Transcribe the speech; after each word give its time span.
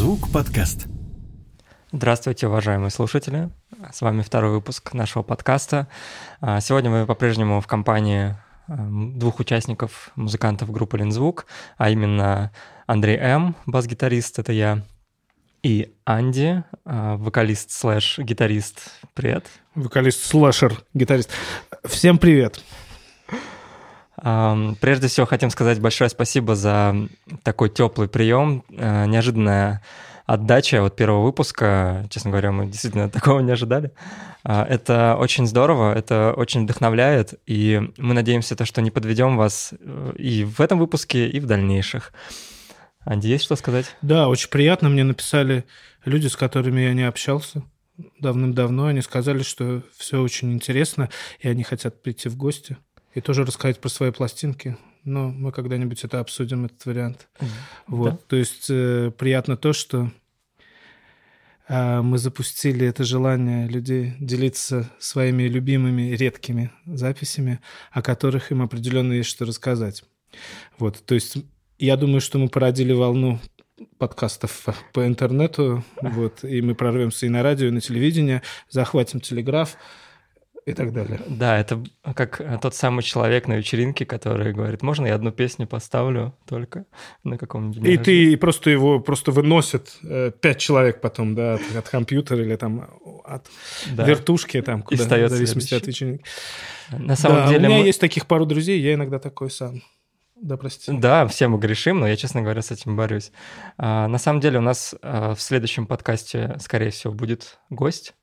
Лензвук 0.00 0.32
подкаст. 0.32 0.86
Здравствуйте, 1.92 2.46
уважаемые 2.46 2.88
слушатели. 2.88 3.50
С 3.92 4.00
вами 4.00 4.22
второй 4.22 4.52
выпуск 4.52 4.94
нашего 4.94 5.22
подкаста. 5.22 5.88
А, 6.40 6.62
сегодня 6.62 6.88
мы 6.88 7.04
по-прежнему 7.04 7.60
в 7.60 7.66
компании 7.66 8.34
эм, 8.66 9.18
двух 9.18 9.40
участников, 9.40 10.10
музыкантов 10.16 10.70
группы 10.70 10.96
Лензвук, 10.96 11.44
а 11.76 11.90
именно 11.90 12.50
Андрей 12.86 13.18
М., 13.18 13.54
бас-гитарист, 13.66 14.38
это 14.38 14.52
я, 14.52 14.86
и 15.62 15.92
Анди, 16.06 16.64
а, 16.86 17.18
вокалист 17.18 17.70
слэш 17.70 18.20
гитарист. 18.20 18.80
Привет. 19.12 19.48
Вокалист 19.74 20.24
слэшер, 20.24 20.82
гитарист. 20.94 21.30
Всем 21.84 22.16
привет. 22.16 22.62
Прежде 24.22 25.08
всего 25.08 25.26
хотим 25.26 25.50
сказать 25.50 25.80
большое 25.80 26.10
спасибо 26.10 26.54
за 26.54 26.94
такой 27.42 27.70
теплый 27.70 28.08
прием, 28.08 28.64
э, 28.70 29.06
неожиданная 29.06 29.82
отдача 30.26 30.84
от 30.84 30.94
первого 30.94 31.24
выпуска. 31.24 32.06
Честно 32.10 32.30
говоря, 32.30 32.52
мы 32.52 32.66
действительно 32.66 33.08
такого 33.10 33.40
не 33.40 33.50
ожидали. 33.50 33.92
А, 34.44 34.64
это 34.64 35.16
очень 35.18 35.46
здорово, 35.46 35.94
это 35.94 36.32
очень 36.36 36.64
вдохновляет, 36.64 37.34
и 37.46 37.90
мы 37.98 38.14
надеемся, 38.14 38.56
то, 38.56 38.64
что 38.64 38.80
не 38.80 38.90
подведем 38.90 39.36
вас 39.36 39.74
э, 39.78 40.12
и 40.16 40.44
в 40.44 40.60
этом 40.60 40.78
выпуске, 40.78 41.28
и 41.28 41.40
в 41.40 41.46
дальнейших. 41.46 42.12
Анди, 43.00 43.28
есть 43.28 43.44
что 43.44 43.56
сказать? 43.56 43.96
Да, 44.02 44.28
очень 44.28 44.50
приятно. 44.50 44.88
Мне 44.88 45.04
написали 45.04 45.64
люди, 46.04 46.28
с 46.28 46.36
которыми 46.36 46.82
я 46.82 46.94
не 46.94 47.08
общался 47.08 47.62
давным-давно. 48.20 48.86
Они 48.86 49.00
сказали, 49.00 49.42
что 49.42 49.82
все 49.96 50.20
очень 50.20 50.52
интересно, 50.52 51.10
и 51.40 51.48
они 51.48 51.64
хотят 51.64 52.02
прийти 52.02 52.28
в 52.28 52.36
гости 52.36 52.76
и 53.14 53.20
тоже 53.20 53.44
рассказать 53.44 53.80
про 53.80 53.88
свои 53.88 54.10
пластинки. 54.10 54.76
Но 55.04 55.28
мы 55.30 55.52
когда-нибудь 55.52 56.04
это 56.04 56.20
обсудим, 56.20 56.66
этот 56.66 56.84
вариант. 56.84 57.28
Mm, 57.38 57.46
вот. 57.86 58.10
Да. 58.10 58.18
То 58.28 58.36
есть 58.36 58.66
э, 58.68 59.10
приятно 59.16 59.56
то, 59.56 59.72
что 59.72 60.10
э, 61.68 62.00
мы 62.02 62.18
запустили 62.18 62.86
это 62.86 63.04
желание 63.04 63.66
людей 63.66 64.14
делиться 64.20 64.90
своими 64.98 65.44
любимыми 65.44 66.14
редкими 66.14 66.70
записями, 66.84 67.60
о 67.92 68.02
которых 68.02 68.52
им 68.52 68.60
определенно 68.62 69.14
есть 69.14 69.30
что 69.30 69.46
рассказать. 69.46 70.04
Вот. 70.78 71.02
То 71.04 71.14
есть 71.14 71.38
я 71.78 71.96
думаю, 71.96 72.20
что 72.20 72.38
мы 72.38 72.48
породили 72.48 72.92
волну 72.92 73.40
подкастов 73.98 74.66
по 74.92 75.06
интернету, 75.06 75.82
вот, 76.02 76.44
и 76.44 76.60
мы 76.60 76.74
прорвемся 76.74 77.26
и 77.26 77.30
на 77.30 77.42
радио, 77.42 77.68
и 77.68 77.70
на 77.70 77.80
телевидение, 77.80 78.42
захватим 78.68 79.20
телеграф, 79.20 79.76
и 80.70 80.74
так 80.74 80.92
далее. 80.92 81.20
Да, 81.28 81.58
это 81.58 81.82
как 82.14 82.60
тот 82.60 82.74
самый 82.74 83.02
человек 83.02 83.48
на 83.48 83.54
вечеринке, 83.54 84.04
который 84.04 84.52
говорит, 84.52 84.82
можно 84.82 85.06
я 85.06 85.14
одну 85.14 85.30
песню 85.30 85.66
поставлю 85.66 86.34
только 86.46 86.86
на 87.24 87.38
каком-нибудь 87.38 87.86
И 87.86 87.96
ты 87.98 88.36
просто 88.36 88.70
его 88.70 89.00
просто 89.00 89.32
выносит 89.32 89.98
э, 90.02 90.32
пять 90.40 90.58
человек 90.58 91.00
потом, 91.00 91.34
да, 91.34 91.54
от, 91.54 91.76
от 91.76 91.88
компьютера 91.88 92.42
или 92.42 92.56
там 92.56 92.88
от 93.24 93.46
да. 93.92 94.04
вертушки, 94.04 94.60
там, 94.62 94.82
куда, 94.82 95.04
в 95.04 95.28
зависимости 95.28 95.74
от 95.74 95.86
вечеринки. 95.86 96.24
На 96.90 97.16
самом 97.16 97.36
да, 97.36 97.48
деле... 97.48 97.66
у 97.66 97.70
меня 97.70 97.80
мы... 97.80 97.86
есть 97.86 98.00
таких 98.00 98.26
пару 98.26 98.46
друзей, 98.46 98.80
я 98.80 98.94
иногда 98.94 99.18
такой 99.18 99.50
сам. 99.50 99.82
Да, 100.40 100.56
простите. 100.56 100.92
Да, 100.92 101.26
все 101.26 101.48
мы 101.48 101.58
грешим, 101.58 102.00
но 102.00 102.08
я, 102.08 102.16
честно 102.16 102.40
говоря, 102.40 102.62
с 102.62 102.70
этим 102.70 102.96
борюсь. 102.96 103.30
А, 103.76 104.08
на 104.08 104.16
самом 104.18 104.40
деле 104.40 104.58
у 104.58 104.62
нас 104.62 104.94
а, 105.02 105.34
в 105.34 105.40
следующем 105.40 105.86
подкасте, 105.86 106.56
скорее 106.60 106.90
всего, 106.90 107.12
будет 107.12 107.58
гость. 107.68 108.14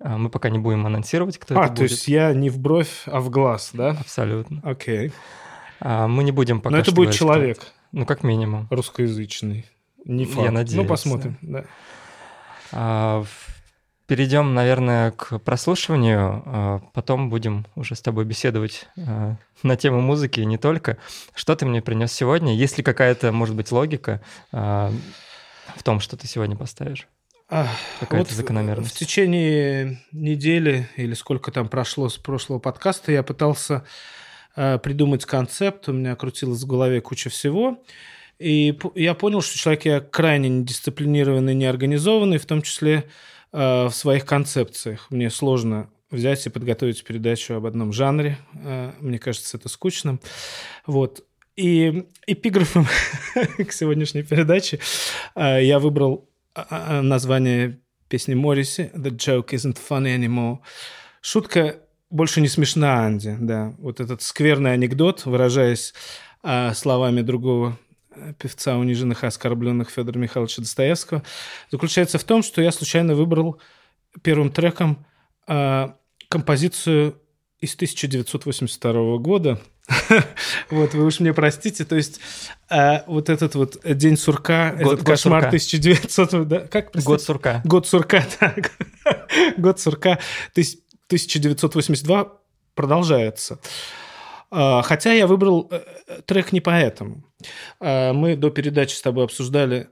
А, 0.00 0.16
мы 0.16 0.30
пока 0.30 0.48
не 0.48 0.58
будем 0.58 0.86
анонсировать, 0.86 1.38
кто 1.38 1.58
а, 1.58 1.64
это 1.64 1.72
будет. 1.72 1.72
А, 1.72 1.76
то 1.76 1.82
есть 1.84 2.08
я 2.08 2.32
не 2.32 2.50
в 2.50 2.58
бровь, 2.58 3.02
а 3.06 3.20
в 3.20 3.30
глаз, 3.30 3.70
да? 3.72 3.90
Абсолютно. 3.90 4.60
Окей. 4.62 5.12
А, 5.80 6.06
мы 6.06 6.22
не 6.22 6.32
будем 6.32 6.60
пока 6.60 6.76
Но 6.76 6.78
это 6.80 6.92
будет 6.92 7.14
человек. 7.14 7.72
Ну, 7.90 8.06
как 8.06 8.22
минимум. 8.22 8.68
Русскоязычный. 8.70 9.66
Не 10.04 10.24
факт. 10.24 10.44
Я 10.44 10.52
надеюсь. 10.52 10.76
Ну, 10.76 10.84
посмотрим, 10.84 11.38
да. 11.42 11.64
А, 12.70 13.24
перейдем, 14.06 14.54
наверное, 14.54 15.10
к 15.10 15.38
прослушиванию. 15.40 16.82
Потом 16.94 17.28
будем 17.28 17.66
уже 17.74 17.94
с 17.94 18.00
тобой 18.00 18.24
беседовать 18.24 18.88
на 18.96 19.76
тему 19.76 20.00
музыки 20.00 20.40
и 20.40 20.46
не 20.46 20.58
только. 20.58 20.98
Что 21.34 21.56
ты 21.56 21.66
мне 21.66 21.82
принес 21.82 22.12
сегодня? 22.12 22.54
Есть 22.54 22.78
ли 22.78 22.84
какая-то, 22.84 23.32
может 23.32 23.56
быть, 23.56 23.72
логика 23.72 24.22
в 24.52 25.82
том, 25.82 26.00
что 26.00 26.16
ты 26.16 26.26
сегодня 26.26 26.56
поставишь? 26.56 27.08
Какая-то 27.48 28.16
вот 28.16 28.30
закономерность. 28.30 28.94
В 28.94 28.98
течение 28.98 30.02
недели 30.12 30.88
или 30.96 31.14
сколько 31.14 31.50
там 31.50 31.68
прошло 31.68 32.08
с 32.10 32.18
прошлого 32.18 32.58
подкаста 32.58 33.10
я 33.10 33.22
пытался 33.22 33.84
э, 34.54 34.78
придумать 34.78 35.24
концепт, 35.24 35.88
у 35.88 35.92
меня 35.94 36.14
крутилось 36.14 36.62
в 36.62 36.66
голове 36.66 37.00
куча 37.00 37.30
всего, 37.30 37.82
и 38.38 38.78
я 38.94 39.14
понял, 39.14 39.40
что 39.40 39.56
человек 39.56 39.86
я 39.86 40.00
крайне 40.00 40.50
недисциплинированный, 40.50 41.54
неорганизованный, 41.54 42.36
в 42.36 42.44
том 42.44 42.60
числе 42.60 43.04
э, 43.52 43.86
в 43.86 43.92
своих 43.92 44.26
концепциях. 44.26 45.06
Мне 45.10 45.30
сложно 45.30 45.88
взять 46.10 46.46
и 46.46 46.50
подготовить 46.50 47.02
передачу 47.02 47.54
об 47.54 47.64
одном 47.64 47.94
жанре. 47.94 48.36
Э, 48.62 48.92
мне 49.00 49.18
кажется, 49.18 49.56
это 49.56 49.70
скучно. 49.70 50.18
Вот. 50.86 51.24
И 51.56 52.06
эпиграфом 52.26 52.86
к 53.56 53.72
сегодняшней 53.72 54.22
передаче 54.22 54.80
э, 55.34 55.64
я 55.64 55.78
выбрал 55.78 56.18
а, 56.18 56.20
а, 56.20 56.37
название 57.02 57.80
песни 58.08 58.34
Морриси 58.34 58.90
«The 58.94 59.10
joke 59.10 59.50
isn't 59.50 59.78
funny 59.78 60.16
anymore». 60.16 60.58
Шутка 61.20 61.80
больше 62.10 62.40
не 62.40 62.48
смешна, 62.48 63.04
Анди, 63.04 63.36
да. 63.38 63.74
Вот 63.78 64.00
этот 64.00 64.22
скверный 64.22 64.72
анекдот, 64.72 65.26
выражаясь 65.26 65.92
а, 66.42 66.72
словами 66.72 67.20
другого 67.20 67.78
э, 68.10 68.32
певца 68.38 68.76
униженных 68.78 69.24
и 69.24 69.26
оскорбленных 69.26 69.90
Федора 69.90 70.18
Михайловича 70.18 70.62
Достоевского, 70.62 71.22
заключается 71.70 72.18
в 72.18 72.24
том, 72.24 72.42
что 72.42 72.62
я 72.62 72.72
случайно 72.72 73.14
выбрал 73.14 73.60
первым 74.22 74.50
треком 74.50 75.04
а, 75.46 75.96
композицию 76.28 77.20
из 77.60 77.74
1982 77.74 79.18
года– 79.18 79.60
вот, 80.70 80.94
вы 80.94 81.04
уж 81.04 81.20
мне 81.20 81.32
простите, 81.32 81.84
то 81.84 81.96
есть 81.96 82.20
э, 82.70 83.02
вот 83.06 83.30
этот 83.30 83.54
вот 83.54 83.78
день 83.84 84.16
сурка, 84.16 84.74
этот 84.78 85.02
кошмар 85.02 85.50
сурка. 85.50 85.78
1900, 85.78 86.48
да, 86.48 86.60
как? 86.60 86.94
Год 87.02 87.22
сурка. 87.22 87.62
Год 87.64 87.86
сурка, 87.86 88.24
так. 88.38 88.72
год 89.56 89.80
сурка 89.80 90.18
1982 90.52 92.32
продолжается. 92.74 93.58
Э, 94.50 94.82
хотя 94.82 95.12
я 95.12 95.26
выбрал 95.26 95.68
э, 95.70 95.80
трек 96.26 96.52
не 96.52 96.60
поэтому. 96.60 97.24
Мы 97.80 98.34
до 98.36 98.50
передачи 98.50 98.94
с 98.94 99.00
тобой 99.00 99.24
обсуждали 99.24 99.88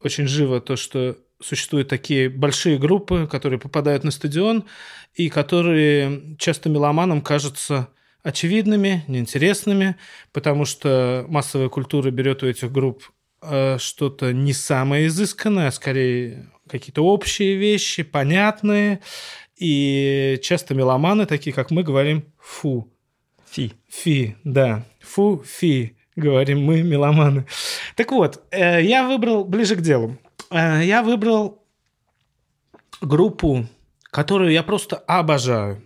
очень 0.00 0.26
живо 0.26 0.60
то, 0.60 0.76
что 0.76 1.16
существуют 1.40 1.88
такие 1.88 2.28
большие 2.28 2.78
группы, 2.78 3.26
которые 3.30 3.58
попадают 3.58 4.04
на 4.04 4.10
стадион, 4.10 4.64
и 5.14 5.28
которые 5.28 6.36
часто 6.38 6.68
меломанам 6.68 7.20
кажутся 7.22 7.88
очевидными, 8.22 9.04
неинтересными, 9.08 9.96
потому 10.32 10.64
что 10.64 11.24
массовая 11.28 11.68
культура 11.68 12.10
берет 12.10 12.42
у 12.42 12.46
этих 12.46 12.70
групп 12.70 13.10
э, 13.42 13.78
что-то 13.78 14.32
не 14.32 14.52
самое 14.52 15.08
изысканное, 15.08 15.68
а 15.68 15.72
скорее 15.72 16.48
какие-то 16.68 17.04
общие 17.04 17.56
вещи, 17.56 18.02
понятные. 18.02 19.00
И 19.56 20.38
часто 20.42 20.74
меломаны, 20.74 21.26
такие 21.26 21.52
как 21.52 21.70
мы, 21.70 21.82
говорим 21.82 22.24
«фу». 22.38 22.88
Фи. 23.50 23.72
Фи, 23.88 24.36
да. 24.44 24.84
Фу, 25.00 25.42
фи, 25.44 25.96
говорим 26.16 26.64
мы, 26.64 26.82
меломаны. 26.82 27.44
Так 27.96 28.12
вот, 28.12 28.42
э, 28.50 28.82
я 28.82 29.06
выбрал 29.06 29.44
ближе 29.44 29.76
к 29.76 29.82
делу. 29.82 30.16
Э, 30.50 30.80
я 30.82 31.02
выбрал 31.02 31.62
группу, 33.02 33.66
которую 34.04 34.52
я 34.52 34.62
просто 34.62 34.96
обожаю. 34.96 35.82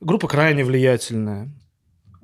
Группа 0.00 0.28
крайне 0.28 0.64
влиятельная, 0.64 1.50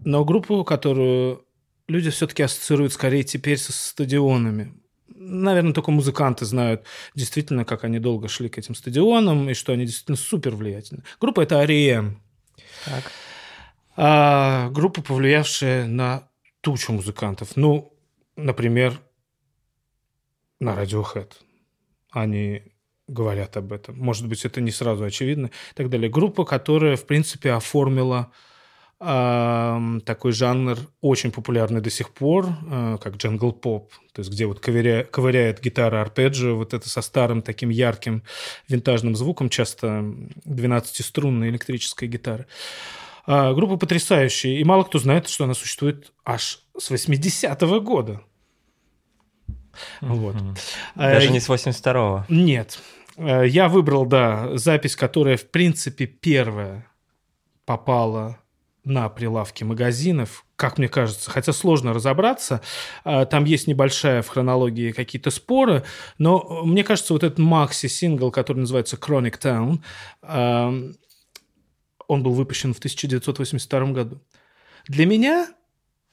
но 0.04 0.24
группу, 0.24 0.64
которую 0.64 1.44
люди 1.88 2.10
все-таки 2.10 2.42
ассоциируют 2.42 2.92
скорее 2.92 3.22
теперь 3.22 3.58
со 3.58 3.72
стадионами. 3.72 4.74
Наверное, 5.08 5.72
только 5.72 5.90
музыканты 5.90 6.44
знают 6.44 6.84
действительно, 7.14 7.64
как 7.64 7.84
они 7.84 7.98
долго 7.98 8.28
шли 8.28 8.48
к 8.48 8.58
этим 8.58 8.74
стадионам 8.74 9.48
и 9.48 9.54
что 9.54 9.72
они 9.72 9.86
действительно 9.86 10.16
супер 10.16 10.54
влиятельны. 10.56 11.02
Группа 11.20 11.40
это 11.42 11.60
Арием. 11.60 12.20
Так. 12.84 13.10
А, 13.96 14.68
группа, 14.70 15.02
повлиявшая 15.02 15.86
на 15.86 16.28
тучу 16.60 16.92
музыкантов. 16.92 17.56
Ну, 17.56 17.96
например, 18.36 19.00
на 20.60 20.70
Radiohead. 20.70 21.32
Они 22.10 22.71
говорят 23.12 23.56
об 23.56 23.72
этом. 23.72 23.98
Может 23.98 24.26
быть, 24.26 24.44
это 24.44 24.60
не 24.60 24.70
сразу 24.70 25.04
очевидно 25.04 25.46
и 25.46 25.74
так 25.74 25.90
далее. 25.90 26.10
Группа, 26.10 26.44
которая, 26.44 26.96
в 26.96 27.04
принципе, 27.06 27.52
оформила 27.52 28.32
э, 29.00 30.00
такой 30.04 30.32
жанр, 30.32 30.78
очень 31.00 31.30
популярный 31.30 31.80
до 31.80 31.90
сих 31.90 32.10
пор, 32.10 32.48
э, 32.70 32.98
как 33.02 33.16
джангл 33.16 33.52
поп, 33.52 33.92
то 34.12 34.20
есть 34.20 34.30
где 34.30 34.46
вот 34.46 34.60
ковыря, 34.60 35.04
ковыряет 35.04 35.60
гитара 35.60 36.00
арпеджио, 36.00 36.56
вот 36.56 36.74
это 36.74 36.88
со 36.88 37.02
старым 37.02 37.42
таким 37.42 37.68
ярким 37.68 38.22
винтажным 38.68 39.16
звуком, 39.16 39.48
часто 39.48 40.04
12-струнной 40.46 41.48
электрической 41.50 42.08
гитары. 42.08 42.46
Э, 43.26 43.52
группа 43.54 43.76
потрясающая, 43.76 44.58
и 44.58 44.64
мало 44.64 44.84
кто 44.84 44.98
знает, 44.98 45.28
что 45.28 45.44
она 45.44 45.54
существует 45.54 46.12
аж 46.24 46.60
с 46.78 46.90
80-го 46.90 47.80
года. 47.80 48.22
Вот. 50.00 50.36
Даже 50.94 51.30
не 51.30 51.40
с 51.40 51.48
82-го. 51.48 52.26
Нет. 52.28 52.78
Я 53.16 53.68
выбрал, 53.68 54.06
да, 54.06 54.56
запись, 54.56 54.96
которая, 54.96 55.36
в 55.36 55.50
принципе, 55.50 56.06
первая 56.06 56.86
попала 57.64 58.38
на 58.84 59.08
прилавки 59.08 59.62
магазинов, 59.64 60.44
как 60.56 60.78
мне 60.78 60.88
кажется, 60.88 61.30
хотя 61.30 61.52
сложно 61.52 61.92
разобраться, 61.92 62.62
а, 63.04 63.24
там 63.26 63.44
есть 63.44 63.68
небольшая 63.68 64.22
в 64.22 64.28
хронологии 64.28 64.90
какие-то 64.90 65.30
споры, 65.30 65.84
но 66.18 66.62
мне 66.64 66.82
кажется, 66.82 67.12
вот 67.12 67.22
этот 67.22 67.38
макси-сингл, 67.38 68.30
который 68.30 68.58
называется 68.58 68.96
Chronic 68.96 69.38
Town, 69.40 69.78
а, 70.22 70.74
он 72.08 72.22
был 72.22 72.32
выпущен 72.32 72.74
в 72.74 72.78
1982 72.78 73.92
году. 73.92 74.20
Для 74.88 75.06
меня 75.06 75.48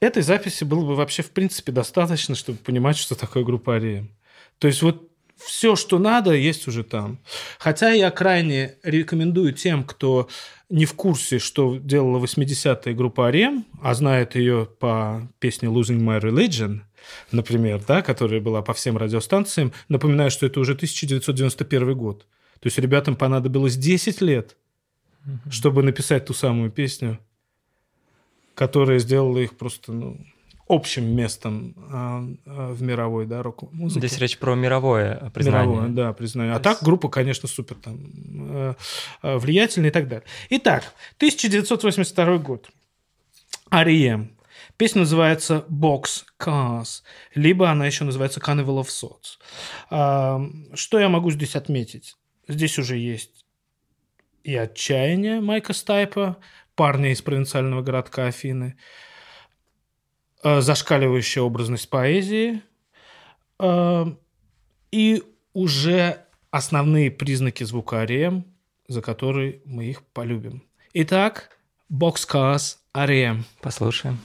этой 0.00 0.22
записи 0.22 0.62
было 0.62 0.84
бы 0.86 0.94
вообще 0.94 1.22
в 1.22 1.32
принципе 1.32 1.72
достаточно, 1.72 2.36
чтобы 2.36 2.58
понимать, 2.58 2.96
что 2.96 3.16
такое 3.16 3.42
группа 3.42 3.76
Арием. 3.76 4.16
То 4.58 4.68
есть 4.68 4.82
вот 4.82 5.09
все, 5.44 5.76
что 5.76 5.98
надо, 5.98 6.32
есть 6.32 6.68
уже 6.68 6.84
там. 6.84 7.18
Хотя 7.58 7.90
я 7.90 8.10
крайне 8.10 8.76
рекомендую 8.82 9.52
тем, 9.52 9.84
кто 9.84 10.28
не 10.68 10.84
в 10.84 10.94
курсе, 10.94 11.38
что 11.38 11.76
делала 11.76 12.22
80-я 12.22 12.94
группа 12.94 13.26
Арем, 13.28 13.64
а 13.82 13.94
знает 13.94 14.36
ее 14.36 14.68
по 14.78 15.28
песне 15.40 15.68
Losing 15.68 16.00
My 16.00 16.20
Religion, 16.20 16.80
например, 17.32 17.82
да, 17.86 18.02
которая 18.02 18.40
была 18.40 18.62
по 18.62 18.72
всем 18.72 18.96
радиостанциям, 18.96 19.72
напоминаю, 19.88 20.30
что 20.30 20.46
это 20.46 20.60
уже 20.60 20.74
1991 20.74 21.94
год. 21.96 22.26
То 22.60 22.66
есть 22.66 22.78
ребятам 22.78 23.16
понадобилось 23.16 23.76
10 23.76 24.20
лет, 24.20 24.56
чтобы 25.50 25.82
написать 25.82 26.26
ту 26.26 26.34
самую 26.34 26.70
песню, 26.70 27.18
которая 28.54 28.98
сделала 28.98 29.38
их 29.38 29.56
просто, 29.56 29.92
ну, 29.92 30.18
общим 30.70 31.04
местом 31.04 31.74
а, 31.90 32.24
а, 32.46 32.72
в 32.72 32.82
мировой, 32.82 33.26
да, 33.26 33.42
рок-музыке. 33.42 34.06
Здесь 34.06 34.18
речь 34.20 34.38
про 34.38 34.54
мировое 34.54 35.30
признание. 35.34 35.76
Мировое, 35.76 35.88
да, 35.90 36.12
признание. 36.12 36.54
А 36.54 36.60
так 36.60 36.82
группа, 36.82 37.08
конечно, 37.08 37.48
супер 37.48 37.76
там 37.76 37.98
э, 38.02 38.74
э, 39.22 39.36
влиятельная 39.38 39.90
и 39.90 39.92
так 39.92 40.08
далее. 40.08 40.26
Итак, 40.50 40.94
1982 41.16 42.38
год. 42.38 42.70
Арием. 43.70 44.36
Песня 44.76 45.00
называется 45.00 45.64
Box 45.68 46.24
Cars, 46.38 47.02
либо 47.34 47.68
она 47.68 47.86
еще 47.86 48.04
называется 48.04 48.40
Carnival 48.40 48.80
of 48.80 48.86
Thoughts. 48.86 49.38
А, 49.90 50.40
что 50.74 50.98
я 50.98 51.08
могу 51.08 51.30
здесь 51.30 51.56
отметить? 51.56 52.16
Здесь 52.48 52.78
уже 52.78 52.96
есть 52.96 53.44
и 54.44 54.56
отчаяние 54.56 55.40
Майка 55.40 55.72
Стайпа, 55.72 56.38
парня 56.74 57.12
из 57.12 57.22
провинциального 57.22 57.82
городка 57.82 58.26
Афины, 58.26 58.76
зашкаливающая 60.42 61.42
образность 61.42 61.88
поэзии 61.90 62.62
э, 63.58 64.06
и 64.90 65.22
уже 65.52 66.24
основные 66.50 67.10
признаки 67.10 67.64
звука 67.64 68.04
REM, 68.04 68.44
за 68.88 69.02
которые 69.02 69.60
мы 69.64 69.86
их 69.86 70.02
полюбим. 70.02 70.62
Итак, 70.92 71.56
Boxcars 71.90 72.76
REM. 72.94 73.42
Послушаем. 73.60 74.18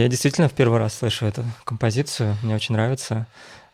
Я 0.00 0.08
действительно 0.08 0.48
в 0.48 0.52
первый 0.52 0.78
раз 0.78 0.94
слышу 0.94 1.26
эту 1.26 1.44
композицию, 1.64 2.36
мне 2.42 2.54
очень 2.54 2.74
нравится. 2.74 3.26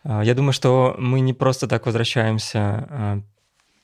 А, 0.04 0.22
я 0.22 0.34
думаю, 0.34 0.52
что 0.52 0.94
мы 0.98 1.20
не 1.20 1.32
просто 1.32 1.66
так 1.66 1.86
возвращаемся 1.86 2.60
а, 2.90 3.20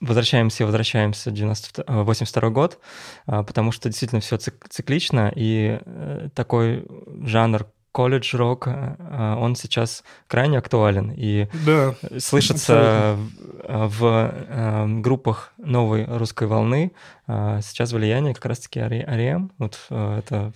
возвращаемся 0.02 0.64
и 0.64 0.66
возвращаемся 0.66 1.30
в 1.30 1.34
92, 1.34 2.02
82 2.02 2.50
год, 2.50 2.78
а, 3.26 3.42
потому 3.42 3.72
что 3.72 3.88
действительно 3.88 4.20
все 4.20 4.37
циклично, 4.37 5.32
и 5.34 5.78
э, 5.80 6.28
такой 6.34 6.84
жанр 7.25 7.66
колледж-рок, 7.92 8.66
э, 8.66 9.37
он 9.38 9.54
сейчас 9.54 10.02
крайне 10.26 10.58
актуален. 10.58 11.12
И 11.16 11.46
да, 11.64 11.94
слышится 12.18 13.16
абсолютно. 13.62 13.88
в 13.88 14.32
э, 14.34 14.87
группах 15.00 15.52
новой 15.58 16.04
русской 16.04 16.49
волны 16.49 16.92
сейчас 17.26 17.92
влияние 17.92 18.34
как 18.34 18.46
раз-таки 18.46 18.80
Ариэм. 18.80 19.52
Вот 19.58 19.78
это 19.90 20.52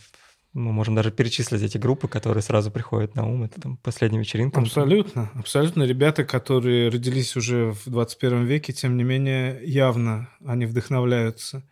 мы 0.56 0.72
можем 0.72 0.94
даже 0.94 1.10
перечислить 1.10 1.62
эти 1.62 1.76
группы, 1.76 2.08
которые 2.08 2.42
сразу 2.42 2.70
приходят 2.70 3.14
на 3.14 3.26
ум. 3.26 3.44
Это 3.44 3.60
там 3.60 3.76
последняя 3.76 4.18
вечеринка. 4.18 4.60
Абсолютно. 4.60 5.30
Абсолютно. 5.34 5.82
Ребята, 5.82 6.24
которые 6.24 6.88
родились 6.88 7.36
уже 7.36 7.72
в 7.72 7.82
21 7.90 8.44
веке, 8.44 8.72
тем 8.72 8.96
не 8.96 9.04
менее, 9.04 9.60
явно 9.62 10.30
они 10.46 10.64
вдохновляются. 10.64 11.62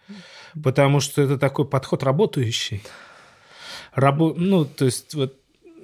Потому 0.62 1.00
что 1.00 1.22
это 1.22 1.38
такой 1.38 1.66
подход 1.66 2.02
работающий. 2.02 2.82
Рабо... 3.94 4.34
Ну, 4.36 4.66
то 4.66 4.84
есть, 4.84 5.14
вот, 5.14 5.34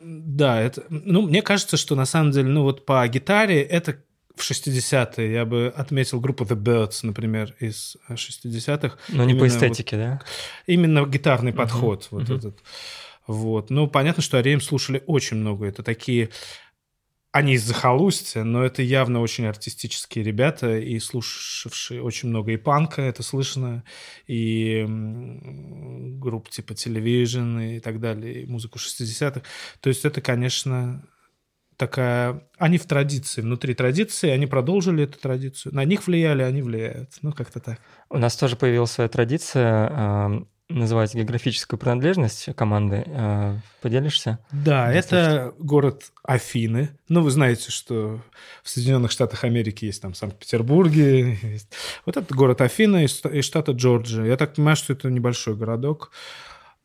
да, 0.02 0.60
это... 0.60 0.84
Ну, 0.90 1.22
мне 1.22 1.40
кажется, 1.40 1.78
что 1.78 1.94
на 1.94 2.04
самом 2.04 2.32
деле, 2.32 2.48
ну, 2.48 2.64
вот 2.64 2.84
по 2.84 3.06
гитаре 3.08 3.62
это 3.62 4.02
в 4.34 4.40
60-е 4.40 5.32
я 5.32 5.44
бы 5.44 5.72
отметил 5.74 6.20
группу 6.20 6.44
The 6.44 6.56
Birds, 6.56 7.00
например, 7.02 7.54
из 7.58 7.96
60-х. 8.08 8.96
Но 9.08 9.24
не 9.24 9.34
по 9.34 9.46
эстетике, 9.46 9.96
вот, 9.96 10.02
да? 10.02 10.20
Именно 10.66 11.06
гитарный 11.06 11.52
подход. 11.52 12.04
Uh-huh. 12.04 12.08
Вот 12.10 12.28
uh-huh. 12.28 12.38
этот. 12.38 12.58
Вот. 13.26 13.70
Ну, 13.70 13.86
понятно, 13.88 14.22
что 14.22 14.38
Ареем 14.38 14.60
слушали 14.60 15.02
очень 15.06 15.36
много. 15.36 15.66
Это 15.66 15.82
такие... 15.82 16.30
Они 17.32 17.54
из 17.54 17.62
захолустья, 17.62 18.42
но 18.42 18.64
это 18.64 18.82
явно 18.82 19.20
очень 19.20 19.46
артистические 19.46 20.24
ребята, 20.24 20.78
и 20.78 20.98
слушавшие 20.98 22.02
очень 22.02 22.28
много 22.28 22.50
и 22.50 22.56
панка, 22.56 23.02
это 23.02 23.22
слышно, 23.22 23.84
и 24.26 24.84
групп 24.88 26.48
типа 26.48 26.72
Television 26.72 27.76
и 27.76 27.78
так 27.78 28.00
далее, 28.00 28.42
и 28.42 28.46
музыку 28.46 28.78
60-х. 28.78 29.42
То 29.80 29.88
есть 29.88 30.04
это, 30.04 30.20
конечно, 30.20 31.04
такая... 31.80 32.42
Они 32.58 32.76
в 32.76 32.84
традиции, 32.84 33.40
внутри 33.40 33.74
традиции, 33.74 34.28
они 34.28 34.46
продолжили 34.46 35.04
эту 35.04 35.18
традицию. 35.18 35.74
На 35.74 35.84
них 35.86 36.06
влияли, 36.06 36.42
они 36.42 36.60
влияют. 36.60 37.10
Ну, 37.22 37.32
как-то 37.32 37.58
так. 37.58 37.78
У 38.10 38.18
нас 38.18 38.36
тоже 38.36 38.54
появилась 38.54 38.90
своя 38.90 39.08
традиция 39.08 39.88
э, 39.90 40.40
называть 40.68 41.14
географическую 41.14 41.80
принадлежность 41.80 42.54
команды. 42.54 43.02
Э, 43.06 43.56
поделишься? 43.80 44.40
Да, 44.52 44.92
это 44.92 45.54
город 45.58 46.12
Афины. 46.22 46.90
Ну, 47.08 47.22
вы 47.22 47.30
знаете, 47.30 47.70
что 47.70 48.20
в 48.62 48.68
Соединенных 48.68 49.10
Штатах 49.10 49.44
Америки 49.44 49.86
есть 49.86 50.02
там 50.02 50.12
Санкт-Петербурге. 50.12 51.38
Вот 52.04 52.18
это 52.18 52.34
город 52.34 52.60
Афины 52.60 53.04
из 53.04 53.44
штата 53.44 53.72
Джорджия. 53.72 54.26
Я 54.26 54.36
так 54.36 54.54
понимаю, 54.54 54.76
что 54.76 54.92
это 54.92 55.08
небольшой 55.08 55.56
городок. 55.56 56.12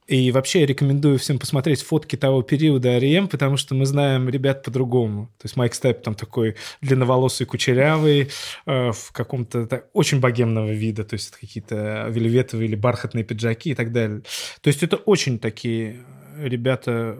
И 0.07 0.31
вообще 0.31 0.61
я 0.61 0.65
рекомендую 0.67 1.17
всем 1.17 1.39
посмотреть 1.39 1.81
фотки 1.81 2.15
того 2.15 2.43
периода 2.43 2.95
Арием, 2.95 3.27
потому 3.27 3.57
что 3.57 3.73
мы 3.73 3.85
знаем 3.85 4.29
ребят 4.29 4.63
по-другому. 4.63 5.27
То 5.39 5.45
есть 5.45 5.55
Майк 5.55 5.73
Степ 5.73 6.03
там 6.03 6.13
такой 6.13 6.55
длинноволосый, 6.81 7.47
кучерявый, 7.47 8.29
э, 8.65 8.91
в 8.91 9.11
каком-то 9.11 9.65
так, 9.65 9.89
очень 9.93 10.19
богемного 10.19 10.71
вида, 10.71 11.03
то 11.03 11.15
есть 11.15 11.31
какие-то 11.31 12.07
вельветовые 12.09 12.67
или 12.67 12.75
бархатные 12.75 13.23
пиджаки 13.23 13.71
и 13.71 13.75
так 13.75 13.91
далее. 13.91 14.21
То 14.61 14.67
есть 14.67 14.83
это 14.83 14.97
очень 14.97 15.39
такие 15.39 16.03
ребята 16.37 17.17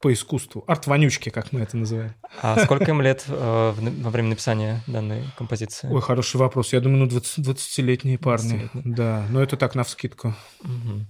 по 0.00 0.12
искусству. 0.12 0.64
Арт-вонючки, 0.66 1.28
как 1.28 1.52
мы 1.52 1.60
это 1.60 1.76
называем. 1.76 2.14
А 2.40 2.58
сколько 2.64 2.90
им 2.90 3.02
лет 3.02 3.24
э, 3.28 3.74
во 3.76 4.10
время 4.10 4.30
написания 4.30 4.82
данной 4.86 5.24
композиции? 5.36 5.88
Ой, 5.88 6.00
хороший 6.00 6.36
вопрос. 6.36 6.72
Я 6.72 6.80
думаю, 6.80 7.00
ну, 7.00 7.06
20, 7.06 7.46
20-летние 7.46 8.18
парни. 8.18 8.70
20 8.72 8.94
да, 8.94 9.26
но 9.30 9.42
это 9.42 9.56
так, 9.56 9.74
навскидку. 9.74 10.34
Угу. 10.60 11.06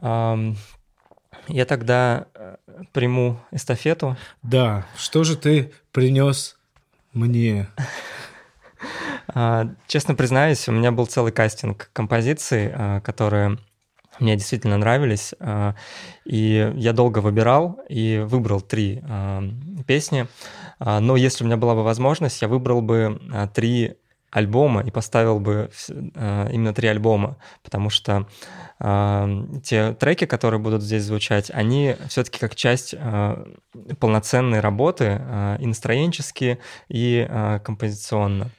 Я 0.00 1.64
тогда 1.66 2.26
э, 2.34 2.56
приму 2.92 3.38
эстафету. 3.50 4.16
Да, 4.42 4.86
что 4.96 5.24
же 5.24 5.36
ты 5.36 5.72
принес 5.92 6.56
мне? 7.12 7.68
А, 9.28 9.68
честно 9.86 10.14
признаюсь, 10.14 10.68
у 10.68 10.72
меня 10.72 10.92
был 10.92 11.06
целый 11.06 11.32
кастинг 11.32 11.90
композиций, 11.92 12.70
а, 12.72 13.00
которые 13.00 13.58
мне 14.20 14.36
действительно 14.36 14.76
нравились. 14.76 15.34
А, 15.40 15.74
и 16.24 16.72
я 16.76 16.92
долго 16.92 17.18
выбирал 17.18 17.80
и 17.88 18.22
выбрал 18.24 18.60
три 18.60 19.02
песни. 19.86 20.28
Но 20.78 21.16
если 21.16 21.44
у 21.44 21.46
меня 21.46 21.56
была 21.56 21.74
бы 21.74 21.82
возможность, 21.82 22.42
я 22.42 22.48
выбрал 22.48 22.82
бы 22.82 23.20
три 23.54 23.96
альбома 24.34 24.82
и 24.82 24.90
поставил 24.90 25.40
бы 25.40 25.70
именно 25.88 26.74
три 26.74 26.88
альбома, 26.88 27.38
потому 27.62 27.88
что 27.88 28.26
те 28.78 29.92
треки, 29.98 30.26
которые 30.26 30.60
будут 30.60 30.82
здесь 30.82 31.04
звучать, 31.04 31.50
они 31.54 31.96
все-таки 32.08 32.40
как 32.40 32.56
часть 32.56 32.94
э, 32.98 33.44
полноценной 34.00 34.60
работы 34.60 35.20
э, 35.20 35.56
и 35.60 35.66
настроенчески, 35.66 36.58
и 36.88 37.26
э, 37.28 37.60
композиционно. 37.60 38.50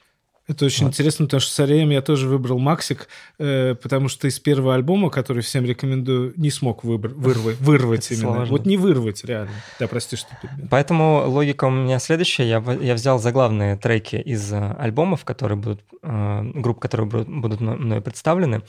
Это 0.47 0.65
очень 0.65 0.85
вот. 0.85 0.93
интересно, 0.93 1.25
потому 1.25 1.41
что 1.41 1.51
с 1.51 1.59
Ареем 1.59 1.89
я 1.89 2.01
тоже 2.01 2.27
выбрал 2.27 2.59
Максик, 2.59 3.07
э, 3.39 3.73
потому 3.73 4.09
что 4.09 4.27
из 4.27 4.39
первого 4.39 4.75
альбома, 4.75 5.09
который 5.09 5.41
всем 5.41 5.65
рекомендую, 5.65 6.33
не 6.35 6.51
смог 6.51 6.83
выбор, 6.83 7.11
вырвать, 7.15 7.59
вырвать 7.59 8.11
именно. 8.11 8.35
Сложно. 8.35 8.51
Вот 8.51 8.65
не 8.65 8.77
вырвать, 8.77 9.25
реально. 9.25 9.51
Да, 9.79 9.87
прости, 9.87 10.15
что 10.15 10.29
ты... 10.41 10.49
Поэтому 10.69 11.23
логика 11.27 11.65
у 11.65 11.71
меня 11.71 11.97
следующая. 11.97 12.47
Я, 12.47 12.63
я 12.79 12.93
взял 12.93 13.17
заглавные 13.17 13.75
треки 13.75 14.17
из 14.17 14.53
э, 14.53 14.75
альбомов, 14.77 15.25
которые 15.25 15.57
будут, 15.57 15.81
э, 16.03 16.41
групп, 16.53 16.79
которые 16.79 17.09
будут, 17.09 17.59
мной 17.61 18.01
представлены. 18.01 18.61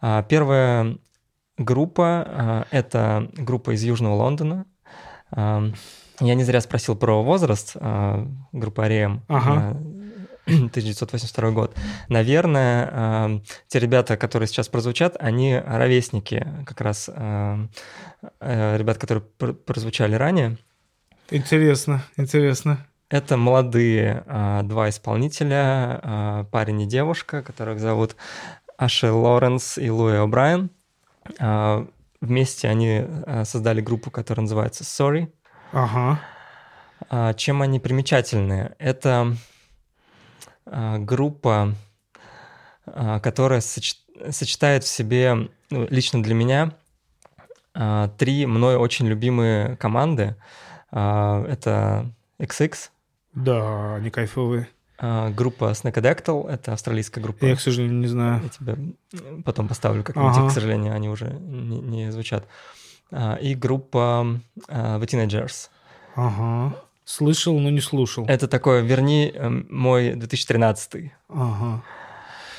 Э, 0.00 0.22
первая 0.28 0.96
группа 1.58 2.24
э,— 2.28 2.64
это 2.70 3.28
группа 3.36 3.74
из 3.74 3.82
Южного 3.82 4.14
Лондона. 4.14 4.66
Я 6.20 6.34
не 6.34 6.44
зря 6.44 6.60
спросил 6.60 6.96
про 6.96 7.22
возраст 7.22 7.72
э, 7.74 8.26
группы 8.52 8.82
Арием. 8.82 9.22
Ага. 9.28 9.76
1982 10.48 11.50
год. 11.50 11.76
Наверное, 12.08 12.88
э, 12.92 13.40
те 13.66 13.80
ребята, 13.80 14.16
которые 14.16 14.46
сейчас 14.46 14.68
прозвучат, 14.68 15.16
они 15.18 15.56
ровесники 15.58 16.46
как 16.64 16.80
раз 16.80 17.10
э, 17.12 17.66
э, 18.38 18.76
ребят, 18.76 18.98
которые 18.98 19.24
пр 19.38 19.54
прозвучали 19.54 20.14
ранее. 20.14 20.56
Интересно, 21.30 22.04
интересно. 22.16 22.86
Это 23.10 23.36
молодые 23.36 24.22
э, 24.24 24.60
два 24.62 24.88
исполнителя, 24.88 26.46
парень 26.52 26.82
и 26.82 26.86
девушка, 26.86 27.42
которых 27.42 27.80
зовут 27.80 28.14
Аши 28.78 29.10
Лоренс 29.10 29.78
и 29.78 29.90
Луи 29.90 30.14
О'Брайен. 30.14 30.70
Вместе 32.20 32.68
они 32.68 33.04
создали 33.44 33.80
группу, 33.80 34.12
которая 34.12 34.42
называется 34.42 34.84
Sorry. 34.84 35.32
Ага. 35.72 36.20
Чем 37.34 37.62
они 37.62 37.80
примечательны? 37.80 38.74
Это 38.78 39.36
группа, 40.66 41.74
а, 42.86 43.20
которая 43.20 43.60
сочетает 43.60 44.84
в 44.84 44.88
себе, 44.88 45.48
ну, 45.70 45.86
лично 45.90 46.22
для 46.22 46.34
меня, 46.34 46.72
а, 47.74 48.08
три 48.16 48.46
мной 48.46 48.76
очень 48.76 49.06
любимые 49.06 49.76
команды. 49.76 50.36
Это 50.90 52.10
XX. 52.38 52.74
Да, 53.34 53.96
они 53.96 54.10
кайфовые. 54.10 54.68
Группа 54.98 55.72
Snakadactyl, 55.72 56.48
это 56.48 56.72
австралийская 56.72 57.22
группа. 57.22 57.44
Я, 57.44 57.56
к 57.56 57.60
сожалению, 57.60 57.98
не 57.98 58.06
знаю. 58.06 58.42
Я 58.44 58.48
тебе 58.48 58.94
потом 59.44 59.68
поставлю 59.68 60.02
как-нибудь, 60.02 60.36
ага. 60.36 60.48
к 60.48 60.52
сожалению, 60.52 60.94
они 60.94 61.10
уже 61.10 61.26
не, 61.26 61.80
не 61.80 62.12
звучат. 62.12 62.46
И 63.12 63.54
группа 63.54 64.40
The 64.68 65.02
Teenagers. 65.02 65.68
Ага. 66.14 66.76
Слышал, 67.06 67.56
но 67.60 67.70
не 67.70 67.80
слушал. 67.80 68.26
Это 68.26 68.48
такое, 68.48 68.82
верни 68.82 69.32
эм, 69.32 69.68
мой 69.70 70.14
2013. 70.14 71.12
Ага. 71.28 71.84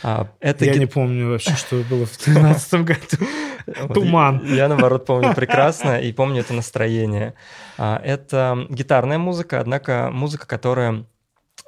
А, 0.04 0.27
это 0.39 0.63
я 0.63 0.74
ги... 0.74 0.80
не 0.80 0.86
помню 0.86 1.32
вообще, 1.32 1.54
что 1.56 1.84
было 1.89 2.06
в 2.06 2.18
2013 2.24 2.74
году. 2.86 3.94
Туман. 3.94 4.46
Я, 4.46 4.70
наоборот, 4.70 5.06
помню 5.06 5.34
прекрасно 5.36 6.00
и 6.00 6.13
помню 6.13 6.39
это 6.42 6.54
настроение. 6.54 7.34
А, 7.77 8.00
это 8.01 8.66
гитарная 8.70 9.18
музыка, 9.18 9.60
однако 9.60 10.12
музыка, 10.13 10.48
которая... 10.48 11.04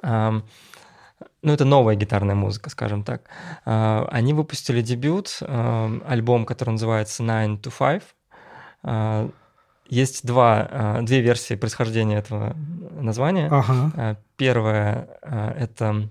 ну, 0.01 0.43
это 1.43 1.65
новая 1.65 1.95
гитарная 1.95 2.35
музыка, 2.35 2.69
скажем 2.69 3.03
так. 3.03 3.23
А, 3.65 4.07
они 4.09 4.33
выпустили 4.33 4.81
дебют, 4.81 5.39
альбом, 5.41 6.45
который 6.45 6.71
называется 6.71 7.23
Nine 7.23 7.61
to 7.61 7.73
Five. 7.77 9.23
Есть 9.89 10.25
два, 10.25 10.67
а, 10.69 11.01
две 11.01 11.21
версии 11.21 11.55
происхождения 11.55 12.17
этого 12.17 12.55
названия. 12.91 13.47
Ага. 13.51 13.91
А, 13.95 14.15
первая 14.37 15.09
а,— 15.21 15.51
это 15.59 16.09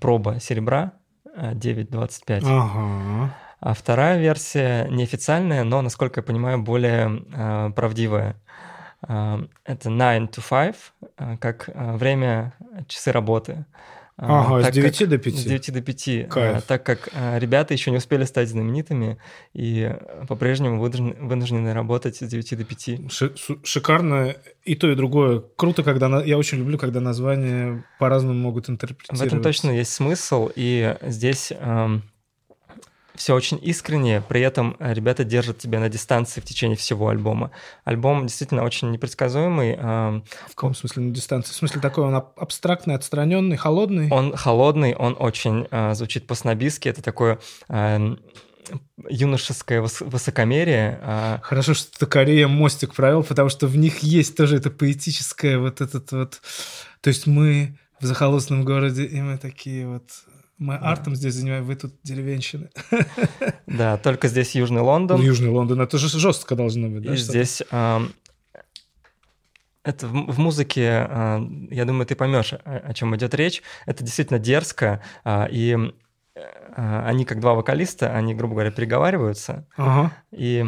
проба 0.00 0.40
серебра 0.40 0.92
9.25. 1.36 2.42
Ага. 2.44 3.34
А 3.60 3.74
вторая 3.74 4.18
версия 4.18 4.86
неофициальная, 4.88 5.64
но, 5.64 5.82
насколько 5.82 6.20
я 6.20 6.24
понимаю, 6.24 6.62
более 6.62 7.72
правдивая. 7.72 8.36
А, 9.02 9.40
это 9.64 9.90
9 9.90 10.30
to 10.30 10.42
5, 10.42 10.76
а, 11.16 11.36
как 11.36 11.70
а, 11.72 11.96
время, 11.96 12.54
часы 12.88 13.12
работы. 13.12 13.64
Ага, 14.18 14.62
так 14.62 14.72
с 14.72 14.74
9 14.74 14.98
как- 14.98 15.08
до 15.10 15.18
5. 15.18 15.34
С 15.36 15.44
9 15.44 15.72
до 15.72 15.82
5. 15.82 16.26
Кайф. 16.30 16.56
а, 16.56 16.60
Так 16.62 16.84
как 16.86 17.08
а, 17.12 17.38
ребята 17.38 17.74
еще 17.74 17.90
не 17.90 17.98
успели 17.98 18.24
стать 18.24 18.48
знаменитыми 18.48 19.18
и 19.52 19.94
по-прежнему 20.26 20.80
вынуждены, 20.80 21.14
вынуждены 21.20 21.74
работать 21.74 22.16
с 22.16 22.26
9 22.26 22.56
до 22.56 22.64
5. 22.64 23.10
Ши- 23.10 23.32
су- 23.36 23.60
шикарно 23.62 24.34
и 24.64 24.74
то, 24.74 24.90
и 24.90 24.94
другое. 24.94 25.42
Круто, 25.56 25.82
когда... 25.82 26.08
на- 26.08 26.22
Я 26.22 26.38
очень 26.38 26.58
люблю, 26.58 26.78
когда 26.78 27.00
названия 27.00 27.84
по-разному 27.98 28.38
могут 28.38 28.68
В 28.68 28.70
интерпретироваться. 28.70 29.26
этом 29.26 29.42
точно 29.42 29.70
есть 29.70 29.92
смысл, 29.92 30.50
и 30.56 30.96
здесь 31.02 31.52
все 33.16 33.34
очень 33.34 33.58
искренне, 33.62 34.22
при 34.28 34.40
этом 34.40 34.76
э, 34.78 34.92
ребята 34.94 35.24
держат 35.24 35.58
тебя 35.58 35.80
на 35.80 35.88
дистанции 35.88 36.40
в 36.40 36.44
течение 36.44 36.76
всего 36.76 37.08
альбома. 37.08 37.50
Альбом 37.84 38.26
действительно 38.26 38.62
очень 38.62 38.90
непредсказуемый, 38.90 39.76
В 39.76 40.22
каком 40.54 40.74
смысле 40.74 41.04
на 41.04 41.10
дистанции? 41.14 41.52
В 41.52 41.56
смысле 41.56 41.80
такой 41.80 42.04
он 42.04 42.14
аб- 42.14 42.38
абстрактный, 42.38 42.94
отстраненный, 42.94 43.56
холодный? 43.56 44.08
он 44.10 44.36
холодный, 44.36 44.94
он 44.94 45.16
очень 45.18 45.66
э, 45.70 45.94
звучит 45.94 46.26
по-снобистски, 46.26 46.88
это 46.88 47.02
такое 47.02 47.38
эм, 47.68 48.18
юношеское 49.08 49.80
выс- 49.80 50.04
высокомерие. 50.04 50.98
а, 51.02 51.40
Хорошо, 51.42 51.74
что 51.74 51.98
ты 51.98 52.06
Корея 52.06 52.48
мостик 52.48 52.94
провел, 52.94 53.22
потому 53.22 53.48
что 53.48 53.66
в 53.66 53.76
них 53.76 54.00
есть 54.00 54.36
тоже 54.36 54.56
это 54.56 54.70
поэтическое 54.70 55.58
вот 55.58 55.80
этот 55.80 56.12
вот... 56.12 56.40
То 57.00 57.08
есть 57.08 57.26
мы 57.26 57.78
в 58.00 58.04
захолустном 58.06 58.64
городе, 58.64 59.04
и 59.04 59.20
мы 59.20 59.38
такие 59.38 59.86
вот... 59.86 60.02
Мы 60.58 60.74
артом 60.76 61.14
здесь 61.16 61.34
занимаем, 61.34 61.64
вы 61.64 61.76
тут 61.76 61.94
деревенщины. 62.02 62.70
Да, 63.66 63.98
только 63.98 64.28
здесь 64.28 64.54
Южный 64.54 64.80
Лондон. 64.80 65.18
Ну, 65.18 65.24
Южный 65.26 65.50
Лондон, 65.50 65.80
это 65.80 65.98
же 65.98 66.08
жестко 66.08 66.54
должно 66.54 66.88
быть, 66.88 67.02
да? 67.02 67.12
И 67.12 67.16
здесь 67.16 67.62
эм, 67.70 68.12
это 69.82 70.06
в, 70.06 70.38
музыке, 70.38 71.06
э, 71.08 71.40
я 71.70 71.84
думаю, 71.84 72.06
ты 72.06 72.14
поймешь, 72.14 72.54
о, 72.54 72.58
о 72.64 72.94
чем 72.94 73.14
идет 73.16 73.34
речь. 73.34 73.62
Это 73.84 74.02
действительно 74.02 74.38
дерзко, 74.38 75.02
а, 75.24 75.46
и 75.50 75.76
они 76.74 77.24
как 77.24 77.40
два 77.40 77.54
вокалиста, 77.54 78.14
они, 78.14 78.34
грубо 78.34 78.54
говоря, 78.54 78.70
переговариваются, 78.70 79.66
Ага. 79.76 80.12
и 80.32 80.64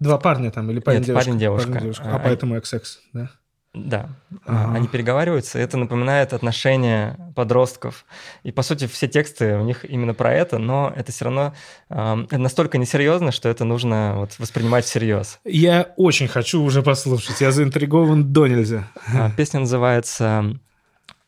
Два 0.00 0.18
парня 0.18 0.50
там 0.50 0.70
или 0.70 0.80
парень 0.80 1.00
Нет, 1.00 1.06
девушка? 1.08 1.26
парень-девушка. 1.30 2.04
А, 2.06 2.16
А, 2.16 2.18
поэтому 2.18 2.56
XX, 2.56 2.82
да? 3.12 3.30
Да, 3.74 4.10
Ага. 4.46 4.74
они 4.76 4.86
переговариваются. 4.86 5.58
Это 5.58 5.76
напоминает 5.76 6.32
отношения 6.32 7.18
подростков. 7.34 8.04
И, 8.44 8.52
по 8.52 8.62
сути, 8.62 8.86
все 8.86 9.08
тексты 9.08 9.56
у 9.56 9.64
них 9.64 9.84
именно 9.84 10.14
про 10.14 10.32
это, 10.32 10.58
но 10.58 10.92
это 10.94 11.10
все 11.10 11.24
равно 11.24 11.54
это 11.88 12.38
настолько 12.38 12.78
несерьезно, 12.78 13.32
что 13.32 13.48
это 13.48 13.64
нужно 13.64 14.14
вот, 14.16 14.38
воспринимать 14.38 14.84
всерьез. 14.84 15.40
Я 15.44 15.92
очень 15.96 16.28
хочу 16.28 16.62
уже 16.62 16.82
послушать. 16.82 17.40
Я 17.40 17.50
заинтригован 17.50 18.32
до 18.32 18.46
нельзя. 18.46 18.88
А, 19.12 19.30
Песня 19.30 19.60
называется 19.60 20.56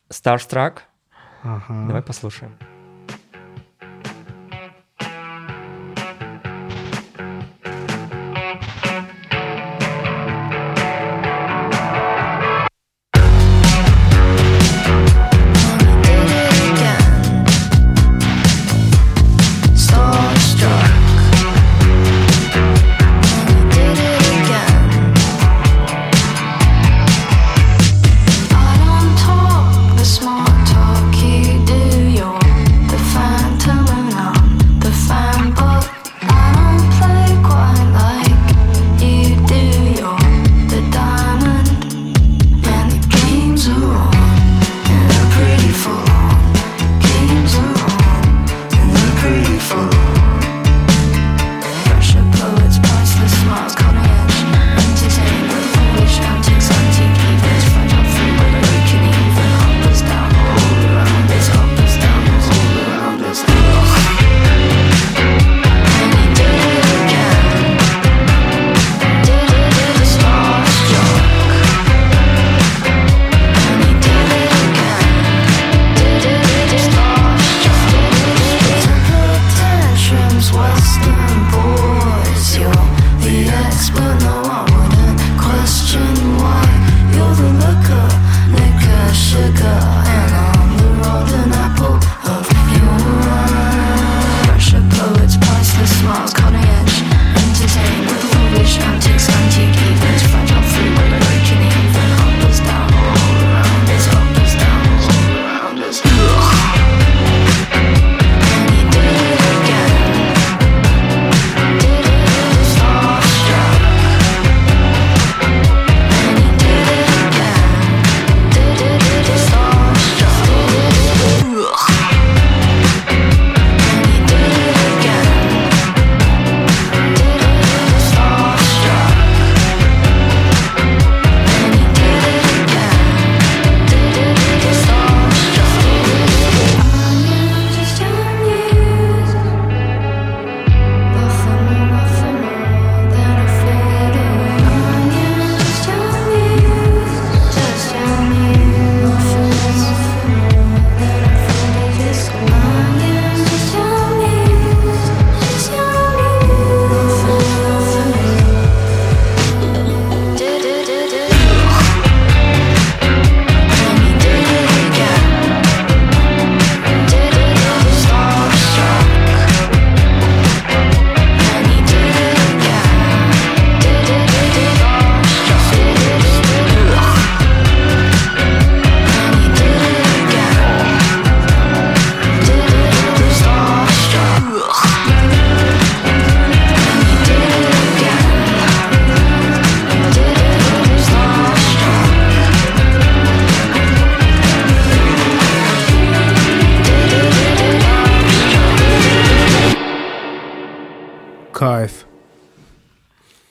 Starstruck. 0.09 0.77
Ага. 1.43 1.85
Давай 1.87 2.01
послушаем. 2.01 2.57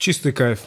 Чистый 0.07 0.31
кайф. 0.31 0.61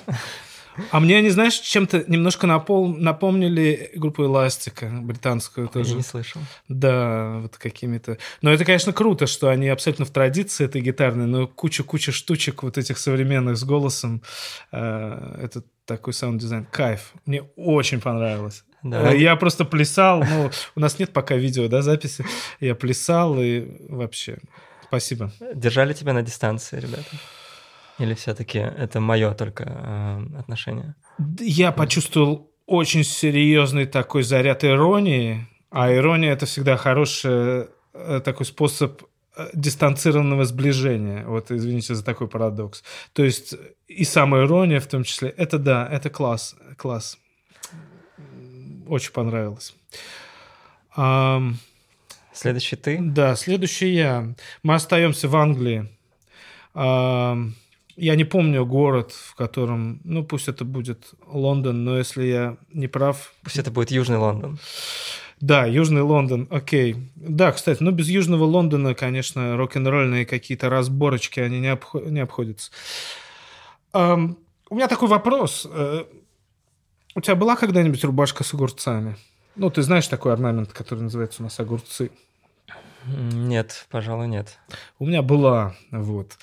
А 0.92 1.00
мне 1.00 1.16
они, 1.18 1.30
знаешь, 1.30 1.54
чем-то 1.54 2.04
немножко 2.08 2.46
напол... 2.46 2.94
напомнили 2.94 3.90
группу 3.96 4.26
Elastica, 4.26 4.90
британскую 4.92 5.68
Я 5.68 5.72
тоже. 5.72 5.96
не 5.96 6.02
слышал. 6.02 6.42
Да, 6.68 7.38
вот 7.44 7.56
какими-то. 7.56 8.18
Но 8.42 8.52
это, 8.52 8.66
конечно, 8.66 8.92
круто, 8.92 9.28
что 9.28 9.48
они 9.48 9.70
абсолютно 9.70 10.04
в 10.04 10.10
традиции 10.10 10.66
этой 10.66 10.82
гитарной, 10.82 11.26
но 11.26 11.48
куча-куча 11.48 12.12
штучек 12.12 12.64
вот 12.64 12.78
этих 12.78 12.98
современных 12.98 13.56
с 13.56 13.64
голосом. 13.64 14.24
Э, 14.74 15.38
Это 15.42 15.64
такой 15.86 16.12
саунд-дизайн. 16.12 16.66
Кайф. 16.70 17.14
Мне 17.26 17.44
очень 17.56 18.02
понравилось. 18.02 18.66
Да. 18.84 19.14
Э, 19.14 19.18
Я 19.18 19.38
просто 19.38 19.64
плясал. 19.64 20.22
Ну, 20.26 20.52
у 20.76 20.80
нас 20.82 21.00
нет 21.00 21.14
пока 21.14 21.36
видео, 21.38 21.70
да, 21.70 21.82
записи. 21.82 22.26
Я 22.60 22.76
плясал 22.76 23.42
и 23.42 23.66
вообще. 23.88 24.40
Спасибо. 24.84 25.32
Держали 25.56 25.94
тебя 25.94 26.12
на 26.12 26.24
дистанции, 26.24 26.78
ребята? 26.78 27.08
Или 28.00 28.14
все-таки 28.14 28.60
это 28.60 29.00
мое 29.00 29.34
только 29.34 29.64
э, 29.68 30.40
отношение? 30.40 30.96
Я 31.40 31.72
почувствовал 31.72 32.52
очень 32.66 33.04
серьезный 33.04 33.86
такой 33.86 34.24
заряд 34.24 34.64
иронии, 34.64 35.48
а 35.70 35.94
ирония 35.94 36.32
это 36.32 36.46
всегда 36.46 36.78
хороший 36.78 37.68
э, 37.94 38.22
такой 38.24 38.46
способ 38.46 39.04
э, 39.36 39.50
дистанцированного 39.54 40.46
сближения. 40.46 41.26
Вот, 41.26 41.52
извините 41.52 41.94
за 41.94 42.06
такой 42.06 42.28
парадокс. 42.28 42.84
То 43.14 43.24
есть 43.24 43.56
и 43.88 44.06
самая 44.06 44.46
ирония 44.46 44.80
в 44.80 44.88
том 44.88 45.04
числе, 45.04 45.30
это 45.30 45.60
да, 45.60 45.88
это 45.92 46.10
класс, 46.10 46.56
класс. 46.78 47.18
Очень 48.88 49.12
понравилось. 49.12 49.76
Ам, 50.96 51.58
Следующий 52.34 52.76
ты? 52.78 52.98
да, 53.02 53.36
следующий 53.36 53.94
я. 53.94 54.34
Мы 54.64 54.76
остаемся 54.76 55.28
в 55.28 55.36
Англии. 55.36 55.90
Ам, 56.74 57.56
Я 58.02 58.16
не 58.16 58.24
помню 58.24 58.66
город, 58.66 59.12
в 59.12 59.36
котором, 59.36 60.00
ну 60.06 60.24
пусть 60.24 60.48
это 60.48 60.64
будет 60.64 61.12
Лондон, 61.28 61.84
но 61.84 61.98
если 61.98 62.24
я 62.26 62.58
не 62.74 62.88
прав, 62.88 63.34
Пусть 63.44 63.58
это 63.58 63.72
будет 63.72 63.92
Южный 63.92 64.18
Лондон. 64.18 64.58
да, 65.42 65.66
Южный 65.66 66.02
Лондон, 66.02 66.48
окей. 66.50 66.96
Да, 67.16 67.52
кстати, 67.52 67.84
ну 67.84 67.92
без 67.92 68.08
Южного 68.08 68.46
Лондона, 68.46 68.94
конечно, 68.96 69.58
рок-н-ролльные 69.58 70.26
какие-то 70.26 70.70
разборочки, 70.70 71.42
они 71.42 71.60
не, 71.60 71.68
обхо- 71.74 72.10
не 72.10 72.22
обходятся. 72.22 72.72
Ам, 73.92 74.38
у 74.70 74.76
меня 74.76 74.88
такой 74.88 75.08
вопрос. 75.10 75.68
Э, 75.70 76.06
У 77.16 77.22
тебя 77.22 77.36
была 77.36 77.56
когда-нибудь 77.56 78.04
рубашка 78.06 78.44
с 78.44 78.54
огурцами? 78.54 79.18
Ну, 79.56 79.70
ты 79.70 79.82
знаешь 79.82 80.08
такой 80.08 80.32
орнамент, 80.32 80.72
который 80.72 81.02
называется 81.02 81.42
у 81.42 81.44
нас 81.44 81.60
огурцы. 81.60 82.12
Нет, 83.06 83.88
пожалуй, 83.90 84.28
нет. 84.28 84.58
У 85.00 85.06
меня 85.06 85.22
была, 85.22 85.76
вот. 85.92 86.38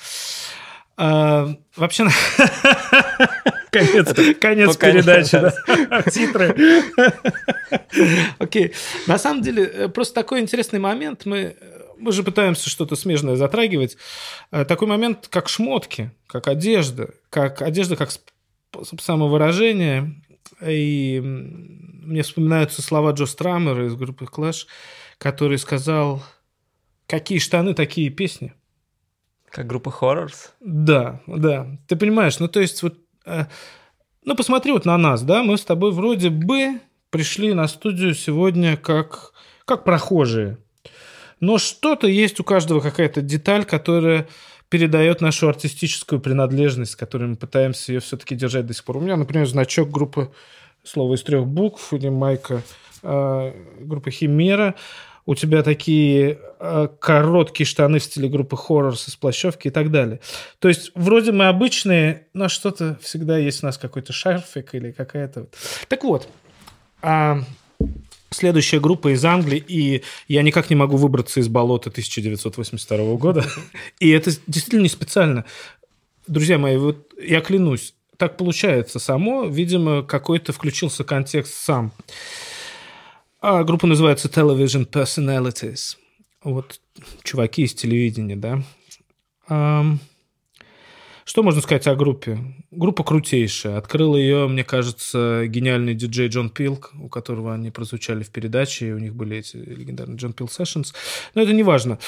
А, 0.98 1.54
вообще, 1.76 2.04
конец, 3.70 4.38
конец 4.40 4.76
передачи, 4.76 5.38
да. 5.38 6.02
титры. 6.10 6.56
Окей. 8.38 8.72
На 9.06 9.18
самом 9.18 9.42
деле, 9.42 9.64
э, 9.64 9.88
просто 9.88 10.14
такой 10.14 10.40
интересный 10.40 10.78
момент. 10.78 11.26
Мы, 11.26 11.38
э, 11.38 11.54
мы 11.98 12.12
же 12.12 12.22
пытаемся 12.22 12.70
что-то 12.70 12.96
смежное 12.96 13.36
затрагивать. 13.36 13.98
Такой 14.50 14.88
момент, 14.88 15.28
как 15.28 15.48
шмотки, 15.48 16.12
как 16.26 16.48
одежда, 16.48 17.10
как 17.28 17.60
одежда 17.60 17.96
как 17.96 18.10
способ 18.10 19.00
самовыражения. 19.00 20.14
И 20.64 21.20
мне 21.22 22.22
вспоминаются 22.22 22.80
слова 22.80 23.12
Джо 23.12 23.26
Страмера 23.26 23.86
из 23.86 23.94
группы 23.94 24.24
Clash, 24.24 24.66
который 25.18 25.58
сказал, 25.58 26.22
какие 27.06 27.38
штаны, 27.38 27.74
такие 27.74 28.10
песни. 28.10 28.54
Как 29.56 29.66
группа 29.66 29.88
Horrors? 29.88 30.50
Да, 30.60 31.22
да. 31.26 31.78
Ты 31.88 31.96
понимаешь, 31.96 32.38
ну 32.40 32.46
то 32.46 32.60
есть 32.60 32.82
вот... 32.82 32.98
э, 33.24 33.46
ну 34.22 34.36
посмотри 34.36 34.70
вот 34.70 34.84
на 34.84 34.98
нас, 34.98 35.22
да, 35.22 35.42
мы 35.42 35.56
с 35.56 35.64
тобой 35.64 35.92
вроде 35.92 36.28
бы 36.28 36.78
пришли 37.08 37.54
на 37.54 37.66
студию 37.66 38.14
сегодня 38.14 38.76
как, 38.76 39.32
как 39.64 39.84
прохожие. 39.84 40.58
Но 41.40 41.56
что-то 41.56 42.06
есть 42.06 42.38
у 42.38 42.44
каждого 42.44 42.80
какая-то 42.80 43.22
деталь, 43.22 43.64
которая 43.64 44.28
передает 44.68 45.22
нашу 45.22 45.48
артистическую 45.48 46.20
принадлежность, 46.20 46.94
которой 46.94 47.28
мы 47.28 47.36
пытаемся 47.36 47.94
ее 47.94 48.00
все-таки 48.00 48.34
держать 48.34 48.66
до 48.66 48.74
сих 48.74 48.84
пор. 48.84 48.98
У 48.98 49.00
меня, 49.00 49.16
например, 49.16 49.46
значок 49.46 49.88
группы 49.88 50.30
«Слово 50.84 51.14
из 51.14 51.22
трех 51.22 51.46
букв» 51.46 51.94
или 51.94 52.10
майка 52.10 52.60
э, 53.02 53.52
группы 53.80 54.10
«Химера». 54.10 54.74
У 55.26 55.34
тебя 55.34 55.62
такие 55.62 56.38
э, 56.60 56.88
короткие 57.00 57.66
штаны 57.66 57.98
в 57.98 58.04
стиле 58.04 58.28
группы 58.28 58.56
Horrors 58.56 59.08
из 59.08 59.16
плащевки 59.16 59.68
и 59.68 59.70
так 59.70 59.90
далее. 59.90 60.20
То 60.60 60.68
есть 60.68 60.92
вроде 60.94 61.32
мы 61.32 61.48
обычные, 61.48 62.28
но 62.32 62.48
что-то 62.48 62.96
всегда 63.02 63.36
есть 63.36 63.62
у 63.62 63.66
нас 63.66 63.76
какой-то 63.76 64.12
шарфик 64.12 64.74
или 64.74 64.92
какая-то... 64.92 65.48
Так 65.88 66.04
вот, 66.04 66.28
а, 67.02 67.42
следующая 68.30 68.80
группа 68.80 69.12
из 69.12 69.24
Англии, 69.24 69.62
и 69.66 70.02
я 70.28 70.42
никак 70.42 70.70
не 70.70 70.76
могу 70.76 70.96
выбраться 70.96 71.40
из 71.40 71.48
болота 71.48 71.90
1982 71.90 73.16
года. 73.16 73.44
И 74.00 74.10
это 74.10 74.30
действительно 74.46 74.82
не 74.82 74.88
специально. 74.88 75.44
Друзья 76.26 76.58
мои, 76.58 76.76
вот 76.76 77.12
я 77.20 77.40
клянусь, 77.40 77.94
так 78.16 78.36
получается 78.36 78.98
само. 78.98 79.44
Видимо, 79.46 80.02
какой-то 80.02 80.52
включился 80.52 81.04
контекст 81.04 81.54
сам. 81.54 81.92
А 83.40 83.64
группа 83.64 83.86
называется 83.86 84.28
Television 84.28 84.88
Personalities. 84.88 85.96
Вот 86.42 86.80
чуваки 87.22 87.62
из 87.62 87.74
телевидения, 87.74 88.36
да. 88.36 88.62
Ам, 89.48 90.00
Что 91.24 91.42
можно 91.42 91.60
сказать 91.60 91.86
о 91.86 91.96
группе? 91.96 92.38
Группа 92.70 93.04
крутейшая. 93.04 93.78
Открыл 93.78 94.16
ее, 94.16 94.46
мне 94.48 94.64
кажется, 94.64 95.46
гениальный 95.46 95.94
диджей 95.94 96.28
Джон 96.28 96.50
Пилк, 96.50 96.92
у 97.00 97.08
которого 97.08 97.52
они 97.52 97.70
прозвучали 97.70 98.22
в 98.22 98.30
передаче, 98.30 98.88
и 98.88 98.92
у 98.92 98.98
них 98.98 99.14
были 99.14 99.38
эти 99.38 99.56
легендарные 99.56 100.16
Джон 100.16 100.32
Пил 100.32 100.46
Sessions. 100.46 100.94
Но 101.34 101.42
это 101.42 101.52
не 101.52 101.62
важно. 101.62 101.98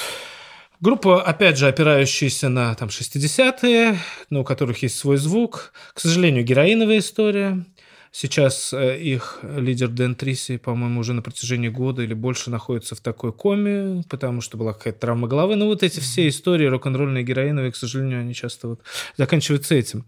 Группа, 0.81 1.21
опять 1.23 1.59
же, 1.59 1.67
опирающаяся 1.67 2.49
на 2.49 2.75
там, 2.77 2.89
60-е, 2.89 3.99
но 4.31 4.41
у 4.43 4.45
которых 4.45 4.83
есть 4.83 4.97
свой 4.97 5.17
звук. 5.17 5.73
К 5.93 6.01
сожалению, 6.01 6.45
героиновая 6.45 6.99
история. 6.99 7.65
Сейчас 8.11 8.73
э, 8.73 8.99
их 8.99 9.41
лидер 9.43 9.89
Дэн 9.89 10.15
Триси, 10.15 10.57
по-моему, 10.57 11.01
уже 11.01 11.13
на 11.13 11.23
протяжении 11.23 11.69
года 11.69 12.03
или 12.03 12.15
больше 12.15 12.51
находится 12.51 12.95
в 12.95 13.01
такой 13.01 13.33
коме, 13.33 14.03
потому 14.09 14.41
что 14.41 14.57
была 14.57 14.73
какая-то 14.73 15.01
травма 15.01 15.29
головы. 15.29 15.57
Но 15.57 15.67
вот 15.67 15.83
эти 15.83 16.01
все 16.01 16.29
истории 16.29 16.67
рок-н-ролльные, 16.67 17.25
героиновые, 17.25 17.73
к 17.73 17.77
сожалению, 17.77 18.21
они 18.21 18.35
часто 18.35 18.69
вот 18.69 18.81
заканчиваются 19.17 19.75
этим. 19.75 20.05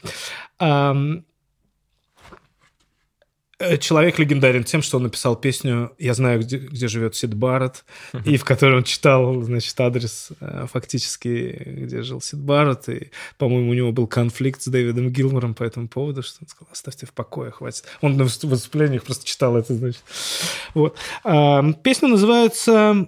Э, 3.61 3.77
Человек 3.77 4.19
легендарен 4.19 4.65
тем, 4.65 4.81
что 4.81 4.97
он 4.97 5.05
написал 5.05 5.37
песню 5.37 5.93
«Я 5.99 6.15
знаю, 6.15 6.41
где, 6.41 6.57
где 6.57 6.89
живет 6.89 7.15
Сид 7.15 7.35
Барретт», 7.35 7.85
и 8.25 8.37
в 8.39 8.45
которой 8.45 8.79
он 8.79 8.85
читал, 8.85 9.43
значит, 9.43 9.79
адрес 9.79 10.31
э, 10.41 10.67
фактически, 10.73 11.63
где 11.83 12.03
жил 12.03 12.23
Сид 12.23 12.41
Барретт, 12.41 12.89
и, 12.89 13.11
по-моему, 13.37 13.71
у 13.71 13.75
него 13.75 13.93
был 13.93 14.07
конфликт 14.07 14.63
с 14.63 14.67
Дэвидом 14.67 15.11
Гилмором 15.11 15.55
по 15.55 15.63
этому 15.63 15.89
поводу, 15.89 16.23
что 16.23 16.39
он 16.43 16.49
сказал, 16.49 16.69
оставьте 16.73 17.05
в 17.07 17.13
покое, 17.13 17.51
хватит. 17.51 17.85
Он 18.01 18.17
на 18.17 18.25
выступ- 18.25 18.51
выступлениях 18.51 19.05
просто 19.05 19.27
читал 19.27 19.57
это, 19.57 19.75
значит. 19.75 20.03
Вот. 20.75 20.97
А, 21.23 21.63
Песня 21.85 22.09
называется... 22.09 23.07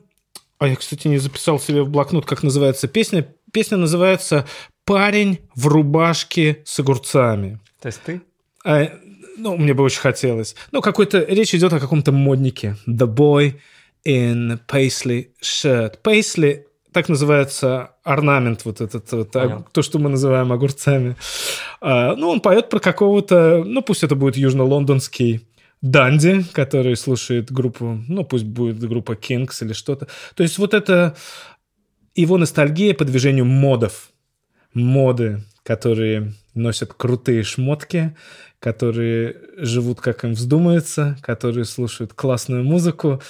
А 0.58 0.68
я, 0.68 0.76
кстати, 0.76 1.08
не 1.08 1.18
записал 1.18 1.58
себе 1.58 1.82
в 1.82 1.88
блокнот, 1.88 2.24
как 2.24 2.44
называется 2.44 2.86
песня. 2.86 3.26
Песня 3.52 3.78
называется 3.78 4.46
«Парень 4.84 5.40
в 5.56 5.66
рубашке 5.66 6.62
с 6.64 6.78
огурцами». 6.78 7.58
То 7.80 7.86
есть 7.88 8.00
ты? 8.04 8.22
А, 8.64 8.88
ну, 9.36 9.56
мне 9.56 9.74
бы 9.74 9.82
очень 9.82 10.00
хотелось. 10.00 10.54
Ну, 10.72 10.80
какой-то... 10.80 11.20
Речь 11.20 11.54
идет 11.54 11.72
о 11.72 11.80
каком-то 11.80 12.12
моднике. 12.12 12.76
The 12.86 13.06
boy 13.06 13.54
in 14.06 14.60
paisley 14.66 15.28
shirt. 15.42 15.98
Paisley 16.02 16.64
так 16.92 17.08
называется 17.08 17.92
орнамент, 18.04 18.64
вот 18.64 18.80
этот, 18.80 19.10
вот, 19.12 19.34
а, 19.36 19.40
Понял. 19.40 19.66
то, 19.72 19.82
что 19.82 19.98
мы 19.98 20.10
называем 20.10 20.52
огурцами. 20.52 21.16
А, 21.80 22.14
ну, 22.16 22.28
он 22.28 22.40
поет 22.40 22.68
про 22.68 22.80
какого-то, 22.80 23.64
ну, 23.64 23.82
пусть 23.82 24.02
это 24.02 24.14
будет 24.14 24.36
южно-лондонский 24.36 25.46
Данди, 25.80 26.44
который 26.52 26.96
слушает 26.96 27.50
группу, 27.50 27.98
ну, 28.08 28.24
пусть 28.24 28.44
будет 28.44 28.78
группа 28.78 29.12
Kings 29.12 29.64
или 29.64 29.72
что-то. 29.72 30.06
То 30.34 30.42
есть 30.42 30.58
вот 30.58 30.74
это 30.74 31.16
его 32.14 32.36
ностальгия 32.36 32.94
по 32.94 33.04
движению 33.04 33.46
модов. 33.46 34.10
Моды, 34.74 35.42
которые 35.64 36.32
носят 36.54 36.94
крутые 36.94 37.42
шмотки, 37.42 38.16
которые 38.58 39.36
живут, 39.56 40.00
как 40.00 40.24
им 40.24 40.32
вздумается, 40.32 41.16
которые 41.22 41.64
слушают 41.64 42.12
классную 42.14 42.64
музыку. 42.64 43.20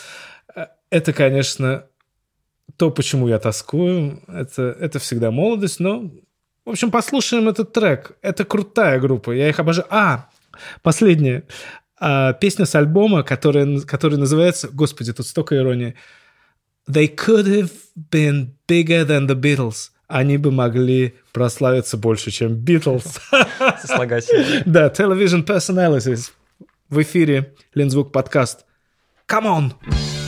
Э, 0.55 0.67
Это, 0.91 1.13
конечно, 1.13 1.87
то, 2.77 2.91
почему 2.91 3.29
я 3.29 3.39
тоскую. 3.39 4.23
Это, 4.29 4.77
это 4.79 4.99
всегда 4.99 5.31
молодость, 5.31 5.81
но... 5.81 6.11
В 6.65 6.71
общем, 6.71 6.93
послушаем 6.93 7.49
этот 7.49 7.73
трек. 7.73 8.13
Это 8.23 8.45
крутая 8.45 9.01
группа. 9.01 9.33
Я 9.33 9.49
их 9.49 9.59
обожаю. 9.59 9.87
А, 9.91 10.29
последняя. 10.83 11.43
А, 11.99 12.35
песня 12.35 12.67
с 12.67 12.75
альбома, 12.75 13.25
которая, 13.25 13.81
которая 13.81 14.21
называется... 14.21 14.69
Господи, 14.69 15.13
тут 15.13 15.27
столько 15.27 15.57
иронии. 15.57 15.97
They 16.89 17.09
could 17.15 17.47
have 17.47 17.73
been 17.97 18.55
bigger 18.69 19.05
than 19.05 19.27
the 19.27 19.35
Beatles 19.35 19.91
они 20.13 20.37
бы 20.37 20.53
могли 20.53 21.15
прославиться 21.33 21.97
больше, 21.97 22.31
чем 22.31 22.55
Битлз. 22.55 23.19
Да, 24.67 24.89
Television 24.89 25.45
Personalities. 25.45 26.33
В 26.91 27.01
эфире 27.01 27.55
Лензвук 27.75 28.13
подкаст. 28.13 28.67
Come 29.27 29.45
on! 29.45 30.22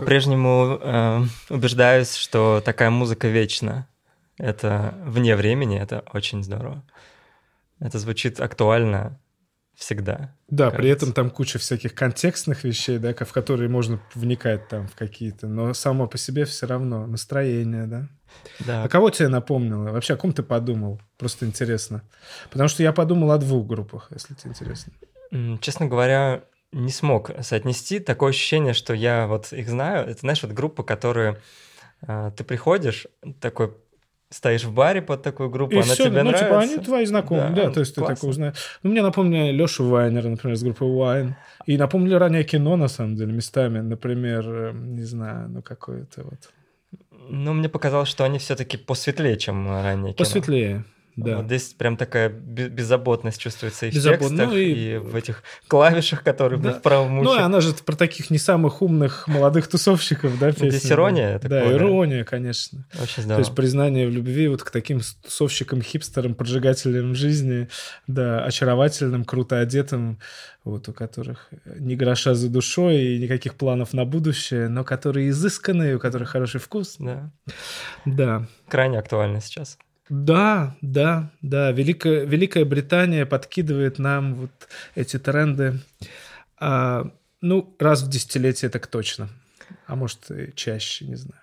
по-прежнему 0.00 0.78
э, 0.80 1.22
убеждаюсь, 1.50 2.14
что 2.14 2.62
такая 2.64 2.90
музыка 2.90 3.28
вечна. 3.28 3.88
Это 4.38 4.94
вне 5.04 5.36
времени, 5.36 5.80
это 5.80 6.04
очень 6.12 6.44
здорово. 6.44 6.82
Это 7.80 7.98
звучит 7.98 8.40
актуально 8.40 9.18
всегда. 9.74 10.34
Да, 10.48 10.64
кажется. 10.64 10.78
при 10.78 10.90
этом 10.90 11.12
там 11.12 11.30
куча 11.30 11.58
всяких 11.58 11.94
контекстных 11.94 12.64
вещей, 12.64 12.98
да, 12.98 13.14
в 13.14 13.32
которые 13.32 13.68
можно 13.68 14.00
вникать 14.14 14.68
там 14.68 14.88
в 14.88 14.94
какие-то, 14.94 15.46
но 15.46 15.74
само 15.74 16.06
по 16.06 16.18
себе 16.18 16.44
все 16.46 16.66
равно 16.66 17.06
настроение, 17.06 17.86
да. 17.86 18.08
Да. 18.60 18.84
А 18.84 18.88
кого 18.88 19.10
тебе 19.10 19.28
напомнило? 19.28 19.90
Вообще, 19.90 20.14
о 20.14 20.16
ком 20.16 20.32
ты 20.32 20.42
подумал? 20.42 21.00
Просто 21.18 21.46
интересно. 21.46 22.02
Потому 22.50 22.68
что 22.68 22.82
я 22.82 22.92
подумал 22.92 23.30
о 23.30 23.38
двух 23.38 23.66
группах, 23.66 24.08
если 24.12 24.34
тебе 24.34 24.50
интересно. 24.50 24.92
Честно 25.60 25.86
говоря, 25.86 26.42
не 26.72 26.90
смог 26.90 27.30
соотнести. 27.42 27.98
Такое 28.00 28.30
ощущение, 28.30 28.74
что 28.74 28.94
я 28.94 29.26
вот 29.26 29.52
их 29.52 29.68
знаю. 29.68 30.08
Это, 30.08 30.20
знаешь, 30.20 30.42
вот 30.42 30.52
группа, 30.52 30.82
которые 30.82 31.40
э, 32.06 32.30
ты 32.36 32.44
приходишь, 32.44 33.06
такой 33.40 33.74
стоишь 34.30 34.64
в 34.64 34.72
баре 34.72 35.02
под 35.02 35.22
такую 35.22 35.50
группу, 35.50 35.74
и 35.74 35.78
она 35.78 35.94
все, 35.94 36.04
тебе 36.04 36.22
ну, 36.22 36.30
нравится. 36.30 36.44
типа, 36.44 36.60
они 36.60 36.78
твои 36.78 37.06
знакомые, 37.06 37.50
да, 37.50 37.64
да 37.66 37.70
то 37.70 37.80
есть 37.80 37.94
классно. 37.94 38.14
ты 38.14 38.20
такой 38.20 38.30
узнаешь. 38.30 38.56
Ну, 38.82 38.90
мне 38.90 39.02
напомнили 39.02 39.52
Лешу 39.52 39.88
Вайнера, 39.88 40.28
например, 40.28 40.56
с 40.56 40.62
группы 40.62 40.84
Вайн. 40.84 41.36
И 41.66 41.76
напомнили 41.76 42.14
ранее 42.14 42.44
кино, 42.44 42.76
на 42.76 42.88
самом 42.88 43.16
деле, 43.16 43.32
местами. 43.32 43.80
Например, 43.80 44.48
эм, 44.48 44.94
не 44.94 45.02
знаю, 45.02 45.48
ну, 45.48 45.62
какое-то 45.62 46.24
вот... 46.24 46.50
Ну, 47.28 47.54
мне 47.54 47.68
показалось, 47.68 48.08
что 48.08 48.24
они 48.24 48.38
все-таки 48.38 48.76
посветлее, 48.76 49.36
чем 49.36 49.68
ранее 49.68 50.12
кино. 50.12 50.24
Посветлее, 50.24 50.84
да. 51.16 51.36
Вот 51.38 51.46
здесь 51.46 51.74
прям 51.76 51.96
такая 51.96 52.28
бе- 52.28 52.68
беззаботность 52.68 53.40
чувствуется 53.40 53.86
и 53.86 53.90
в 53.90 53.94
Беззабот- 53.94 54.18
текстах, 54.28 54.48
ну 54.50 54.56
и- 54.56 54.94
и... 54.94 54.96
в 54.98 55.16
этих 55.16 55.42
клавишах, 55.66 56.22
которые 56.22 56.60
Да. 56.60 56.74
в 56.74 56.82
правом 56.82 57.22
Ну, 57.22 57.32
и 57.32 57.34
ухе. 57.36 57.42
она 57.44 57.60
же 57.60 57.72
про 57.84 57.96
таких 57.96 58.30
не 58.30 58.38
самых 58.38 58.82
умных 58.82 59.26
молодых 59.26 59.66
тусовщиков, 59.68 60.38
да, 60.38 60.50
здесь 60.50 60.74
песня, 60.74 60.90
ирония, 60.92 61.38
да. 61.42 61.72
ирония, 61.72 62.24
конечно. 62.24 62.86
Очень 63.02 63.14
То 63.16 63.22
здорово. 63.22 63.40
есть 63.40 63.54
признание 63.54 64.06
в 64.06 64.10
любви 64.10 64.48
вот 64.48 64.62
к 64.62 64.70
таким 64.70 65.00
тусовщикам, 65.22 65.80
хипстерам, 65.82 66.34
поджигателям 66.34 67.14
жизни, 67.14 67.68
да, 68.06 68.44
очаровательным, 68.44 69.24
круто 69.24 69.58
одетым, 69.60 70.18
вот 70.64 70.88
у 70.88 70.92
которых 70.92 71.48
ни 71.78 71.94
гроша 71.94 72.34
за 72.34 72.48
душой 72.50 72.98
и 73.14 73.18
никаких 73.18 73.54
планов 73.54 73.92
на 73.92 74.04
будущее, 74.04 74.68
но 74.68 74.84
которые 74.84 75.30
изысканные, 75.30 75.96
у 75.96 75.98
которых 75.98 76.28
хороший 76.30 76.60
вкус. 76.60 76.96
Да. 76.98 77.30
Да. 78.04 78.46
Крайне 78.68 78.98
актуально 78.98 79.40
сейчас. 79.40 79.78
Да, 80.08 80.76
да, 80.82 81.30
да. 81.42 81.72
Великая, 81.72 82.24
Великая 82.24 82.64
Британия 82.64 83.26
подкидывает 83.26 83.98
нам 83.98 84.34
вот 84.34 84.50
эти 84.94 85.18
тренды. 85.18 85.80
А, 86.58 87.10
ну, 87.40 87.74
раз 87.78 88.02
в 88.02 88.08
десятилетие 88.08 88.70
так 88.70 88.86
точно. 88.86 89.28
А 89.86 89.96
может, 89.96 90.30
и 90.30 90.52
чаще, 90.54 91.06
не 91.06 91.16
знаю. 91.16 91.40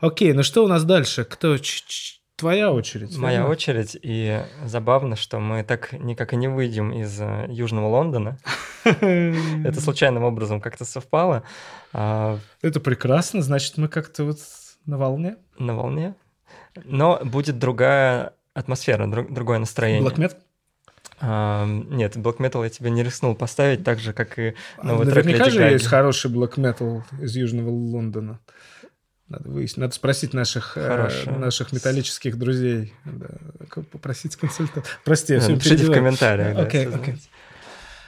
Окей, 0.00 0.32
ну 0.32 0.42
что 0.42 0.64
у 0.64 0.68
нас 0.68 0.84
дальше? 0.84 1.24
Кто? 1.24 1.58
Ч- 1.58 1.82
ч- 1.86 2.20
Твоя 2.36 2.72
очередь. 2.72 3.16
Моя 3.16 3.38
верно? 3.38 3.50
очередь, 3.52 3.96
и 4.02 4.40
забавно, 4.64 5.14
что 5.14 5.38
мы 5.38 5.62
так 5.62 5.92
никак 5.92 6.32
и 6.32 6.36
не 6.36 6.48
выйдем 6.48 6.92
из 6.92 7.20
э, 7.20 7.46
Южного 7.48 7.86
Лондона. 7.86 8.38
Это 8.84 9.80
случайным 9.80 10.24
образом 10.24 10.60
как-то 10.60 10.84
совпало. 10.84 11.44
А, 11.92 12.40
Это 12.60 12.80
прекрасно, 12.80 13.40
значит, 13.40 13.78
мы 13.78 13.86
как-то 13.88 14.24
вот 14.24 14.38
на 14.84 14.98
волне. 14.98 15.36
на 15.60 15.74
волне. 15.76 16.16
Но 16.84 17.20
будет 17.24 17.58
другая 17.58 18.32
атмосфера, 18.54 19.06
друг- 19.06 19.32
другое 19.32 19.58
настроение. 19.58 20.02
Black 20.08 20.16
metal? 20.16 20.36
А, 21.20 21.64
нет, 21.66 22.16
Black 22.16 22.38
Metal 22.38 22.62
я 22.64 22.70
тебе 22.70 22.90
не 22.90 23.02
рискнул 23.02 23.34
поставить, 23.36 23.84
так 23.84 23.98
же, 24.00 24.12
как 24.12 24.38
и 24.38 24.54
А 24.78 24.84
новый 24.86 25.06
трек 25.06 25.24
Наверняка 25.24 25.44
Леди 25.46 25.56
же 25.58 25.62
есть 25.70 25.86
хороший 25.86 26.30
black 26.30 26.54
metal 26.56 27.02
из 27.22 27.36
Южного 27.36 27.70
Лондона. 27.70 28.40
Надо 29.28 29.48
выяснить, 29.48 29.78
надо 29.78 29.94
спросить 29.94 30.34
наших, 30.34 30.76
э, 30.76 31.08
наших 31.38 31.72
металлических 31.72 32.36
друзей. 32.36 32.92
Да, 33.04 33.28
попросить 33.90 34.36
консультанта. 34.36 34.88
Прости, 35.04 35.32
я 35.34 35.38
Да, 35.38 35.44
все 35.44 35.54
Напишите 35.54 35.86
в 35.86 35.92
комментариях. 35.92 36.54
да, 36.56 36.62
если 36.64 36.78
окей. 36.78 36.86
знаете. 37.04 37.28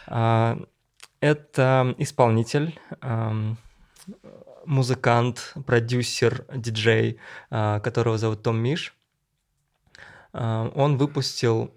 А, 0.08 0.58
Это 1.20 1.94
исполнитель, 1.98 2.78
ам, 3.00 3.56
музыкант, 4.66 5.54
продюсер, 5.66 6.44
диджей, 6.54 7.18
а, 7.50 7.80
которого 7.80 8.18
зовут 8.18 8.42
Том 8.42 8.58
Миш. 8.58 8.94
А, 10.32 10.70
Он 10.74 10.96
выпустил 10.98 11.72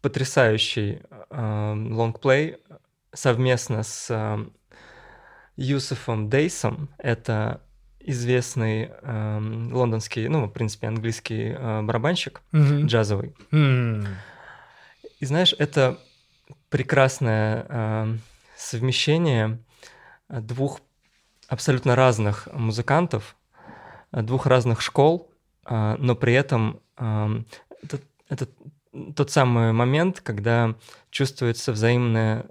потрясающий 0.00 1.00
ам, 1.30 1.92
лонгплей 1.92 2.58
совместно 3.12 3.82
с 3.82 4.38
Юсефом 5.56 6.28
Дейсом. 6.30 6.88
Это 6.98 7.60
известный 8.00 8.90
ам, 9.02 9.72
лондонский, 9.72 10.28
ну, 10.28 10.46
в 10.46 10.50
принципе, 10.50 10.86
английский 10.86 11.54
а, 11.56 11.82
барабанщик 11.82 12.40
Мгм. 12.52 12.86
джазовый. 12.86 13.34
М. 13.50 14.06
И 15.20 15.26
знаешь, 15.26 15.54
это 15.58 15.98
прекрасное 16.70 17.66
э, 17.68 18.16
совмещение 18.56 19.58
э, 20.28 20.40
двух 20.40 20.80
абсолютно 21.48 21.96
разных 21.96 22.48
музыкантов, 22.52 23.36
э, 24.12 24.22
двух 24.22 24.46
разных 24.46 24.80
школ, 24.80 25.30
э, 25.66 25.96
но 25.98 26.14
при 26.14 26.34
этом 26.34 26.80
э, 26.98 27.42
это, 27.82 27.98
это 28.28 28.48
тот 29.16 29.30
самый 29.30 29.72
момент, 29.72 30.20
когда 30.20 30.74
чувствуется 31.10 31.72
взаимное 31.72 32.46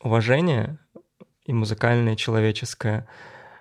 уважение 0.00 0.78
и 1.44 1.52
музыкальное, 1.52 2.14
и 2.14 2.16
человеческое. 2.16 3.06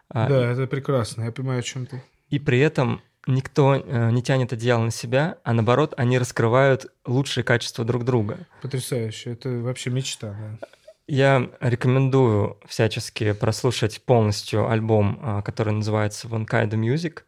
А, 0.09 0.27
Да, 0.27 0.51
это 0.51 0.67
прекрасно, 0.67 1.23
я 1.23 1.31
понимаю, 1.31 1.59
о 1.59 1.63
чем 1.63 1.85
ты. 1.85 2.01
и 2.29 2.39
при 2.39 2.59
этом 2.59 3.01
никто 3.27 3.75
э, 3.75 4.11
не 4.11 4.23
тянет 4.23 4.51
одеяло 4.51 4.83
на 4.83 4.91
себя, 4.91 5.37
а 5.43 5.53
наоборот, 5.53 5.93
они 5.97 6.17
раскрывают 6.17 6.87
лучшие 7.05 7.43
качества 7.43 7.85
друг 7.85 8.03
друга. 8.03 8.47
Потрясающе, 8.61 9.31
это 9.33 9.49
вообще 9.49 9.89
мечта, 9.91 10.35
да. 10.59 10.67
Я 11.13 11.49
рекомендую 11.59 12.57
всячески 12.65 13.33
прослушать 13.33 14.01
полностью 14.01 14.69
альбом, 14.69 15.19
а, 15.21 15.41
который 15.41 15.73
называется 15.73 16.29
One 16.29 16.47
Kind 16.47 16.69
of 16.69 16.79
Music, 16.79 17.23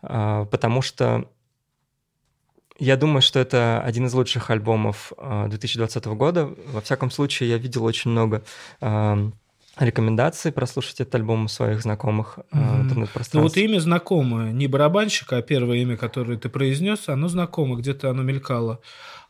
а, 0.00 0.46
потому 0.46 0.80
что 0.80 1.30
я 2.78 2.96
думаю, 2.96 3.20
что 3.20 3.38
это 3.38 3.82
один 3.84 4.06
из 4.06 4.14
лучших 4.14 4.48
альбомов 4.48 5.12
а, 5.18 5.48
2020 5.48 6.06
года. 6.06 6.46
Во 6.68 6.80
всяком 6.80 7.10
случае, 7.10 7.50
я 7.50 7.58
видел 7.58 7.84
очень 7.84 8.10
много 8.10 8.42
рекомендаций 9.86 10.52
прослушать 10.52 11.00
этот 11.00 11.14
альбом 11.14 11.44
у 11.44 11.48
своих 11.48 11.82
знакомых 11.82 12.38
а, 12.50 12.82
в 12.82 12.84
Мгм. 12.84 13.06
Ну 13.32 13.42
вот 13.42 13.56
имя 13.56 13.78
знакомое, 13.80 14.52
не 14.52 14.66
барабанщика, 14.66 15.38
а 15.38 15.42
первое 15.42 15.78
имя, 15.78 15.96
которое 15.96 16.36
ты 16.38 16.48
произнес, 16.48 17.08
оно 17.08 17.28
знакомо, 17.28 17.76
где-то 17.76 18.10
оно 18.10 18.22
мелькало. 18.22 18.80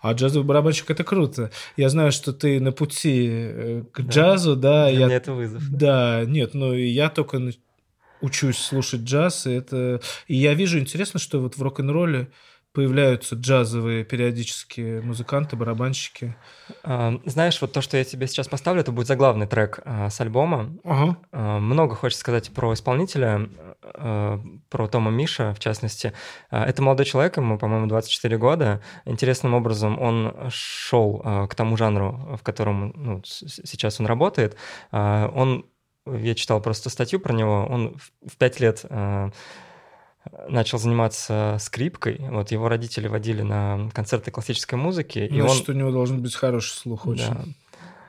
А 0.01 0.13
джазовый 0.13 0.47
барабанщик 0.47 0.91
это 0.91 1.05
круто. 1.05 1.51
Я 1.77 1.89
знаю, 1.89 2.11
что 2.11 2.33
ты 2.33 2.59
на 2.59 2.73
пути 2.73 3.29
э, 3.31 3.83
к 3.93 4.01
Да. 4.01 4.11
джазу, 4.11 4.57
да. 4.57 4.91
Для 4.91 5.01
я... 5.01 5.07
меня 5.07 5.17
это 5.17 5.33
вызов. 5.33 5.63
да. 5.71 6.25
Нет, 6.27 6.55
ну 6.55 6.73
я 6.73 7.11
только 7.11 7.41
учусь 8.21 8.59
слушать 8.59 9.03
джаз, 9.03 9.47
и 9.47 9.51
это... 9.53 10.01
И 10.27 10.37
я 10.37 10.55
вижу, 10.55 10.79
интересно, 10.79 11.21
что 11.21 11.41
вот 11.41 11.57
в 11.57 11.63
рок-н-ролле 11.63 12.29
появляются 12.73 13.35
джазовые 13.35 14.05
периодически 14.05 15.01
музыканты, 15.01 15.57
барабанщики. 15.57 16.37
А, 16.85 17.21
Знаешь, 17.25 17.61
вот 17.61 17.73
то, 17.73 17.81
что 17.81 17.97
я 17.97 18.05
тебе 18.05 18.29
сейчас 18.29 18.47
поставлю, 18.47 18.83
это 18.83 18.93
будет 18.93 19.09
заглавный 19.09 19.47
трек 19.47 19.81
а, 19.85 20.09
с 20.09 20.21
альбома. 20.21 20.77
Ага. 20.85 21.17
А, 21.33 21.59
Много 21.59 21.97
хочется 21.97 22.21
сказать 22.21 22.51
про 22.51 22.73
исполнителя, 22.75 23.49
про 23.83 24.89
Тома 24.89 25.11
Миша, 25.11 25.53
в 25.55 25.59
частности. 25.59 26.13
Это 26.51 26.83
молодой 26.83 27.07
человек, 27.07 27.39
ему, 27.39 27.59
по-моему, 27.59 27.87
24 27.87 28.37
года. 28.37 28.83
Интересным 29.05 29.55
образом 29.55 29.99
он 30.01 30.35
шел 30.51 31.19
к 31.49 31.55
тому 31.55 31.77
жанру, 31.77 32.37
в 32.39 32.43
котором 32.43 32.93
ну, 32.95 33.23
сейчас 33.25 33.99
он 33.99 34.07
работает. 34.07 34.57
Он, 34.93 35.65
я 36.07 36.35
читал 36.35 36.61
просто 36.61 36.91
статью 36.91 37.21
про 37.21 37.33
него, 37.33 37.67
он 37.69 37.97
в 38.25 38.37
5 38.37 38.61
лет 38.61 38.85
начал 40.49 40.79
заниматься 40.79 41.57
скрипкой. 41.61 42.19
Вот 42.31 42.51
его 42.51 42.69
родители 42.69 43.09
водили 43.09 43.43
на 43.43 43.89
концерты 43.93 44.31
классической 44.31 44.75
музыки, 44.75 45.19
и 45.19 45.41
Значит, 45.41 45.69
он 45.69 45.77
у 45.77 45.79
него 45.79 45.91
должен 45.91 46.23
быть 46.23 46.35
хороший 46.35 46.73
слух 46.77 47.05
да, 47.05 47.11
очень. 47.11 47.57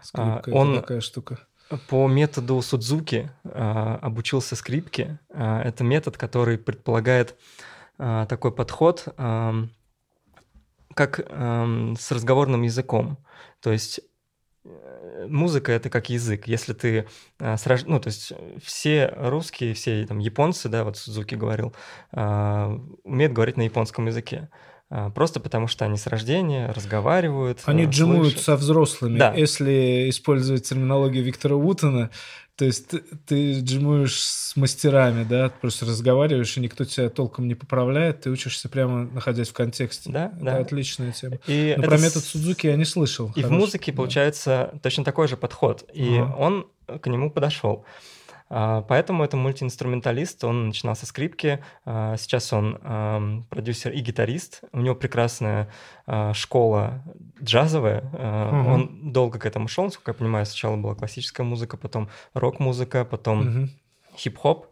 Скрипка 0.04 0.34
А, 0.36 0.40
это 0.40 0.52
он- 0.56 0.76
такая 0.76 1.02
штука. 1.02 1.40
по 1.88 2.08
методу 2.08 2.62
Судзуки 2.62 3.32
а, 3.46 3.98
обучился 4.02 4.56
скрипке. 4.56 5.20
А, 5.34 5.62
это 5.62 5.84
метод, 5.84 6.18
который 6.18 6.58
предполагает 6.58 7.36
а, 7.98 8.26
такой 8.26 8.52
подход, 8.52 9.06
как 10.94 11.20
с 11.20 12.12
разговорным 12.12 12.64
языком. 12.64 13.18
То 13.62 13.72
есть 13.72 14.02
музыка 15.28 15.72
это 15.72 15.90
как 15.90 16.10
язык. 16.10 16.48
Если 16.48 16.74
ты 16.74 17.08
а, 17.40 17.58
с 17.58 17.66
рож- 17.66 17.86
ну 17.86 18.00
то 18.00 18.08
есть 18.08 18.34
все 18.64 19.12
русские, 19.18 19.74
все 19.74 20.06
там 20.06 20.20
японцы, 20.20 20.70
да, 20.70 20.84
вот 20.84 20.98
Судзуки 20.98 21.36
говорил, 21.36 21.74
а, 22.12 22.80
умеют 23.04 23.34
говорить 23.34 23.58
на 23.58 23.64
японском 23.64 24.06
языке. 24.08 24.50
А, 24.90 25.10
Просто 25.10 25.40
потому 25.40 25.68
что 25.68 25.86
они 25.86 25.98
с 25.98 26.06
рождения 26.08 26.72
разговаривают. 26.72 27.62
Они 27.66 27.86
а, 27.86 27.88
джимуют 27.88 28.34
слышат. 28.34 28.42
со 28.44 28.56
взрослыми. 28.56 29.18
Да. 29.18 29.34
Если 29.34 30.10
использовать 30.10 30.68
терминологию 30.68 31.24
Виктора 31.24 31.56
Утона, 31.56 32.12
то 32.56 32.66
есть 32.66 32.90
ты, 32.90 33.00
ты 33.26 33.60
джимуешь 33.62 34.22
с 34.22 34.56
мастерами, 34.56 35.24
да, 35.24 35.50
просто 35.62 35.86
разговариваешь, 35.86 36.56
и 36.58 36.60
никто 36.60 36.84
тебя 36.84 37.10
толком 37.10 37.48
не 37.48 37.56
поправляет, 37.56 38.22
ты 38.22 38.30
учишься 38.30 38.70
прямо 38.70 39.06
находясь 39.06 39.50
в 39.50 39.54
контексте. 39.54 40.12
Да, 40.12 40.32
Это 40.36 40.46
да. 40.46 40.58
отличная 40.58 41.12
тема. 41.12 41.38
И 41.48 41.74
Но 41.78 41.84
это 41.84 41.90
про 41.90 41.98
метод 41.98 42.24
Судзуки 42.24 42.68
я 42.68 42.76
не 42.76 42.86
слышал. 42.86 43.28
И 43.36 43.42
в 43.42 43.44
Хороший, 43.44 43.52
музыке 43.60 43.92
да. 43.92 43.96
получается 43.98 44.80
точно 44.84 45.04
такой 45.04 45.28
же 45.28 45.38
подход. 45.38 45.90
И 45.94 46.18
Ага. 46.18 46.36
он 46.38 46.68
к 47.02 47.08
нему 47.08 47.32
подошел. 47.32 47.86
А, 48.54 48.82
Поэтому 48.82 49.24
это 49.24 49.38
мультиинструменталист, 49.38 50.44
он 50.44 50.68
начинал 50.68 50.96
со 50.98 51.06
скрипки, 51.06 51.64
а, 51.86 52.18
сейчас 52.18 52.52
он 52.52 53.46
продюсер 53.50 53.94
и 53.94 54.00
гитарист, 54.02 54.62
у 54.74 54.82
него 54.82 54.94
прекрасная 54.94 55.70
а, 56.06 56.34
школа 56.34 57.02
джазовая, 57.42 58.02
Мгм. 58.02 58.68
он 58.68 59.12
долго 59.14 59.40
к 59.40 59.46
этому 59.46 59.70
шел, 59.70 59.86
насколько 59.86 60.12
я 60.12 60.16
понимаю, 60.16 60.46
сначала 60.46 60.76
была 60.76 60.96
классическая 60.96 61.44
музыка, 61.44 61.78
потом 61.78 62.10
рок-музыка, 62.34 63.06
потом 63.06 63.46
Мгм. 63.46 63.70
хип-хоп, 64.18 64.68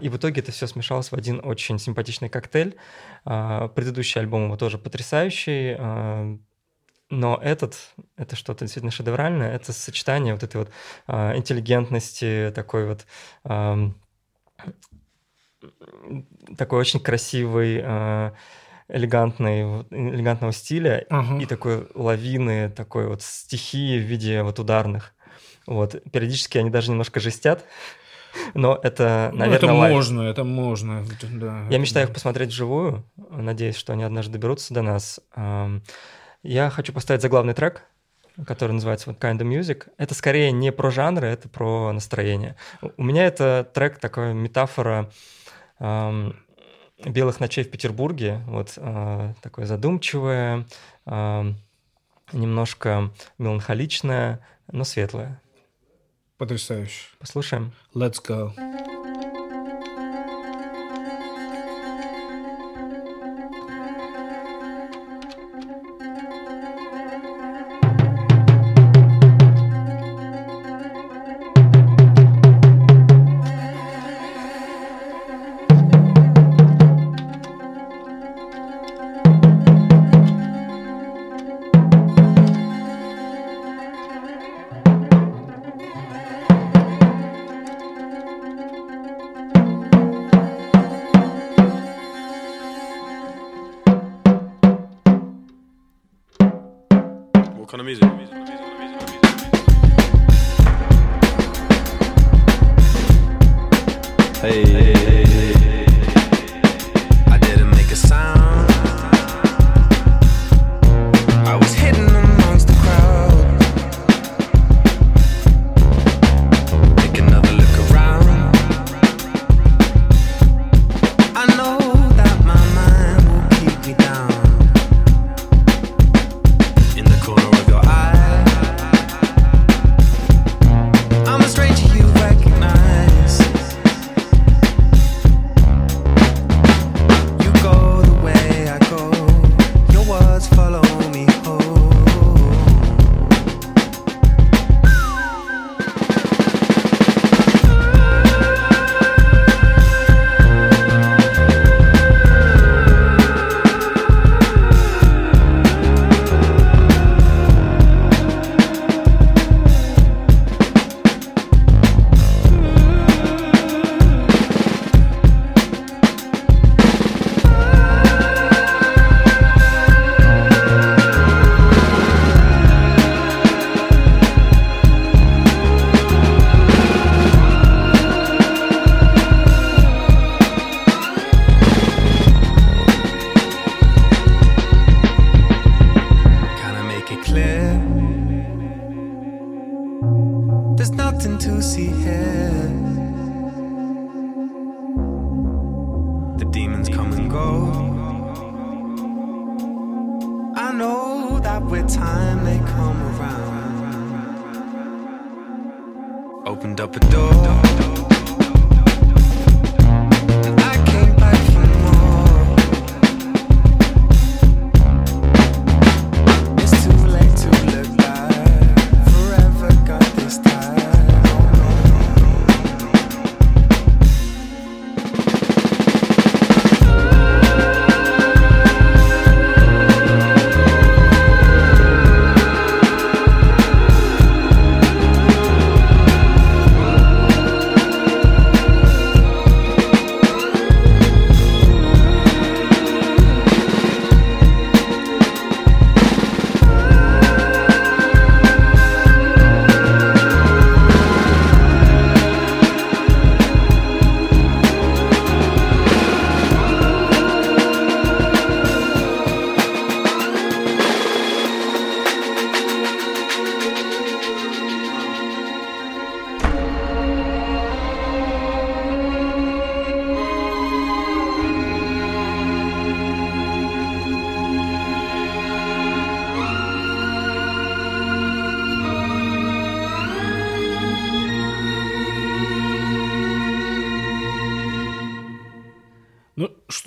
и 0.00 0.08
в 0.08 0.16
итоге 0.16 0.40
это 0.40 0.52
все 0.52 0.68
смешалось 0.68 1.10
в 1.10 1.14
один 1.14 1.40
очень 1.44 1.80
симпатичный 1.80 2.28
коктейль. 2.28 2.76
Предыдущий 3.24 4.20
альбом 4.20 4.44
его 4.44 4.56
тоже 4.56 4.78
потрясающий, 4.78 6.38
но 7.10 7.38
этот, 7.42 7.76
это 8.16 8.36
что-то 8.36 8.64
действительно 8.64 8.90
шедевральное, 8.92 9.54
это 9.54 9.72
сочетание 9.72 10.34
вот 10.34 10.42
этой 10.42 10.58
вот 10.58 10.70
а, 11.06 11.36
интеллигентности, 11.36 12.52
такой 12.54 12.86
вот 12.86 13.06
ам, 13.44 13.94
такой 16.56 16.78
очень 16.80 17.00
красивой 17.00 17.80
а, 17.82 18.32
элегантной, 18.88 19.64
вот, 19.64 19.86
элегантного 19.92 20.52
стиля 20.52 21.04
Ага. 21.10 21.40
и 21.42 21.46
такой 21.46 21.88
лавины, 21.94 22.70
такой 22.70 23.06
вот 23.06 23.22
стихии 23.22 23.98
в 23.98 24.02
виде 24.02 24.42
вот 24.42 24.58
ударных. 24.58 25.14
Вот. 25.66 26.02
Периодически 26.12 26.56
они 26.58 26.70
даже 26.70 26.90
немножко 26.90 27.20
жестят, 27.20 27.64
но 28.54 28.78
это, 28.82 29.28
Ну, 29.32 29.38
наверное, 29.40 29.56
это 29.58 29.72
live. 29.74 29.92
можно, 29.94 30.20
это 30.22 30.44
можно. 30.44 31.04
Да, 31.32 31.60
Я 31.62 31.66
это 31.68 31.78
мечтаю 31.78 32.04
их 32.04 32.10
да. 32.10 32.14
посмотреть 32.14 32.50
вживую. 32.50 33.04
Надеюсь, 33.30 33.76
что 33.76 33.92
они 33.92 34.04
однажды 34.04 34.32
доберутся 34.32 34.72
до 34.72 34.82
нас. 34.82 35.20
Я 36.42 36.70
хочу 36.70 36.92
поставить 36.92 37.22
заглавный 37.22 37.54
трек, 37.54 37.84
который 38.46 38.72
называется 38.72 39.10
вот 39.10 39.18
Kind 39.22 39.38
of 39.38 39.48
Music. 39.48 39.88
Это 39.96 40.14
скорее 40.14 40.52
не 40.52 40.70
про 40.72 40.90
жанры, 40.90 41.26
это 41.26 41.48
про 41.48 41.92
настроение. 41.92 42.56
У- 42.96 43.02
меня 43.02 43.26
это 43.26 43.68
трек 43.74 43.98
такая 43.98 44.32
метафора 44.32 45.10
ам, 45.78 46.36
белых 47.04 47.40
ночей 47.40 47.64
в 47.64 47.70
Петербурге. 47.70 48.40
Вот 48.46 48.74
а, 48.76 49.34
такое 49.42 49.66
задумчивое, 49.66 50.66
ам, 51.06 51.56
немножко 52.32 53.10
меланхоличное, 53.38 54.40
но 54.70 54.84
светлое. 54.84 55.40
Потрясающе. 56.36 57.08
Послушаем. 57.18 57.72
Let's 57.94 58.16
go. 58.24 58.52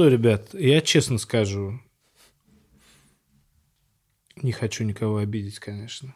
Что, 0.02 0.08
ребят, 0.08 0.56
я 0.56 0.82
честно 0.82 1.20
скажу, 1.20 1.80
не 4.42 4.52
хочу 4.52 4.84
никого 4.84 5.18
обидеть, 5.18 5.60
конечно. 5.60 6.16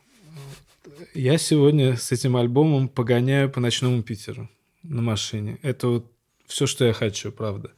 Я 1.14 1.38
сегодня 1.38 1.96
с 1.96 2.12
этим 2.12 2.36
альбомом 2.36 2.90
погоняю 2.90 3.48
по 3.48 3.60
ночному 3.60 4.02
Питеру 4.02 4.50
на 4.82 5.04
машине. 5.04 5.60
Это 5.62 5.88
вот 5.88 6.12
все, 6.48 6.66
что 6.66 6.84
я 6.84 6.94
хочу, 6.94 7.32
правда. 7.32 7.74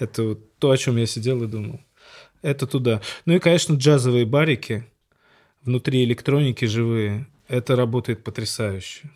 Это 0.00 0.24
вот 0.24 0.58
то, 0.58 0.72
о 0.72 0.76
чем 0.76 0.96
я 0.96 1.06
сидел 1.06 1.40
и 1.44 1.46
думал. 1.46 1.80
Это 2.42 2.66
туда. 2.66 3.00
Ну 3.24 3.36
и, 3.36 3.38
конечно, 3.38 3.74
джазовые 3.74 4.26
барики 4.26 4.84
внутри 5.62 6.02
электроники 6.02 6.64
живые. 6.64 7.28
Это 7.46 7.76
работает 7.76 8.24
потрясающе. 8.24 9.12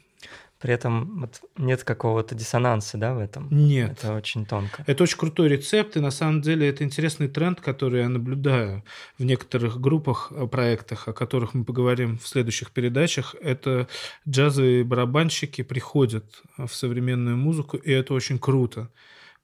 При 0.61 0.75
этом 0.75 1.21
вот 1.21 1.41
нет 1.57 1.85
какого-то 1.85 2.35
диссонанса, 2.35 2.99
да, 2.99 3.15
в 3.15 3.19
этом? 3.19 3.49
Нет. 3.51 3.93
Это 3.93 4.15
очень 4.15 4.45
тонко. 4.45 4.85
Это 4.87 5.03
очень 5.05 5.17
крутой 5.17 5.49
рецепт, 5.49 5.97
и 5.97 6.01
на 6.01 6.11
самом 6.11 6.43
деле 6.43 6.69
это 6.69 6.85
интересный 6.85 7.29
тренд, 7.29 7.63
который 7.63 8.01
я 8.03 8.09
наблюдаю 8.11 8.85
в 9.19 9.25
некоторых 9.25 9.81
группах, 9.81 10.31
э, 10.31 10.47
проектах, 10.47 11.09
о 11.09 11.15
которых 11.15 11.55
мы 11.55 11.65
поговорим 11.65 12.19
в 12.19 12.29
следующих 12.29 12.73
передачах. 12.73 13.35
Это 13.41 13.89
джазовые 14.29 14.85
барабанщики 14.85 15.63
приходят 15.63 16.43
в 16.59 16.69
современную 16.69 17.39
музыку, 17.39 17.79
и 17.79 17.91
это 17.91 18.13
очень 18.13 18.39
круто, 18.39 18.91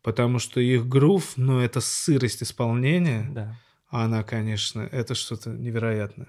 потому 0.02 0.38
что 0.38 0.60
их 0.60 0.86
грув, 0.86 1.32
ну, 1.36 1.60
это 1.60 1.80
сырость 1.80 2.42
исполнения, 2.42 3.26
Да. 3.32 3.56
она, 3.88 4.22
конечно, 4.22 4.82
это 4.92 5.14
что-то 5.14 5.48
невероятное. 5.48 6.28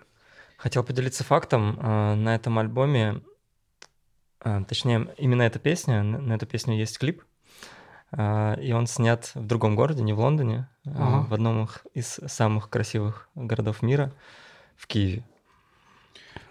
Хотел 0.57 0.83
поделиться 0.83 1.25
фактом. 1.25 1.77
э, 1.79 2.15
На 2.15 2.35
этом 2.35 2.57
альбоме, 2.57 3.21
точнее, 4.67 5.13
именно 5.17 5.41
эта 5.43 5.59
песня, 5.59 6.03
на 6.03 6.33
эту 6.33 6.45
песню 6.45 6.75
есть 6.75 6.97
клип, 6.99 7.23
э, 8.11 8.61
и 8.61 8.71
он 8.73 8.87
снят 8.87 9.31
в 9.33 9.45
другом 9.45 9.75
городе, 9.75 10.03
не 10.03 10.13
в 10.13 10.19
Лондоне, 10.19 10.67
э, 10.85 10.89
Ага. 10.95 11.27
в 11.29 11.33
одном 11.33 11.69
из 11.93 12.19
самых 12.27 12.69
красивых 12.69 13.29
городов 13.35 13.81
мира, 13.81 14.13
в 14.75 14.87
Киеве. 14.87 15.23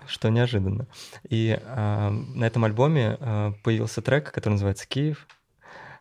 Что 0.06 0.28
неожиданно. 0.28 0.86
И 1.28 1.60
на 1.64 2.44
этом 2.44 2.64
альбоме 2.64 3.16
появился 3.64 4.02
трек, 4.02 4.30
который 4.30 4.52
называется 4.54 4.86
«Киев», 4.86 5.26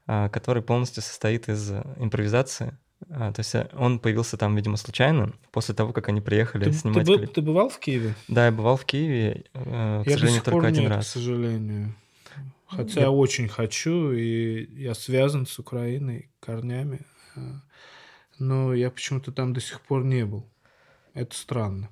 который 0.06 0.62
полностью 0.62 1.02
состоит 1.02 1.50
из 1.50 1.72
импровизации. 1.98 2.78
А, 3.10 3.32
То 3.34 3.41
есть 3.41 3.54
э, 3.56 3.70
он 3.74 4.00
появился 4.00 4.38
там, 4.38 4.56
видимо, 4.56 4.78
случайно, 4.78 5.34
после 5.52 5.76
того, 5.76 5.93
как 5.93 6.10
они 6.10 6.22
приехали 6.22 6.64
Ты, 6.66 6.72
ты 6.72 6.78
снимать 6.78 7.06
был- 7.08 7.18
клип. 7.18 7.34
ты 7.34 7.41
бывал 7.41 7.70
в 7.70 7.78
Киеве? 7.80 8.16
Да, 8.28 8.46
я 8.46 8.52
бывал 8.52 8.78
в 8.78 8.86
Киеве, 8.86 9.46
э, 9.54 10.04
к 10.04 10.08
я 10.08 10.14
сожалению, 10.14 10.41
только 10.43 10.68
один 10.68 10.84
нет, 10.84 10.91
к 10.91 10.96
раз. 10.96 11.08
сожалению. 11.10 11.96
Хотя 12.68 13.02
Я- 13.02 13.12
очень 13.12 13.48
хочу, 13.48 14.12
и 14.12 14.66
я 14.82 14.96
связан 14.96 15.46
с 15.46 15.60
Украиной 15.60 16.30
корнями, 16.39 17.02
э, 17.36 17.39
но 18.39 18.74
я 18.74 18.89
почему-то 18.89 19.32
там 19.32 19.54
до 19.54 19.62
сих 19.62 19.82
пор 19.82 20.04
не 20.04 20.26
был. 20.26 20.48
Это 21.14 21.36
странно. 21.36 21.89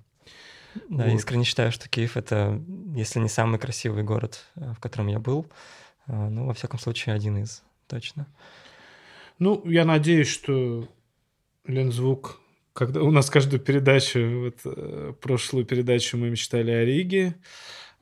Да, 0.90 1.04
Вот. 1.06 1.14
искренне 1.14 1.44
считаю, 1.44 1.72
что 1.72 1.88
Киев 1.88 2.18
это, 2.18 2.60
если 2.96 3.20
не 3.20 3.30
самый 3.30 3.60
красивый 3.60 4.04
город, 4.04 4.46
э, 4.56 4.74
в 4.76 4.80
котором 4.80 5.08
я 5.08 5.20
был, 5.20 5.46
ну, 6.08 6.48
во 6.48 6.54
всяком 6.54 6.80
случае, 6.80 7.16
один 7.16 7.38
из, 7.38 7.64
точно. 7.88 8.26
Ну, 9.44 9.62
я 9.66 9.84
надеюсь, 9.84 10.30
что 10.30 10.88
Лензвук, 11.66 12.40
когда 12.72 13.02
у 13.02 13.12
нас 13.12 13.30
каждую 13.30 13.60
передачу, 13.60 14.20
вот 14.40 14.60
э, 14.64 15.14
прошлую 15.22 15.66
передачу 15.66 16.16
мы 16.16 16.30
мечтали 16.30 16.72
о 16.72 16.86
Риге, 16.86 17.36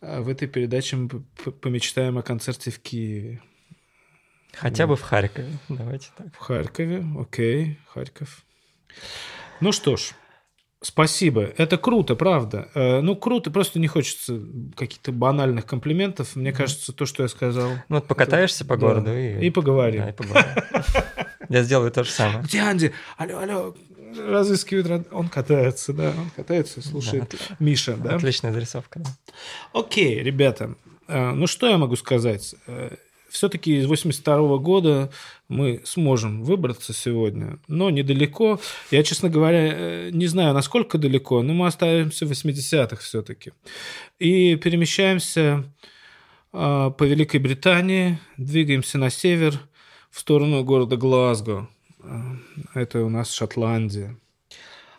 а 0.02 0.22
в 0.22 0.30
этой 0.30 0.48
передаче 0.48 0.98
мы 0.98 1.10
помечтаем 1.10 2.20
о 2.20 2.22
концерте 2.22 2.70
в 2.70 2.80
Киеве. 2.80 3.42
Хотя 4.54 4.86
Вот. 4.86 4.94
бы 4.94 4.98
в 4.98 5.02
Харькове, 5.02 5.50
давайте 5.68 6.10
так. 6.16 6.28
В 6.32 6.38
Харькове, 6.38 7.04
окей, 7.18 7.80
Харьков. 7.88 8.46
Ну 9.62 9.72
что 9.72 9.98
ж, 9.98 10.12
спасибо. 10.82 11.50
Это 11.58 11.78
круто, 11.78 12.16
правда. 12.16 12.68
Э, 12.74 13.02
Ну, 13.02 13.16
круто, 13.16 13.52
просто 13.52 13.80
не 13.80 13.88
хочется 13.88 14.40
каких-то 14.76 15.12
банальных 15.12 15.66
комплиментов. 15.66 16.36
Мне 16.36 16.52
кажется, 16.52 16.92
то, 16.94 17.06
что 17.06 17.24
я 17.24 17.30
сказал. 17.30 17.70
Ну 17.90 17.96
вот 17.98 18.08
покатаешься 18.08 18.66
по 18.66 18.76
Да. 18.78 18.88
городу 18.88 19.14
и... 19.18 19.46
И 19.46 19.50
поговорим. 19.50 20.02
Да, 20.04 20.10
и 20.10 20.14
поговорим. 20.14 20.50
Я 21.50 21.64
сделаю 21.64 21.92
то 21.92 22.04
же 22.04 22.12
самое. 22.12 22.44
Где 22.44 22.60
Анди? 22.62 22.92
Алло, 23.18 23.40
алло. 23.40 23.76
Разыскивают. 24.28 24.88
род- 24.88 25.08
Он 25.12 25.30
катается, 25.30 25.94
да, 25.94 26.10
он 26.18 26.30
катается, 26.36 26.82
слушает. 26.82 27.30
Да, 27.50 27.56
Миша, 27.60 27.96
да? 27.96 28.16
Отличная 28.16 28.52
зарисовка, 28.52 29.00
да. 29.00 29.10
Окей, 29.74 30.22
ребята. 30.22 30.76
э, 31.08 31.32
Ну, 31.32 31.48
что 31.48 31.68
я 31.68 31.78
могу 31.78 31.96
сказать? 31.96 32.56
Все-таки 33.32 33.78
из 33.78 33.86
82 33.86 34.58
года 34.58 35.10
мы 35.48 35.82
сможем 35.86 36.44
выбраться 36.44 36.94
сегодня, 36.94 37.60
но 37.70 37.90
недалеко. 37.90 38.60
Я, 38.92 39.04
честно 39.04 39.30
говоря, 39.30 39.72
э, 39.74 40.10
не 40.12 40.28
знаю, 40.28 40.54
насколько 40.54 40.98
далеко, 40.98 41.42
но 41.42 41.54
мы 41.54 41.68
оставимся 41.68 42.26
в 42.26 42.32
80-х 42.32 42.98
все-таки. 42.98 43.54
И 44.20 44.58
перемещаемся 44.58 45.64
э, 46.52 46.92
по 46.98 47.04
Великой 47.06 47.40
Британии, 47.40 48.20
двигаемся 48.36 48.98
на 48.98 49.10
север 49.10 49.62
в 50.10 50.20
сторону 50.20 50.62
города 50.66 50.98
Глазго. 50.98 51.70
Э, 52.04 52.20
Это 52.74 53.06
у 53.06 53.10
нас 53.10 53.32
Шотландия. 53.32 54.18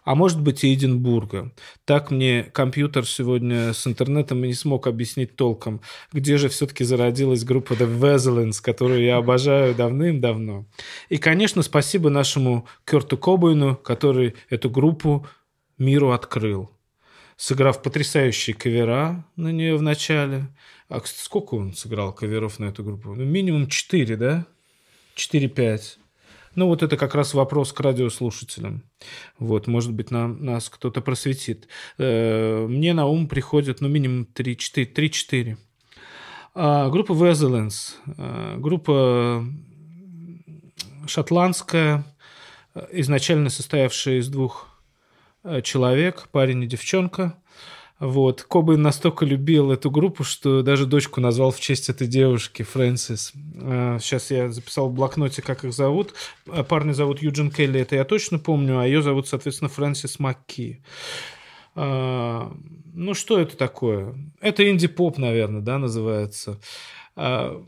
А 0.04 0.16
может 0.16 0.40
быть 0.40 0.64
и 0.64 0.74
Эдинбурга. 0.74 1.52
Так 1.84 2.10
мне 2.10 2.42
компьютер 2.42 3.06
сегодня 3.06 3.72
с 3.72 3.86
интернетом 3.86 4.44
и 4.44 4.48
не 4.48 4.54
смог 4.54 4.88
объяснить 4.88 5.36
толком, 5.36 5.80
где 6.12 6.38
же 6.38 6.48
все-таки 6.48 6.82
зародилась 6.82 7.44
группа 7.44 7.74
The 7.74 8.00
Veselins, 8.00 8.60
которую 8.60 9.02
я 9.04 9.18
обожаю 9.18 9.74
давным-давно. 9.74 10.66
И, 11.08 11.18
конечно, 11.18 11.62
спасибо 11.62 12.10
нашему 12.10 12.66
Керту 12.84 13.16
Кобойну, 13.16 13.76
который 13.76 14.34
эту 14.50 14.70
группу 14.70 15.26
миру 15.78 16.10
открыл, 16.10 16.70
сыграв 17.36 17.80
потрясающие 17.80 18.54
кавера 18.54 19.24
на 19.36 19.52
нее 19.52 19.76
в 19.76 19.82
начале. 19.82 20.48
А 20.88 21.00
сколько 21.04 21.54
он 21.54 21.74
сыграл 21.74 22.12
каверов 22.12 22.58
на 22.58 22.66
эту 22.66 22.82
группу? 22.82 23.14
Ну, 23.14 23.24
минимум 23.24 23.68
4, 23.68 24.16
да? 24.16 24.46
4-5. 25.16 25.98
Ну, 26.54 26.66
вот 26.66 26.82
это 26.82 26.96
как 26.96 27.14
раз 27.14 27.34
вопрос 27.34 27.72
к 27.72 27.80
радиослушателям. 27.80 28.82
Вот, 29.38 29.66
может 29.66 29.92
быть, 29.92 30.10
нам, 30.10 30.44
нас 30.44 30.68
кто-то 30.68 31.00
просветит. 31.00 31.68
Э, 31.98 32.66
Мне 32.66 32.92
на 32.92 33.06
ум 33.06 33.26
приходит, 33.26 33.80
ну, 33.80 33.88
минимум 33.88 34.26
3-4. 34.34 34.92
3-4. 34.92 35.56
А, 36.54 36.90
группа 36.90 37.12
Veselins. 37.12 37.94
а, 38.18 38.58
Группа 38.58 39.46
шотландская, 41.06 42.04
э, 42.74 42.86
изначально 42.92 43.48
состоявшая 43.48 44.18
из 44.18 44.28
двух 44.28 44.68
э, 45.44 45.62
человек, 45.62 46.28
парень 46.30 46.62
и 46.62 46.66
девчонка. 46.66 47.41
Вот. 48.02 48.42
Кобейн 48.42 48.82
настолько 48.82 49.24
любил 49.24 49.70
эту 49.70 49.88
группу, 49.88 50.24
что 50.24 50.62
даже 50.62 50.86
дочку 50.86 51.20
назвал 51.20 51.52
в 51.52 51.60
честь 51.60 51.88
этой 51.88 52.08
девушки, 52.08 52.64
Фрэнсис. 52.64 53.32
А, 53.60 53.98
Сейчас 54.00 54.32
я 54.32 54.50
записал 54.50 54.88
в 54.88 54.92
блокноте, 54.92 55.40
как 55.40 55.64
их 55.64 55.72
зовут. 55.72 56.12
А, 56.48 56.64
Парня 56.64 56.94
зовут 56.94 57.22
Юджин 57.22 57.52
Келли, 57.52 57.78
это 57.80 57.94
я 57.94 58.04
точно 58.04 58.40
помню, 58.40 58.80
а 58.80 58.86
ее 58.86 59.02
зовут, 59.02 59.28
соответственно, 59.28 59.68
Фрэнсис 59.68 60.18
Макки. 60.18 60.82
А, 61.76 62.52
Ну, 62.92 63.14
что 63.14 63.38
это 63.38 63.56
такое? 63.56 64.16
Это 64.40 64.68
инди-поп, 64.68 65.18
наверное, 65.18 65.60
да, 65.60 65.78
называется. 65.78 66.60
А, 67.14 67.62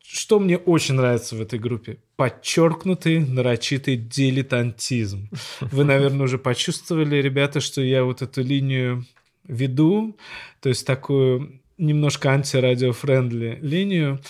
Что 0.00 0.38
мне 0.38 0.56
очень 0.56 0.94
нравится 0.94 1.34
в 1.34 1.40
этой 1.40 1.58
группе? 1.58 1.98
Подчеркнутый, 2.14 3.18
нарочитый 3.18 3.96
дилетантизм. 3.96 5.30
Вы, 5.60 5.82
наверное, 5.82 6.26
уже 6.26 6.38
почувствовали, 6.38 7.16
ребята, 7.16 7.60
что 7.60 7.82
я 7.82 8.04
вот 8.04 8.22
эту 8.22 8.42
линию 8.42 9.04
веду, 9.48 10.16
то 10.60 10.68
есть 10.68 10.86
такую 10.86 11.60
немножко 11.78 12.30
анти 12.30 12.58
radio-friendly 12.58 13.58
линию, 13.60 14.20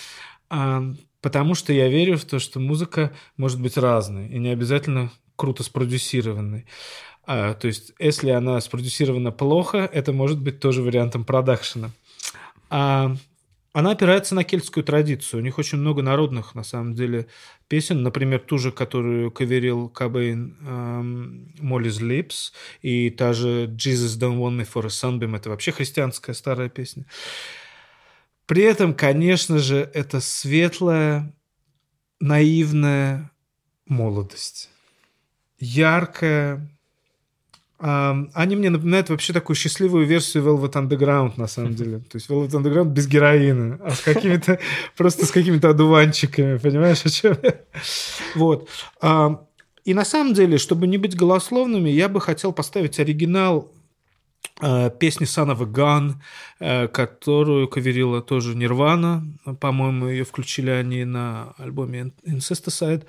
а, 0.49 0.83
потому 1.21 1.55
что 1.55 1.73
я 1.73 1.87
верю 1.89 2.17
в 2.17 2.25
то, 2.25 2.39
что 2.39 2.59
музыка 2.59 3.11
может 3.37 3.61
быть 3.61 3.77
разной 3.77 4.27
и 4.29 4.39
не 4.39 4.49
обязательно 4.49 5.11
круто 5.35 5.63
спродюсированной. 5.63 6.65
А, 7.25 7.53
то 7.53 7.67
есть, 7.67 7.93
если 7.99 8.31
она 8.31 8.59
спродюсирована 8.59 9.31
плохо, 9.31 9.89
это 9.91 10.13
может 10.13 10.39
быть 10.39 10.59
тоже 10.59 10.81
вариантом 10.81 11.25
продакшена. 11.25 11.91
А, 12.69 13.15
она 13.71 13.91
опирается 13.91 14.33
на 14.33 14.43
кельтскую 14.43 14.83
традицию. 14.83 15.41
У 15.41 15.43
них 15.43 15.59
очень 15.59 15.77
много 15.77 16.01
народных, 16.01 16.55
на 16.55 16.63
самом 16.63 16.95
деле, 16.95 17.27
песен. 17.67 18.01
Например, 18.01 18.39
ту 18.39 18.57
же, 18.57 18.71
которую 18.71 19.31
каверил 19.31 19.89
Кобейн 19.89 20.57
эм, 20.61 21.55
«Molly's 21.59 22.01
Lips», 22.01 22.51
и 22.81 23.11
та 23.11 23.33
же 23.33 23.67
«Jesus 23.67 24.19
don't 24.19 24.39
want 24.39 24.59
me 24.59 24.67
for 24.67 24.85
a 24.85 24.89
sunbeam»— 24.89 25.35
это 25.37 25.49
вообще 25.49 25.71
христианская 25.71 26.33
старая 26.33 26.69
песня. 26.69 27.05
При 28.47 28.63
этом, 28.63 28.95
конечно 28.95 29.59
же, 29.59 29.89
это 29.93 30.19
светлая, 30.19 31.35
наивная 32.19 33.31
молодость. 33.85 34.69
Яркая, 35.59 36.67
Они 37.79 38.55
мне 38.57 38.69
напоминают 38.69 39.09
вообще 39.09 39.31
такую 39.31 39.55
счастливую 39.55 40.05
версию 40.05 40.43
Velvet 40.43 40.73
Underground, 40.73 41.33
на 41.37 41.47
самом 41.47 41.75
деле. 41.75 41.99
То 41.99 42.17
есть 42.17 42.29
Velvet 42.29 42.49
Underground 42.49 42.89
без 42.89 43.07
героина, 43.07 43.79
а 43.81 43.91
с 43.91 44.01
какими-то, 44.01 44.59
просто 44.97 45.25
с 45.25 45.31
какими-то 45.31 45.69
одуванчиками, 45.69 46.57
понимаешь, 46.57 47.05
о 47.05 47.09
чем 47.09 47.37
я? 47.41 47.61
Вот. 48.35 48.67
И 49.85 49.93
на 49.93 50.05
самом 50.05 50.33
деле, 50.33 50.57
чтобы 50.57 50.87
не 50.87 50.97
быть 50.97 51.15
голословными, 51.15 51.89
я 51.89 52.09
бы 52.09 52.19
хотел 52.19 52.51
поставить 52.51 52.99
оригинал 52.99 53.71
э, 54.61 54.91
песни 54.99 55.25
Son 55.25 55.49
of 55.49 55.61
a 55.61 55.65
Gun, 55.65 56.15
э, 56.59 56.87
которую 56.89 57.69
каверила 57.69 58.21
тоже 58.21 58.55
Нирвана. 58.55 59.25
По-моему, 59.61 60.09
ее 60.09 60.25
включили 60.25 60.69
они 60.69 61.05
на 61.05 61.53
альбоме 61.57 62.11
Incesticide. 62.25 63.05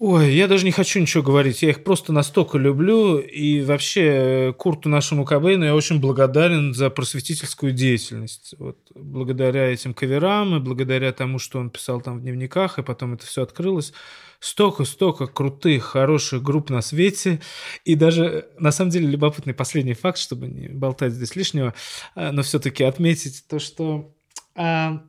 Ой, 0.00 0.32
я 0.32 0.46
даже 0.46 0.64
не 0.64 0.70
хочу 0.70 1.00
ничего 1.00 1.24
говорить. 1.24 1.60
Я 1.62 1.70
их 1.70 1.82
просто 1.82 2.12
настолько 2.12 2.56
люблю. 2.56 3.18
И 3.18 3.62
вообще 3.62 4.02
э, 4.04 4.52
Курту 4.52 4.88
нашему 4.88 5.24
Кобейну 5.24 5.64
я 5.64 5.74
очень 5.74 5.98
благодарен 5.98 6.72
за 6.72 6.88
просветительскую 6.88 7.72
деятельность. 7.72 8.54
Вот, 8.60 8.78
благодаря 8.94 9.66
этим 9.66 9.94
каверам 9.94 10.54
и 10.54 10.60
благодаря 10.60 11.10
тому, 11.10 11.40
что 11.40 11.58
он 11.58 11.70
писал 11.70 12.00
там 12.00 12.18
в 12.18 12.22
дневниках, 12.22 12.78
и 12.78 12.84
потом 12.84 13.14
это 13.14 13.26
все 13.26 13.42
открылось. 13.42 13.92
Столько-столько 14.38 15.26
крутых, 15.26 15.82
хороших 15.82 16.44
групп 16.44 16.70
на 16.70 16.80
свете. 16.80 17.40
И 17.84 17.96
даже, 17.96 18.46
на 18.56 18.70
самом 18.70 18.92
деле, 18.92 19.08
любопытный 19.08 19.52
последний 19.52 19.94
факт, 19.94 20.18
чтобы 20.18 20.46
не 20.46 20.68
болтать 20.68 21.12
здесь 21.12 21.34
лишнего, 21.34 21.74
а, 22.14 22.30
но 22.30 22.42
все-таки 22.42 22.84
отметить 22.84 23.42
то, 23.48 23.58
что 23.58 24.14
а, 24.54 25.02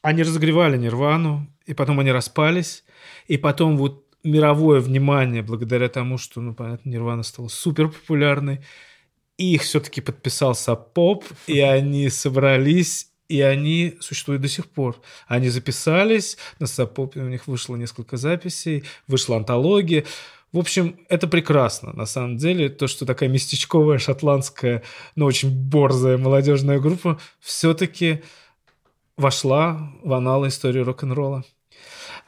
они 0.00 0.22
разогревали 0.22 0.76
Нирвану, 0.76 1.52
и 1.66 1.74
потом 1.74 1.98
они 1.98 2.12
распались, 2.12 2.84
и 3.26 3.36
потом 3.36 3.76
вот 3.76 4.07
мировое 4.24 4.80
внимание 4.80 5.42
благодаря 5.42 5.88
тому, 5.88 6.18
что, 6.18 6.40
ну, 6.40 6.54
понятно, 6.54 6.88
Нирвана 6.90 7.22
стала 7.22 7.48
супер 7.48 7.88
популярной, 7.88 8.60
и 9.36 9.54
их 9.54 9.62
все-таки 9.62 10.00
подписался 10.00 10.74
поп, 10.74 11.24
и 11.46 11.60
они 11.76 12.08
собрались, 12.10 13.10
и 13.28 13.40
они 13.40 13.96
существуют 14.00 14.42
до 14.42 14.48
сих 14.48 14.66
пор. 14.66 15.00
Они 15.26 15.48
записались, 15.48 16.36
на 16.58 16.66
Сапопе 16.66 17.20
у 17.20 17.28
них 17.28 17.46
вышло 17.46 17.76
несколько 17.76 18.16
записей, 18.16 18.84
вышла 19.06 19.36
антология. 19.36 20.04
В 20.50 20.58
общем, 20.58 20.98
это 21.10 21.28
прекрасно, 21.28 21.92
на 21.92 22.06
самом 22.06 22.38
деле, 22.38 22.70
то, 22.70 22.86
что 22.86 23.04
такая 23.04 23.28
местечковая 23.28 23.98
шотландская, 23.98 24.82
но 25.14 25.26
очень 25.26 25.50
борзая 25.50 26.16
молодежная 26.16 26.80
группа 26.80 27.20
все-таки 27.38 28.22
вошла 29.18 29.92
в 30.02 30.12
аналы 30.14 30.48
истории 30.48 30.80
рок-н-ролла. 30.80 31.44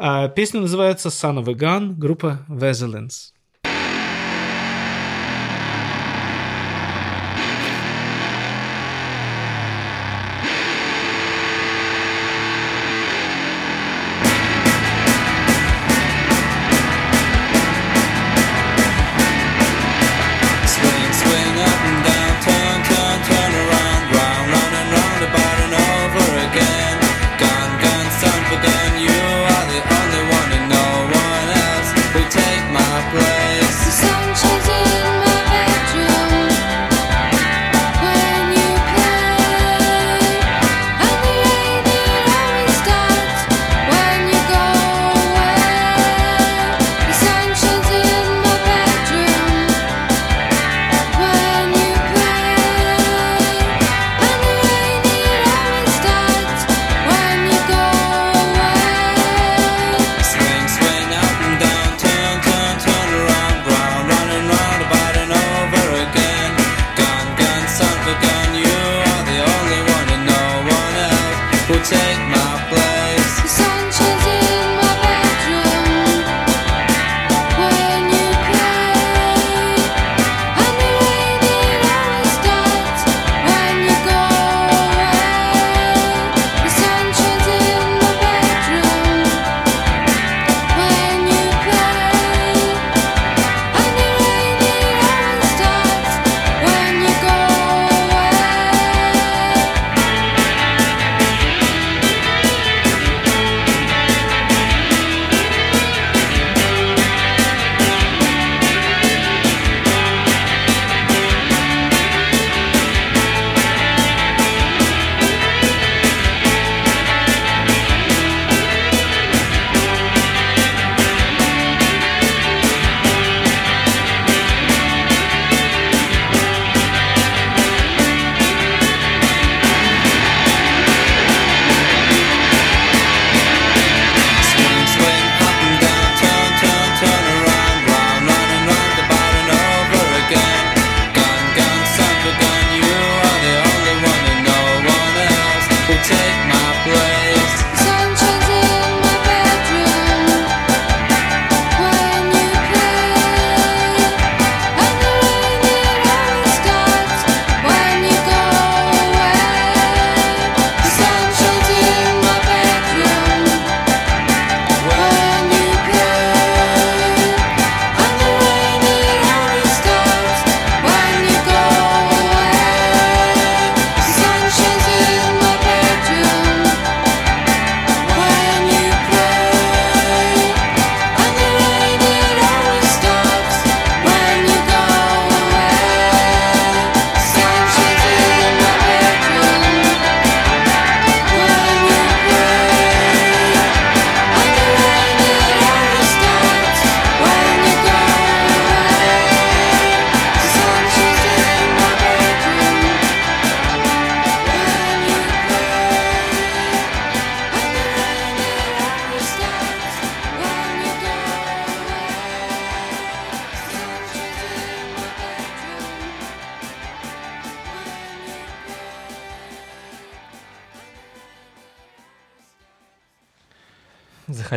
А 0.02 0.28
песня 0.28 0.62
называется 0.62 1.10
Son 1.10 1.44
of 1.44 1.50
a 1.50 1.52
Gun, 1.52 1.92
группа 1.94 2.46
Veselins. 2.48 3.34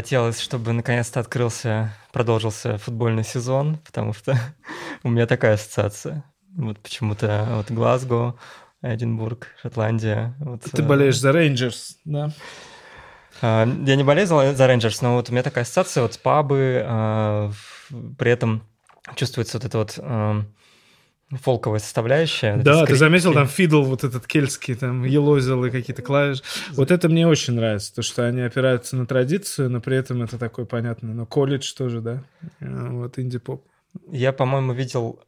Захотелось, 0.03 0.41
чтобы 0.41 0.73
наконец-то 0.73 1.21
открылся, 1.21 1.93
продолжился 2.11 2.77
футбольный 2.77 3.23
сезон, 3.23 3.77
потому 3.85 4.11
что 4.11 4.37
у 5.03 5.09
меня 5.09 5.25
такая 5.27 5.53
ассоциация. 5.53 6.25
Вот 6.57 6.77
почему-то 6.79 7.47
вот 7.51 7.71
Глазго, 7.71 8.35
Эдинбург, 8.81 9.47
Шотландия. 9.61 10.35
Вот, 10.39 10.63
Ты 10.63 10.81
э, 10.81 10.85
болеешь 10.85 11.17
за 11.17 11.31
Рейнджерс, 11.31 11.99
да? 12.03 12.31
А, 13.41 13.65
Я 13.65 13.95
не 13.95 14.03
болею 14.03 14.27
за 14.27 14.35
Rangers, 14.35 14.97
но 14.99 15.15
вот 15.15 15.29
у 15.29 15.31
меня 15.31 15.41
такая 15.41 15.63
ассоциация 15.63 16.03
вот 16.03 16.15
с 16.15 16.17
пабы, 16.17 16.83
а, 16.85 17.51
при 18.17 18.29
этом 18.29 18.61
чувствуется 19.15 19.57
вот 19.57 19.65
эта 19.65 19.77
вот 19.77 19.97
ам, 19.99 20.53
фолковая 21.41 21.79
составляющая. 21.79 22.57
Да, 22.57 22.85
ты 22.85 22.95
заметил, 22.95 23.33
там 23.33 23.47
фидл 23.47 23.83
вот 23.83 24.03
этот 24.03 24.27
кельтский, 24.27 24.75
там 24.75 25.03
елозил 25.03 25.63
и 25.65 25.71
какие-то 25.71 26.01
клавиши. 26.01 26.43
Вот 26.71 26.91
это 26.91 27.09
мне 27.09 27.27
очень 27.27 27.53
нравится, 27.53 27.93
то, 27.95 28.01
что 28.01 28.27
они 28.27 28.41
опираются 28.41 28.95
на 28.95 29.05
традицию, 29.05 29.69
но 29.69 29.81
при 29.81 29.97
этом 29.97 30.21
это 30.21 30.37
такой 30.37 30.65
понятный, 30.65 31.13
ну, 31.13 31.25
колледж 31.25 31.73
тоже, 31.73 32.01
да, 32.01 32.23
Э, 32.59 32.89
вот 32.89 33.19
инди-поп. 33.19 33.65
Я, 34.11 34.33
по-моему, 34.33 34.73
видел 34.73 35.19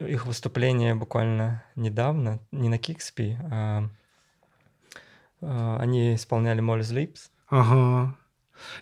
их 0.00 0.26
выступление 0.26 0.94
буквально 0.94 1.62
недавно, 1.76 2.40
не 2.52 2.68
на 2.68 2.78
Кикспи, 2.78 3.36
а 3.50 3.88
а, 5.40 5.78
они 5.80 6.14
исполняли 6.14 6.62
Molly's 6.62 6.92
Lips. 6.92 7.30
Ага. 7.48 8.16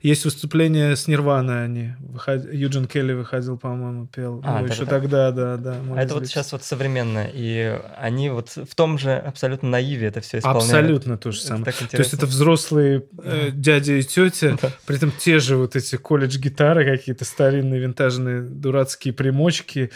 Есть 0.03 0.25
выступление 0.25 0.97
с 0.97 1.07
Нирваной 1.09 1.65
они. 1.65 1.91
Выход- 2.01 2.53
Юджин 2.53 2.87
Келли 2.87 3.13
выходил, 3.13 3.59
по-моему, 3.59 4.07
пел. 4.07 4.41
А, 4.45 4.61
Ну, 4.61 4.69
даже 4.69 4.73
еще 4.83 4.91
так? 4.91 5.03
тогда, 5.03 5.31
да, 5.31 5.57
да. 5.57 5.77
А 5.97 6.03
это 6.03 6.15
вот 6.15 6.27
сейчас 6.27 6.53
вот 6.53 6.63
современное, 6.65 7.31
и 7.33 7.79
они 7.99 8.31
вот 8.31 8.51
в 8.51 8.75
том 8.75 8.99
же 8.99 9.13
абсолютно 9.13 9.69
наиве 9.71 10.09
это 10.09 10.21
все 10.21 10.39
исполняют. 10.39 10.65
Абсолютно 10.65 11.19
то 11.19 11.31
же 11.33 11.41
самое. 11.41 11.65
То 11.65 11.99
есть 11.99 12.15
это 12.15 12.27
взрослые 12.27 13.05
э, 13.23 13.51
дядя 13.53 13.95
и 13.95 14.03
тетя, 14.03 14.57
при 14.87 14.97
этом 14.97 15.13
те 15.19 15.39
же 15.39 15.57
вот 15.57 15.77
эти 15.77 15.97
колледж-гитары 15.97 16.85
какие-то 16.85 17.25
старинные, 17.25 17.81
винтажные, 17.81 18.43
дурацкие 18.43 19.15
примочки. 19.15 19.91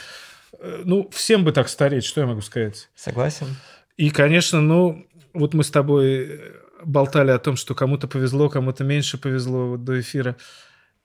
Э, 0.58 0.82
Ну, 0.84 1.08
всем 1.12 1.44
бы 1.44 1.52
так 1.52 1.68
стареть, 1.68 2.04
что 2.04 2.20
я 2.20 2.26
могу 2.26 2.40
сказать? 2.42 2.88
Согласен? 2.94 3.46
И, 3.96 4.10
конечно, 4.10 4.60
ну, 4.60 5.06
вот 5.32 5.54
мы 5.54 5.62
с 5.64 5.70
тобой 5.70 6.26
э, 6.28 6.38
болтали 6.84 7.30
о 7.30 7.38
том, 7.38 7.56
что 7.56 7.74
кому-то 7.74 8.08
повезло, 8.08 8.48
кому-то 8.48 8.84
меньше 8.84 9.18
повезло 9.18 9.68
вот 9.68 9.84
до 9.84 10.00
эфира. 10.00 10.36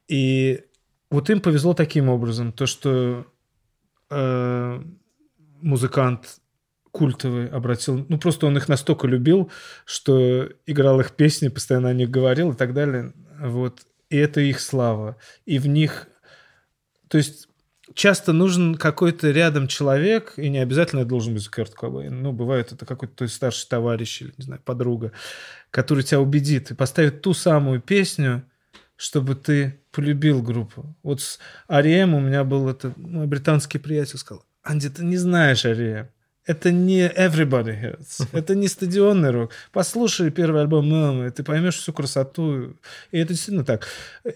И 0.07 0.63
вот 1.09 1.29
им 1.29 1.39
повезло 1.39 1.73
таким 1.73 2.09
образом, 2.09 2.51
то, 2.51 2.65
что 2.65 3.25
э, 4.09 4.81
музыкант 5.61 6.39
культовый 6.91 7.47
обратил, 7.47 8.05
ну 8.07 8.17
просто 8.17 8.47
он 8.47 8.57
их 8.57 8.69
настолько 8.69 9.07
любил, 9.07 9.51
что 9.85 10.49
играл 10.65 10.99
их 11.01 11.11
песни, 11.11 11.49
постоянно 11.49 11.89
о 11.89 11.93
них 11.93 12.09
говорил 12.09 12.51
и 12.51 12.55
так 12.55 12.73
далее. 12.73 13.13
Вот. 13.39 13.81
И 14.09 14.17
это 14.17 14.41
их 14.41 14.59
слава. 14.59 15.17
И 15.45 15.59
в 15.59 15.67
них... 15.67 16.07
То 17.09 17.17
есть 17.17 17.49
часто 17.93 18.33
нужен 18.33 18.75
какой-то 18.75 19.31
рядом 19.31 19.67
человек, 19.67 20.33
и 20.37 20.49
не 20.49 20.59
обязательно 20.59 21.05
должен 21.05 21.33
быть 21.33 21.47
Курт 21.47 21.75
Кобейн. 21.75 22.21
Ну, 22.21 22.31
бывает 22.31 22.71
это 22.71 22.85
какой-то 22.85 23.15
твой 23.15 23.29
старший 23.29 23.67
товарищ 23.69 24.21
или, 24.21 24.33
не 24.37 24.43
знаю, 24.43 24.61
подруга, 24.63 25.11
который 25.71 26.03
тебя 26.03 26.19
убедит 26.19 26.71
и 26.71 26.75
поставит 26.75 27.21
ту 27.21 27.33
самую 27.33 27.81
песню, 27.81 28.43
чтобы 28.95 29.35
ты 29.35 29.81
полюбил 29.91 30.41
группу. 30.41 30.95
Вот 31.03 31.21
с 31.21 31.39
Арием 31.67 32.13
у 32.13 32.19
меня 32.19 32.43
был 32.43 32.67
это 32.69 32.93
мой 32.97 33.27
британский 33.27 33.77
приятель 33.77 34.17
сказал, 34.17 34.45
Анди, 34.63 34.89
ты 34.89 35.03
не 35.03 35.17
знаешь 35.17 35.65
Арием. 35.65 36.09
Это 36.45 36.71
не 36.71 37.07
Everybody 37.07 37.81
Hurts. 37.81 38.27
Это 38.33 38.53
не 38.53 38.67
стадионный 38.67 39.31
рок. 39.31 39.51
Послушай 39.71 40.29
первый 40.29 40.61
альбом 40.61 40.87
Мелмы, 40.87 41.31
ты 41.31 41.43
поймешь 41.43 41.77
всю 41.77 41.91
красоту. 41.91 42.75
И 43.11 43.17
это 43.17 43.29
действительно 43.29 43.65
так. 43.65 43.87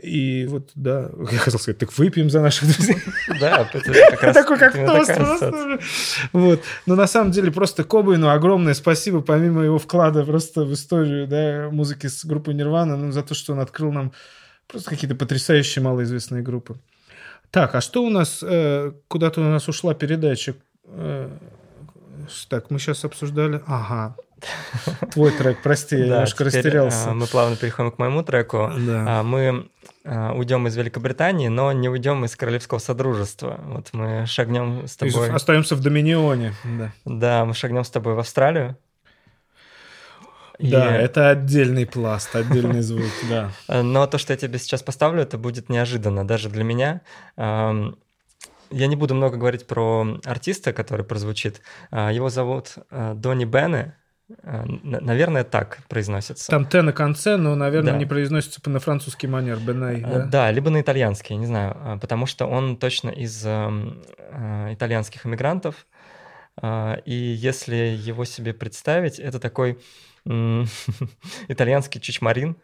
И 0.02 0.48
вот, 0.50 0.72
да, 0.74 1.12
я 1.32 1.38
хотел 1.38 1.60
сказать, 1.60 1.78
так 1.78 1.96
выпьем 1.98 2.30
за 2.30 2.42
наших 2.42 2.76
друзей. 2.76 2.98
Да, 3.40 3.64
Такой, 4.34 4.58
как 4.58 4.74
тост 4.74 5.16
просто. 5.16 5.80
Вот. 6.34 6.64
Но 6.88 6.96
на 6.96 7.08
самом 7.08 7.32
деле 7.32 7.52
просто 7.52 7.84
Кобейну 7.84 8.30
огромное 8.30 8.74
спасибо, 8.74 9.22
помимо 9.22 9.64
его 9.64 9.78
вклада 9.78 10.24
просто 10.26 10.64
в 10.64 10.74
историю 10.74 11.28
да, 11.28 11.70
музыки 11.72 12.08
с 12.08 12.26
группой 12.26 12.56
Нирвана, 12.56 12.98
ну, 12.98 13.12
за 13.12 13.22
то, 13.22 13.36
что 13.36 13.54
он 13.54 13.60
открыл 13.60 13.92
нам 13.92 14.14
просто 14.68 14.90
какие-то 14.90 15.16
потрясающие 15.16 15.84
малоизвестные 15.84 16.42
группы. 16.42 16.76
Так, 17.52 17.76
а 17.76 17.82
что 17.82 18.04
у 18.04 18.10
нас, 18.10 18.40
э, 18.42 18.92
куда-то 19.08 19.42
у 19.42 19.44
нас 19.44 19.68
ушла 19.68 19.94
передача? 19.94 20.56
Э, 22.30 22.50
так, 22.50 22.70
мы 22.70 22.80
сейчас 22.80 23.04
обсуждали... 23.06 23.62
Ага. 23.68 24.16
Твой 25.12 25.32
трек, 25.32 25.62
прости, 25.62 25.98
я 25.98 26.06
немножко 26.06 26.46
растерялся. 26.46 27.12
а, 27.12 27.14
Мы 27.14 27.28
плавно 27.28 27.58
переходим 27.58 27.92
к 27.92 27.98
моему 27.98 28.24
треку. 28.24 28.70
А, 28.72 29.24
Мы 29.24 29.70
а, 30.06 30.34
уйдем 30.34 30.68
из 30.68 30.78
Великобритании, 30.78 31.50
но 31.50 31.72
не 31.74 31.90
уйдем 31.90 32.24
из 32.24 32.36
Королевского 32.36 32.80
Содружества. 32.80 33.60
Вот 33.66 33.90
мы 33.94 34.26
шагнем 34.28 34.88
с 34.88 34.96
тобой... 34.96 35.32
Остаемся 35.32 35.76
в 35.76 35.82
Доминионе. 35.82 36.54
Да. 37.06 37.46
Мы 37.46 37.54
шагнем 37.54 37.84
с 37.84 37.90
тобой 37.90 38.14
в 38.14 38.20
Австралию. 38.20 38.78
И, 40.58 40.70
Да, 40.72 40.94
это 40.94 41.30
отдельный 41.30 41.86
пласт, 41.86 42.36
отдельный 42.36 42.82
звук, 42.82 43.12
да. 43.30 43.52
э, 43.70 43.82
Но 43.82 44.06
то, 44.08 44.18
что 44.18 44.34
я 44.34 44.38
тебе 44.38 44.60
сейчас 44.60 44.84
поставлю, 44.84 45.22
это 45.22 45.38
будет 45.38 45.70
неожиданно 45.70 46.28
даже 46.28 46.50
для 46.50 46.66
меня. 46.66 47.02
Я 48.72 48.88
не 48.88 48.96
буду 48.96 49.16
много 49.16 49.38
говорить 49.38 49.66
про 49.68 50.20
артиста, 50.26 50.74
который 50.74 51.06
прозвучит. 51.06 51.62
А, 51.92 52.12
Его 52.12 52.30
зовут 52.30 52.76
э, 52.92 53.14
Донни 53.16 53.46
Бенне. 53.46 53.96
Н- 54.44 54.80
Наверное, 54.84 55.44
так 55.44 55.80
произносится. 55.88 56.52
Там 56.52 56.66
Т 56.66 56.84
на 56.84 56.92
конце, 56.94 57.36
но, 57.38 57.56
наверное, 57.56 57.94
Да. 57.94 57.98
не 57.98 58.06
произносится 58.06 58.62
на 58.70 58.80
французский 58.80 59.26
манер. 59.28 59.58
Беней, 59.58 60.04
Э, 60.04 60.08
да? 60.08 60.26
Да, 60.26 60.52
либо 60.52 60.70
на 60.70 60.82
итальянский, 60.82 61.36
не 61.36 61.48
знаю, 61.48 61.76
а, 61.76 61.98
потому 61.98 62.28
что 62.28 62.46
он 62.46 62.78
точно 62.78 63.10
из 63.10 63.44
итальянских 64.72 65.26
иммигрантов. 65.26 65.88
А, 66.62 67.00
И 67.06 67.14
если 67.14 67.76
его 67.76 68.24
себе 68.26 68.54
представить, 68.54 69.18
это 69.20 69.40
такой 69.40 69.80
итальянский 71.48 72.00
чичмарин. 72.02 72.58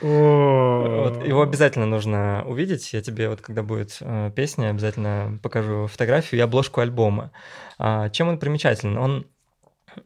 Вот, 0.00 1.24
его 1.24 1.42
обязательно 1.42 1.86
нужно 1.86 2.44
увидеть. 2.46 2.92
Я 2.92 3.02
тебе 3.02 3.28
вот, 3.28 3.40
когда 3.40 3.62
будет 3.62 3.98
э, 4.00 4.32
песня, 4.34 4.70
обязательно 4.70 5.38
покажу 5.42 5.86
фотографию 5.86 6.40
и 6.40 6.42
обложку 6.42 6.80
альбома. 6.80 7.30
А, 7.78 8.08
чем 8.10 8.28
он 8.28 8.38
примечателен? 8.38 8.98
Он 8.98 9.26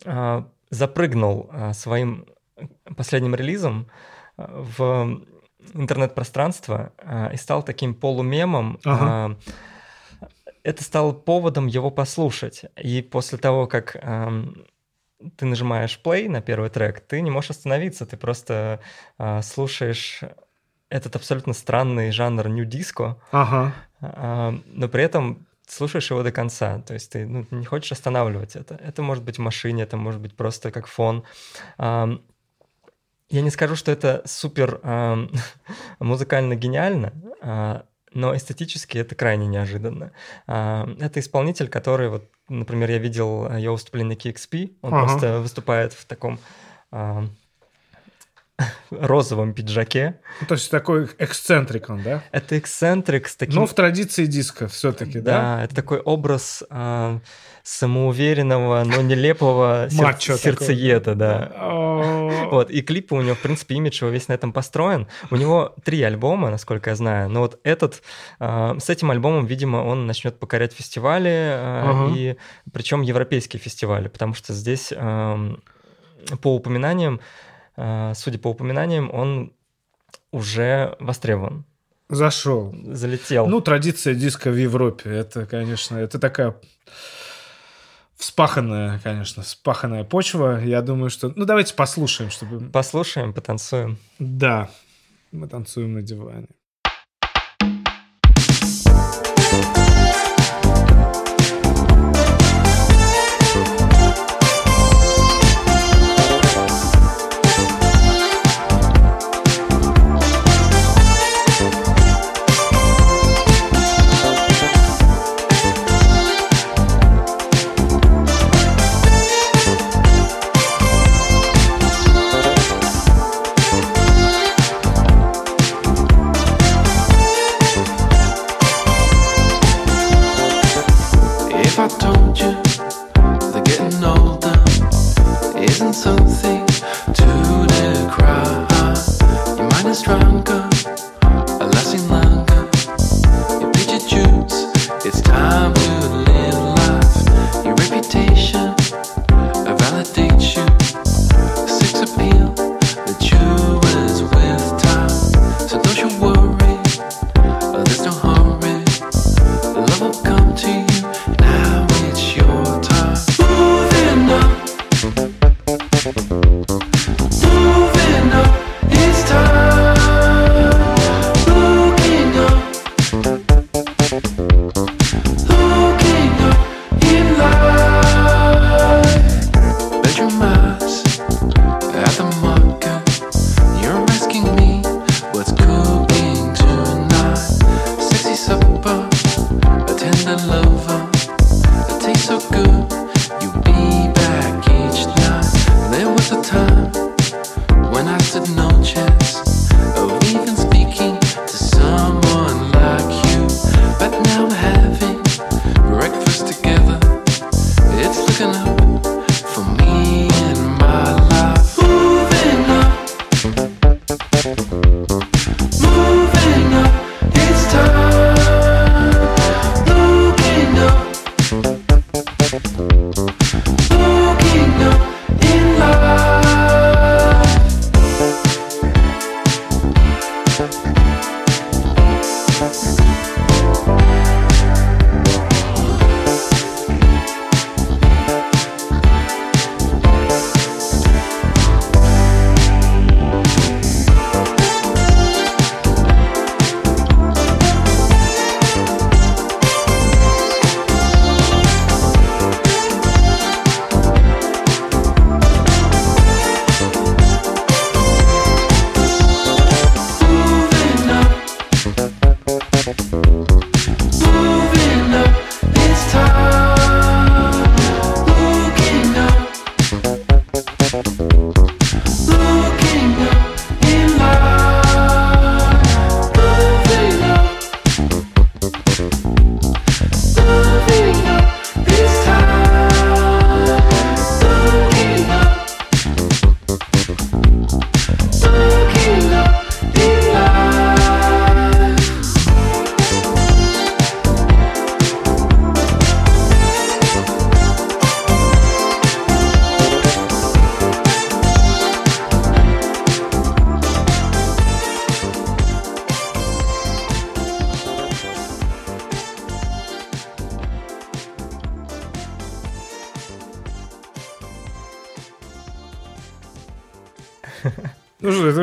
а, 0.05 0.49
запрыгнул 0.71 1.49
а, 1.51 1.73
своим 1.73 2.27
последним 2.97 3.35
релизом 3.35 3.89
а, 4.37 4.65
в 4.77 5.23
интернет-пространство 5.75 6.93
а, 6.99 7.31
и 7.33 7.37
стал 7.37 7.63
таким 7.63 7.95
полумемом. 7.95 8.79
Ага. 8.85 9.37
А, 10.21 10.29
это 10.63 10.83
стало 10.83 11.13
поводом 11.13 11.69
его 11.69 11.91
послушать. 11.91 12.65
И 12.83 13.01
после 13.01 13.39
того, 13.39 13.67
как 13.67 13.97
ты 15.37 15.47
нажимаешь 15.47 16.01
play 16.05 16.29
на 16.29 16.41
первый 16.41 16.71
трек, 16.71 17.01
ты 17.01 17.21
не 17.21 17.31
можешь 17.31 17.51
остановиться, 17.51 18.07
ты 18.07 18.17
просто 18.17 18.81
а, 19.19 19.43
слушаешь 19.43 20.21
этот 20.89 21.17
абсолютно 21.17 21.53
странный 21.53 22.11
жанр 22.13 22.49
нью-диско, 22.49 23.17
Ага. 23.33 23.75
а, 24.01 24.55
но 24.67 24.89
при 24.89 25.03
этом 25.05 25.47
слушаешь 25.67 26.11
его 26.11 26.23
до 26.23 26.31
конца, 26.33 26.81
то 26.81 26.95
есть 26.95 27.11
ты 27.13 27.27
ну, 27.27 27.45
не 27.51 27.65
хочешь 27.65 27.93
останавливать 27.93 28.55
это. 28.57 28.75
Это 28.77 29.03
может 29.03 29.25
быть 29.25 29.39
в 29.39 29.41
машине, 29.41 29.83
это 29.83 29.97
может 29.97 30.21
быть 30.21 30.37
просто 30.37 30.71
как 30.71 30.87
фон. 30.87 31.25
Ам, 31.77 32.23
Я 33.29 33.41
не 33.43 33.51
скажу, 33.51 33.75
что 33.75 33.91
это 33.91 34.23
супер 34.27 34.79
ам, 34.85 35.31
музыкально 35.99 36.55
гениально, 36.55 37.13
а, 37.41 37.85
но 38.13 38.35
эстетически 38.37 38.99
это 38.99 39.15
крайне 39.17 39.47
неожиданно. 39.49 40.13
А, 40.47 40.89
Это 41.01 41.19
исполнитель, 41.21 41.69
который, 41.69 42.09
вот, 42.11 42.31
например, 42.49 42.91
я 42.91 42.99
видел 42.99 43.51
его 43.57 43.75
выступление 43.75 44.17
на 44.17 44.19
KXP, 44.19 44.77
он 44.83 44.95
Ага. 44.95 45.07
просто 45.07 45.41
выступает 45.41 45.93
в 45.93 46.05
таком 46.05 46.39
ам, 46.91 47.31
розовом 48.91 49.53
пиджаке. 49.53 50.21
Ну, 50.41 50.47
то 50.47 50.55
есть 50.55 50.71
такой 50.71 51.09
эксцентрик 51.19 51.91
он, 51.91 52.03
да? 52.03 52.23
Это 52.33 52.59
эксцентрик 52.59 53.29
с 53.29 53.37
таким... 53.37 53.57
Но 53.57 53.67
в 53.67 53.75
традиции 53.75 54.27
диска 54.27 54.67
все-таки, 54.69 55.21
да? 55.21 55.57
Да, 55.59 55.65
это 55.65 55.75
такой 55.75 55.99
образ 56.01 56.63
а, 56.71 57.21
самоуверенного, 57.67 58.85
но 58.85 59.03
нелепого 59.03 59.89
сер- 59.91 60.05
Мачо 60.05 60.37
такого. 60.37 60.39
сердцееда, 60.39 61.15
да. 61.17 61.53
Вот, 62.51 62.71
и 62.71 62.81
клип 62.81 63.13
у 63.13 63.21
него, 63.21 63.35
в 63.35 63.41
принципе, 63.41 63.75
имидж 63.75 64.01
его 64.03 64.11
весь 64.13 64.29
на 64.29 64.35
этом 64.35 64.53
построен. 64.53 65.09
У 65.33 65.37
него 65.37 65.75
три 65.83 66.01
альбома, 66.03 66.51
насколько 66.51 66.91
я 66.91 66.97
знаю, 66.97 67.29
но 67.29 67.41
вот 67.41 67.59
этот, 67.65 68.03
а, 68.39 68.79
с 68.79 68.89
этим 68.89 69.11
альбомом, 69.11 69.47
видимо, 69.47 69.79
он 69.79 70.07
начнет 70.07 70.39
покорять 70.39 70.75
фестивали, 70.75 71.29
а, 71.29 72.13
и 72.15 72.37
причем 72.73 73.03
европейские 73.03 73.59
фестивали, 73.61 74.07
потому 74.07 74.35
что 74.35 74.53
здесь, 74.53 74.93
по 76.41 76.55
упоминаниям, 76.55 77.21
а, 77.77 78.15
судя 78.15 78.39
по 78.39 78.49
упоминаниям, 78.49 79.11
он 79.13 79.53
уже 80.31 80.95
востребован, 81.01 81.65
Зашел. 82.09 82.73
залетел. 82.93 83.49
Ну, 83.49 83.61
традиция 83.61 84.15
диска 84.15 84.51
в 84.53 84.57
Европе, 84.57 85.11
это, 85.11 85.47
конечно, 85.47 85.97
это 85.97 86.21
такая 86.21 86.55
вспаханная, 88.17 88.99
конечно, 89.03 89.43
вспаханная 89.43 90.05
почва. 90.05 90.61
Я 90.63 90.83
думаю, 90.83 91.11
что... 91.11 91.33
Ну, 91.37 91.45
давайте 91.45 91.75
послушаем, 91.75 92.31
чтобы... 92.31 92.71
Послушаем, 92.71 93.33
потанцуем. 93.33 93.99
Да, 94.19 94.71
мы 95.33 95.49
танцуем 95.49 95.95
на 95.95 96.03
диване. 96.03 96.49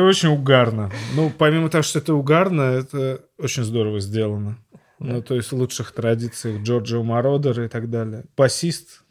Очень 0.08 0.28
угарно. 0.28 0.90
Ну, 1.14 1.30
помимо 1.36 1.68
того, 1.68 1.82
что 1.82 1.98
это 1.98 2.14
угарно, 2.14 2.62
это 2.62 3.20
очень 3.38 3.64
здорово 3.64 4.00
сделано. 4.00 4.58
Ну, 4.98 5.20
то 5.22 5.34
есть 5.34 5.52
в 5.52 5.56
лучших 5.56 5.92
традициях 5.92 6.62
Джорджио 6.62 7.02
Мородер 7.02 7.62
и 7.62 7.68
так 7.68 7.90
далее. 7.90 8.24
Басист. 8.36 9.02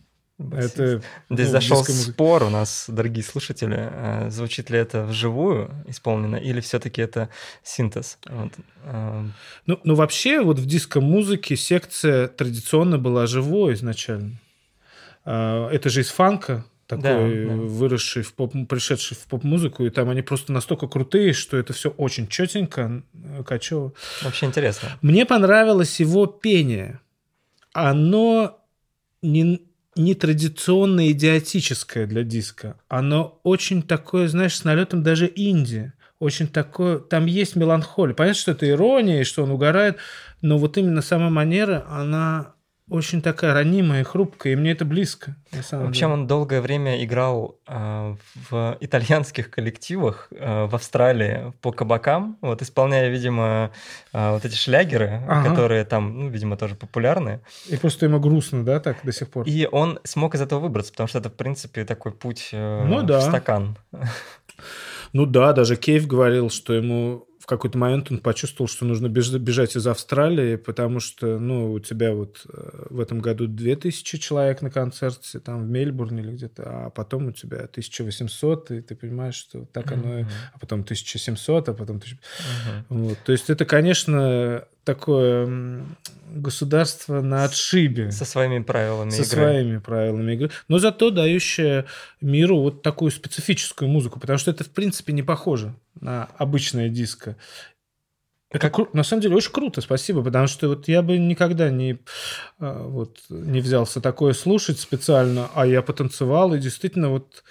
Это 0.52 1.02
Здесь 1.30 1.48
ну, 1.48 1.52
зашел 1.52 1.78
диско 1.78 1.92
музыка. 1.94 2.12
спор 2.12 2.44
у 2.44 2.50
нас, 2.50 2.86
дорогие 2.88 3.24
слушатели, 3.24 3.78
э, 3.80 4.30
звучит 4.32 4.72
ли 4.72 4.80
это 4.80 5.06
вживую 5.06 5.70
исполнено 5.88 6.36
или 6.38 6.60
все-таки 6.60 7.02
это 7.02 7.30
синтез. 7.62 8.18
Вот, 8.26 8.52
э, 8.84 9.24
Ну, 9.68 9.80
ну, 9.84 9.96
вообще, 9.96 10.42
вот 10.42 10.58
в 10.58 10.66
диско-музыке 10.66 11.56
секция 11.56 12.28
традиционно 12.28 12.98
была 12.98 13.28
живой 13.28 13.76
изначально. 13.76 14.40
А, 15.24 15.70
Это 15.70 15.90
же 15.90 16.02
из 16.02 16.10
фанка, 16.10 16.66
такой 16.98 17.46
Да, 17.46 17.52
да. 17.52 17.56
выросший 17.56 18.24
в 18.24 18.34
поп, 18.34 18.54
пришедший 18.70 19.18
в 19.18 19.26
поп-музыку, 19.28 19.86
и 19.86 19.90
там 19.90 20.10
они 20.10 20.22
просто 20.22 20.52
настолько 20.52 20.88
крутые, 20.88 21.34
что 21.34 21.58
это 21.58 21.74
все 21.74 21.90
очень 21.90 22.28
четенько, 22.28 23.04
качево. 23.46 23.94
Вообще 24.22 24.46
интересно. 24.46 24.90
Мне 25.02 25.26
понравилось 25.26 26.00
его 26.00 26.26
пение. 26.26 27.00
Оно 27.74 28.60
не, 29.22 29.62
не 29.96 30.16
традиционно 30.16 31.12
идиотическое 31.12 32.06
для 32.06 32.24
диска. 32.24 32.78
Оно 32.88 33.40
очень 33.44 33.82
такое, 33.82 34.28
знаешь, 34.28 34.56
с 34.56 34.64
налетом 34.64 35.04
даже 35.04 35.32
инди. 35.34 35.94
Очень 36.20 36.48
такое... 36.48 37.00
Там 37.00 37.26
есть 37.26 37.56
меланхолия. 37.56 38.14
Понятно, 38.14 38.40
что 38.40 38.52
это 38.52 38.70
ирония, 38.70 39.22
и 39.22 39.26
что 39.26 39.44
он 39.44 39.52
угорает, 39.52 39.98
но 40.42 40.58
вот 40.58 40.78
именно 40.78 41.02
сама 41.02 41.30
манера, 41.30 41.86
она 41.90 42.54
очень 42.90 43.22
такая 43.22 43.54
ранимая 43.54 44.02
и 44.02 44.04
хрупкая, 44.04 44.54
и 44.54 44.56
мне 44.56 44.72
это 44.72 44.84
близко. 44.86 45.36
На 45.52 45.64
самом 45.64 45.86
Вообще 45.86 46.02
деле. 46.02 46.14
он 46.14 46.28
долгое 46.28 46.62
время 46.62 47.04
играл 47.04 47.58
э, 47.68 48.16
в 48.50 48.78
итальянских 48.82 49.50
коллективах 49.50 50.28
э, 50.32 50.66
в 50.66 50.76
Австралии 50.76 51.54
по 51.62 51.72
кабакам, 51.72 52.38
вот 52.42 52.62
исполняя, 52.62 53.10
видимо, 53.10 53.72
э, 54.12 54.32
вот 54.32 54.44
эти 54.46 54.56
шлягеры, 54.56 55.22
Ага. 55.28 55.50
которые 55.50 55.86
там, 55.86 56.20
ну, 56.26 56.30
видимо, 56.30 56.58
тоже 56.58 56.76
популярны. 56.76 57.40
И 57.68 57.78
просто 57.78 58.06
ему 58.06 58.20
грустно, 58.20 58.64
да, 58.66 58.80
так 58.80 58.98
до 59.04 59.12
сих 59.12 59.30
пор? 59.30 59.46
И 59.48 59.68
он 59.72 60.00
смог 60.04 60.36
из 60.36 60.42
этого 60.42 60.60
выбраться, 60.60 60.92
потому 60.92 61.08
что 61.08 61.20
это, 61.20 61.30
в 61.30 61.34
принципе, 61.36 61.86
такой 61.86 62.12
путь 62.12 62.50
э, 62.52 62.84
Ну 62.86 63.00
в 63.02 63.06
да. 63.06 63.22
стакан. 63.22 63.78
Ну 65.14 65.26
да, 65.26 65.54
даже 65.54 65.76
Кейв 65.76 66.08
говорил, 66.08 66.50
что 66.50 66.74
ему 66.74 67.28
в 67.44 67.46
какой-то 67.46 67.78
момент 67.78 68.10
он 68.10 68.20
почувствовал, 68.20 68.70
что 68.70 68.86
нужно 68.86 69.08
беж- 69.08 69.38
бежать 69.38 69.76
из 69.76 69.86
Австралии, 69.86 70.56
потому 70.56 71.02
что, 71.02 71.40
ну, 71.40 71.74
у 71.74 71.80
тебя 71.82 72.14
вот 72.14 72.42
э, 72.48 72.86
в 72.90 73.02
этом 73.02 73.20
году 73.20 73.48
2000 73.48 74.18
человек 74.18 74.62
на 74.62 74.72
концерте, 74.72 75.42
там 75.42 75.66
в 75.66 75.68
Мельбурне 75.70 76.22
или 76.24 76.32
где-то, 76.32 76.64
а 76.86 76.90
потом 76.90 77.28
у 77.28 77.32
тебя 77.34 77.58
1800, 77.66 78.72
и 78.72 78.82
ты 78.82 78.96
понимаешь, 78.96 79.36
что 79.36 79.66
так 79.66 79.92
оно, 79.92 80.20
и- 80.20 80.26
а 80.54 80.58
потом 80.58 80.84
1700, 80.86 81.68
а 81.68 81.74
потом... 81.74 81.98
1000. 81.98 82.18
Мгм. 82.88 83.08
Вот. 83.10 83.18
То 83.26 83.34
есть 83.34 83.50
это, 83.50 83.66
конечно, 83.66 84.66
такое 84.84 85.84
государство 86.34 87.22
на 87.22 87.44
отшибе 87.44 88.12
Со 88.12 88.26
своими 88.26 88.60
правилами 88.64 89.12
со 89.12 89.18
игры. 89.24 89.26
своими 89.28 89.78
правилами 89.78 90.34
игры, 90.34 90.52
но 90.68 90.80
зато 90.80 91.10
дающая 91.12 91.86
миру 92.22 92.60
вот 92.60 92.82
такую 92.82 93.12
специфическую 93.12 93.90
музыку, 93.90 94.20
потому 94.20 94.40
что 94.40 94.52
это, 94.52 94.64
в 94.64 94.70
принципе, 94.70 95.14
не 95.14 95.24
похоже 95.24 95.76
на 96.00 96.30
обычное 96.38 96.90
диско. 96.90 97.38
Это 98.50 98.68
кру- 98.68 98.90
на 98.94 99.04
самом 99.04 99.22
деле 99.24 99.36
очень 99.36 99.52
круто, 99.52 99.82
спасибо, 99.82 100.24
потому 100.24 100.46
что 100.48 100.68
вот 100.70 100.88
я 100.88 101.02
бы 101.02 101.18
никогда 101.18 101.72
не, 101.72 101.98
а, 102.60 102.88
вот, 102.88 103.20
не 103.30 103.62
взялся 103.62 104.00
такое 104.00 104.34
слушать 104.34 104.80
специально, 104.80 105.50
а 105.56 105.66
я 105.66 105.82
потанцевал, 105.82 106.54
и 106.54 106.60
действительно 106.60 107.10
вот, 107.10 107.44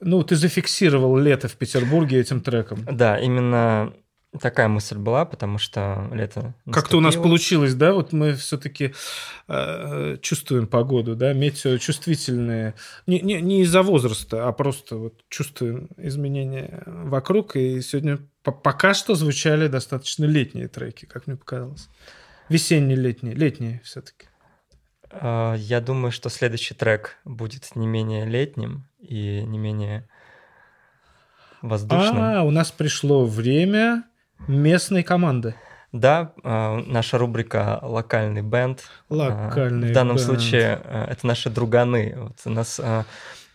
ну, 0.00 0.22
ты 0.24 0.34
зафиксировал 0.34 1.16
лето 1.18 1.46
в 1.46 1.54
Петербурге 1.54 2.18
этим 2.18 2.40
треком. 2.40 2.84
Да, 2.90 3.16
именно 3.18 3.92
такая 4.40 4.68
мысль 4.68 4.98
была, 4.98 5.24
потому 5.24 5.58
что 5.58 6.08
лето 6.12 6.54
Как-то 6.70 6.98
у 6.98 7.00
нас 7.00 7.16
получилось, 7.16 7.74
да, 7.74 7.92
вот 7.92 8.12
мы 8.12 8.34
все-таки 8.34 8.94
чувствуем 10.20 10.66
погоду, 10.66 11.16
да, 11.16 11.32
метеочувствительные, 11.32 12.74
не, 13.06 13.20
не, 13.20 13.40
не 13.40 13.62
из-за 13.62 13.82
возраста, 13.82 14.46
а 14.46 14.52
просто 14.52 14.96
вот 14.96 15.24
чувствуем 15.28 15.88
изменения 15.96 16.82
вокруг, 16.86 17.56
и 17.56 17.80
сегодня 17.80 18.18
по- 18.42 18.52
пока 18.52 18.94
что 18.94 19.14
звучали 19.14 19.66
достаточно 19.68 20.24
летние 20.26 20.68
треки, 20.68 21.06
как 21.06 21.26
мне 21.26 21.36
показалось. 21.36 21.88
Весенние-летние, 22.48 23.34
летние 23.34 23.80
все-таки. 23.84 24.26
А, 25.10 25.54
Я 25.54 25.80
думаю, 25.80 26.12
что 26.12 26.28
следующий 26.28 26.74
трек 26.74 27.16
будет 27.24 27.74
не 27.76 27.86
менее 27.86 28.26
летним 28.26 28.86
и 29.00 29.42
не 29.42 29.58
менее 29.58 30.08
воздушным. 31.62 32.20
А, 32.20 32.42
у 32.42 32.50
нас 32.50 32.70
пришло 32.70 33.24
время 33.24 34.04
местной 34.46 35.02
команды. 35.02 35.54
Да, 35.90 36.32
а, 36.44 36.82
наша 36.86 37.16
рубрика 37.16 37.78
«Локальный 37.82 38.42
бенд». 38.42 38.80
А, 39.08 39.14
Локальный 39.14 39.88
В 39.88 39.92
данном 39.92 40.16
бенд. 40.16 40.26
случае 40.26 40.80
а, 40.84 41.06
это 41.10 41.26
наши 41.26 41.48
друганы. 41.48 42.14
Вот 42.16 42.36
у 42.44 42.50
нас 42.50 42.78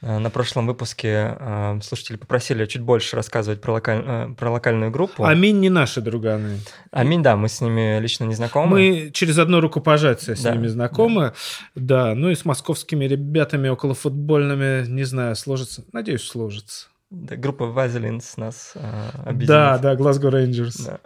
на 0.01 0.29
прошлом 0.31 0.67
выпуске 0.67 1.37
слушатели 1.81 2.17
попросили 2.17 2.65
чуть 2.65 2.81
больше 2.81 3.15
рассказывать 3.15 3.61
про, 3.61 3.71
локаль- 3.79 4.35
про 4.35 4.49
локальную 4.51 4.91
группу. 4.91 5.23
Аминь 5.23 5.61
не 5.61 5.69
наши 5.69 6.01
друганы. 6.01 6.59
Аминь, 6.91 7.23
да, 7.23 7.37
мы 7.37 7.47
с 7.47 7.61
ними 7.61 7.99
лично 8.01 8.25
не 8.25 8.35
знакомы. 8.35 8.69
Мы 8.71 9.11
через 9.13 9.37
одно 9.37 9.61
рукопожатие 9.61 10.35
с 10.35 10.41
Да, 10.41 10.51
ними 10.51 10.67
знакомы. 10.67 11.31
Да. 11.75 12.15
ну 12.15 12.29
и 12.31 12.35
с 12.35 12.43
московскими 12.43 13.05
ребятами 13.05 13.69
околофутбольными, 13.69 14.85
не 14.87 15.03
знаю, 15.05 15.37
сложится. 15.37 15.85
Надеюсь, 15.93 16.23
сложится. 16.27 16.87
Да, 17.15 17.35
группа 17.35 17.63
Vaselines 17.65 18.33
нас 18.37 18.73
а, 18.75 19.11
Да, 19.13 19.29
объединит. 19.29 19.47
да, 19.81 19.93
Glasgow 19.95 20.31
Rangers. 20.31 20.83
Да. 20.85 20.99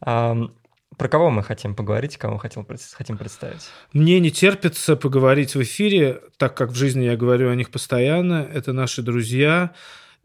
Ам, 0.00 0.52
Про 0.96 1.08
кого 1.08 1.30
мы 1.30 1.42
хотим 1.44 1.74
поговорить, 1.76 2.16
кого 2.16 2.36
хотел, 2.36 2.64
пред- 2.64 2.82
хотим 2.92 3.16
представить? 3.16 3.68
Мне 3.92 4.18
не 4.18 4.30
терпится 4.32 4.96
поговорить 4.96 5.54
в 5.54 5.62
эфире, 5.62 6.20
так 6.36 6.56
как 6.56 6.70
в 6.70 6.74
жизни 6.74 7.04
я 7.04 7.16
говорю 7.16 7.48
о 7.48 7.54
них 7.54 7.70
постоянно. 7.70 8.46
Это 8.52 8.72
наши 8.72 9.02
друзья, 9.02 9.70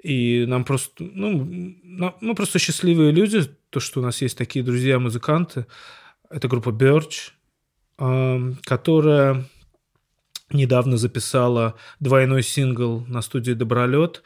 и 0.01 0.45
нам 0.47 0.65
просто, 0.65 1.03
ну, 1.03 1.75
мы 2.19 2.33
просто 2.35 2.57
счастливые 2.59 3.11
люди, 3.11 3.43
то, 3.69 3.79
что 3.79 3.99
у 3.99 4.03
нас 4.03 4.21
есть 4.23 4.37
такие 4.37 4.65
друзья-музыканты. 4.65 5.65
Это 6.31 6.47
группа 6.47 6.69
Birch, 6.69 7.31
которая 8.65 9.45
недавно 10.51 10.97
записала 10.97 11.75
двойной 11.99 12.43
сингл 12.43 13.03
на 13.07 13.21
студии 13.21 13.53
«Добролет» 13.53 14.23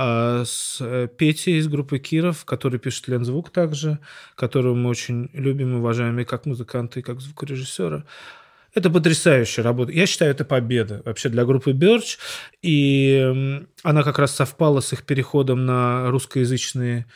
а, 0.00 0.44
с 0.44 0.76
э, 0.80 1.08
Петей 1.08 1.58
из 1.58 1.66
группы 1.66 1.98
Киров, 1.98 2.44
который 2.44 2.78
пишет 2.78 3.08
Лензвук 3.08 3.50
также, 3.50 3.98
которого 4.36 4.76
мы 4.76 4.90
очень 4.90 5.28
любим 5.32 5.74
и 5.74 5.78
уважаем 5.78 6.20
и 6.20 6.24
как 6.24 6.46
музыканта, 6.46 7.00
и 7.00 7.02
как 7.02 7.20
звукорежиссера. 7.20 8.04
Это 8.74 8.90
потрясающая 8.90 9.64
работа. 9.64 9.90
Я 9.90 10.06
считаю, 10.06 10.30
это 10.30 10.44
победа 10.44 11.02
вообще 11.04 11.30
для 11.30 11.44
группы 11.44 11.72
Birch. 11.72 12.18
И 12.62 13.66
она 13.82 14.04
как 14.04 14.20
раз 14.20 14.36
совпала 14.36 14.78
с 14.78 14.92
их 14.92 15.02
переходом 15.02 15.66
на 15.66 16.08
русскоязычные 16.12 17.06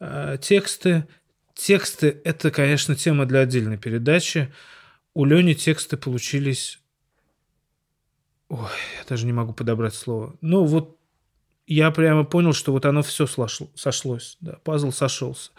э, 0.00 0.36
тексты. 0.40 1.06
Тексты– 1.54 2.20
это, 2.24 2.50
конечно, 2.50 2.96
тема 2.96 3.24
для 3.24 3.38
отдельной 3.38 3.78
передачи. 3.78 4.52
У 5.14 5.24
Лени 5.24 5.54
тексты 5.54 5.96
получились... 5.96 6.80
Ой, 8.48 8.58
я 8.98 9.04
даже 9.08 9.26
не 9.26 9.32
могу 9.32 9.52
подобрать 9.52 9.94
слово. 9.94 10.34
Ну, 10.40 10.64
вот 10.64 10.98
я 11.66 11.90
прямо 11.90 12.24
понял, 12.24 12.52
что 12.52 12.72
вот 12.72 12.84
оно 12.86 13.02
все 13.02 13.26
сошлось. 13.26 14.36
Да, 14.40 14.58
пазл 14.64 14.90
сошелся. 14.92 15.50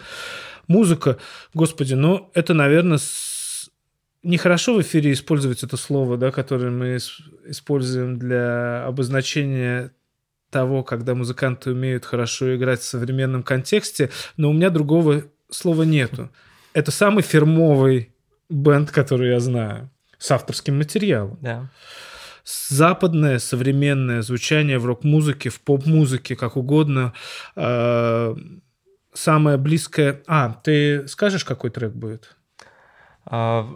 Музыка, 0.67 1.17
господи, 1.53 1.93
ну, 1.93 2.29
это, 2.33 2.53
наверное, 2.53 2.97
с- 2.97 3.69
нехорошо 4.23 4.75
в 4.75 4.81
эфире 4.81 5.11
использовать 5.11 5.63
это 5.63 5.75
слово, 5.77 6.17
да, 6.17 6.31
которое 6.31 6.71
мы 6.71 6.95
ис- 6.95 7.21
используем 7.45 8.17
для 8.17 8.85
обозначения 8.85 9.91
того, 10.49 10.83
когда 10.83 11.15
музыканты 11.15 11.71
умеют 11.71 12.05
хорошо 12.05 12.55
играть 12.55 12.79
в 12.81 12.85
современном 12.85 13.43
контексте, 13.43 14.09
но 14.37 14.49
у 14.49 14.53
меня 14.53 14.69
другого 14.69 15.23
слова 15.49 15.83
нету. 15.83 16.29
Это 16.73 16.91
самый 16.91 17.23
фирмовый 17.23 18.13
бенд, 18.49 18.91
который 18.91 19.31
я 19.31 19.39
знаю, 19.39 19.89
с 20.17 20.29
авторским 20.31 20.77
материалом 20.77 21.37
Да. 21.41 21.69
Западное 22.45 23.39
современное 23.39 24.21
звучание 24.21 24.77
в 24.79 24.85
рок-музыке, 24.85 25.49
в 25.49 25.59
поп-музыке, 25.61 26.35
как 26.35 26.57
угодно. 26.57 27.13
Э, 27.55 28.35
Самое 29.15 29.57
близкое... 29.57 30.23
А, 30.25 30.53
ты 30.63 31.07
скажешь, 31.07 31.45
какой 31.45 31.69
трек 31.69 31.91
будет? 31.93 32.35
А, 33.25 33.69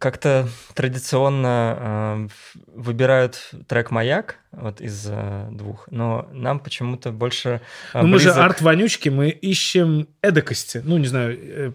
Как-то 0.00 0.48
традиционно 0.74 1.48
а, 1.78 2.26
в- 2.26 2.56
выбирают 2.82 3.50
трек 3.68 3.92
«Маяк» 3.92 4.36
вот 4.50 4.80
из 4.80 5.06
а, 5.08 5.48
двух, 5.52 5.86
но 5.92 6.28
нам 6.32 6.58
почему-то 6.58 7.12
больше 7.12 7.60
а, 7.92 8.02
ну, 8.02 8.08
мы 8.08 8.18
же 8.18 8.30
близок- 8.30 8.38
арт-вонючки, 8.44 9.10
мы 9.10 9.28
ищем 9.30 10.08
эдакости. 10.22 10.82
Ну, 10.84 10.98
не 10.98 11.06
знаю, 11.06 11.38
э, 11.40 11.72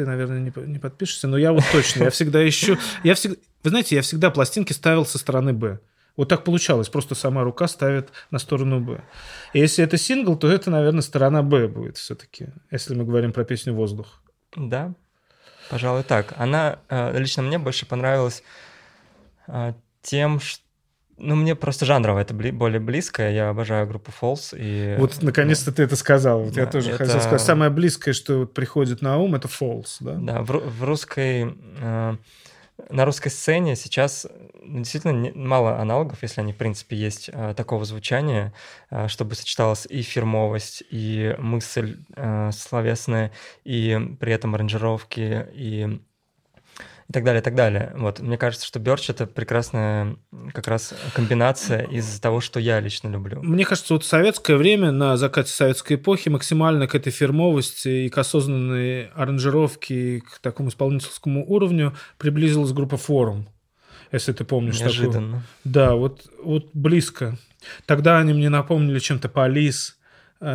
ты, 0.00 0.06
наверное, 0.06 0.40
не, 0.40 0.52
не 0.66 0.78
подпишешься, 0.78 1.28
но 1.28 1.36
я 1.36 1.52
вот 1.52 1.62
точно, 1.72 2.04
я 2.04 2.10
всегда 2.10 2.46
ищу... 2.48 2.78
Я 3.04 3.14
всегда... 3.14 3.36
Вы 3.62 3.70
знаете, 3.70 3.96
я 3.96 4.02
всегда 4.02 4.30
пластинки 4.30 4.72
ставил 4.72 5.04
со 5.04 5.18
стороны 5.18 5.52
«Б». 5.52 5.78
Вот 6.16 6.28
так 6.28 6.42
получалось, 6.42 6.88
просто 6.88 7.14
сама 7.14 7.44
рука 7.44 7.68
ставит 7.68 8.08
на 8.30 8.38
сторону 8.38 8.80
Б. 8.80 9.02
И 9.52 9.58
если 9.58 9.84
это 9.84 9.98
сингл, 9.98 10.36
то 10.36 10.50
это, 10.50 10.70
наверное, 10.70 11.02
сторона 11.02 11.42
Б 11.42 11.68
будет 11.68 11.98
все-таки, 11.98 12.48
если 12.70 12.94
мы 12.94 13.04
говорим 13.04 13.32
про 13.32 13.44
песню 13.44 13.74
«Воздух». 13.74 14.22
Да, 14.56 14.94
пожалуй, 15.68 16.02
так. 16.02 16.32
Она 16.38 16.78
э, 16.88 17.18
лично 17.18 17.42
мне 17.42 17.58
больше 17.58 17.84
понравилась 17.84 18.42
э, 19.48 19.74
тем, 20.00 20.40
что 20.40 20.64
ну, 21.20 21.36
мне 21.36 21.54
просто 21.54 21.84
жанрово 21.86 22.20
это 22.20 22.34
бли- 22.34 22.52
более 22.52 22.80
близко. 22.80 23.28
Я 23.30 23.50
обожаю 23.50 23.86
группу 23.86 24.10
Falls. 24.20 24.54
И, 24.56 24.96
Вот, 24.98 25.22
наконец-то 25.22 25.70
ты 25.72 25.82
это 25.84 25.96
сказал. 25.96 26.42
Вот 26.44 26.56
я 26.56 26.64
да, 26.66 26.70
тоже 26.72 26.90
это- 26.90 27.04
хотел 27.04 27.20
сказать. 27.20 27.40
Самое 27.40 27.70
близкое, 27.70 28.12
что 28.12 28.40
вот 28.40 28.54
приходит 28.54 29.02
на 29.02 29.18
ум, 29.18 29.34
это 29.34 29.48
Falls, 29.48 29.96
да? 30.00 30.14
Да, 30.14 30.42
в, 30.42 30.46
в 30.48 30.84
русской... 30.84 31.54
э, 31.80 32.16
на 32.88 33.04
русской 33.04 33.28
сцене 33.28 33.76
сейчас 33.76 34.26
действительно 34.66 35.12
не- 35.12 35.32
мало 35.32 35.78
аналогов, 35.78 36.18
если 36.22 36.40
они, 36.40 36.52
в 36.52 36.56
принципе, 36.56 36.96
есть 36.96 37.28
э, 37.32 37.52
такого 37.54 37.84
звучания, 37.84 38.52
э, 38.90 39.06
чтобы 39.08 39.34
сочеталась 39.34 39.86
и 39.86 40.00
фирмовость, 40.02 40.82
и 40.90 41.34
мысль 41.38 41.98
э, 42.16 42.50
словесная, 42.52 43.32
и 43.64 43.98
при 44.18 44.32
этом 44.32 44.54
аранжировки, 44.54 45.46
и 45.52 46.00
и 47.10 47.12
так 47.12 47.24
далее, 47.24 47.40
и 47.40 47.44
так 47.44 47.56
далее. 47.56 47.92
Вот, 47.96 48.20
мне 48.20 48.38
кажется, 48.38 48.64
что 48.64 48.78
Бёрч— 48.78 49.08
это 49.10 49.26
прекрасная 49.26 50.16
как 50.54 50.68
раз 50.68 50.94
комбинация 51.12 51.82
из 51.82 52.20
того, 52.20 52.40
что 52.40 52.60
я 52.60 52.78
лично 52.78 53.08
люблю. 53.08 53.42
Мне 53.42 53.64
кажется, 53.64 53.94
вот 53.94 54.04
в 54.04 54.06
советское 54.06 54.56
время, 54.56 54.92
на 54.92 55.16
закате 55.16 55.50
советской 55.50 55.94
эпохи, 55.94 56.28
максимально 56.28 56.86
к 56.86 56.94
этой 56.94 57.10
фирмовости 57.10 57.88
и 57.88 58.08
к 58.10 58.16
осознанной 58.16 59.06
аранжировке, 59.08 60.18
и 60.18 60.20
к 60.20 60.38
такому 60.38 60.68
исполнительскому 60.68 61.44
уровню 61.50 61.96
приблизилась 62.16 62.70
группа 62.70 62.96
«Форум». 62.96 63.48
Если 64.12 64.32
ты 64.32 64.44
помнишь 64.44 64.78
такую. 64.78 64.94
Неожиданно. 64.94 65.42
Да, 65.64 65.96
вот, 65.96 66.30
вот 66.40 66.68
близко. 66.74 67.38
Тогда 67.86 68.18
они 68.18 68.34
мне 68.34 68.50
напомнили 68.50 69.00
чем-то 69.00 69.28
Полис, 69.28 69.98
э, 69.98 69.99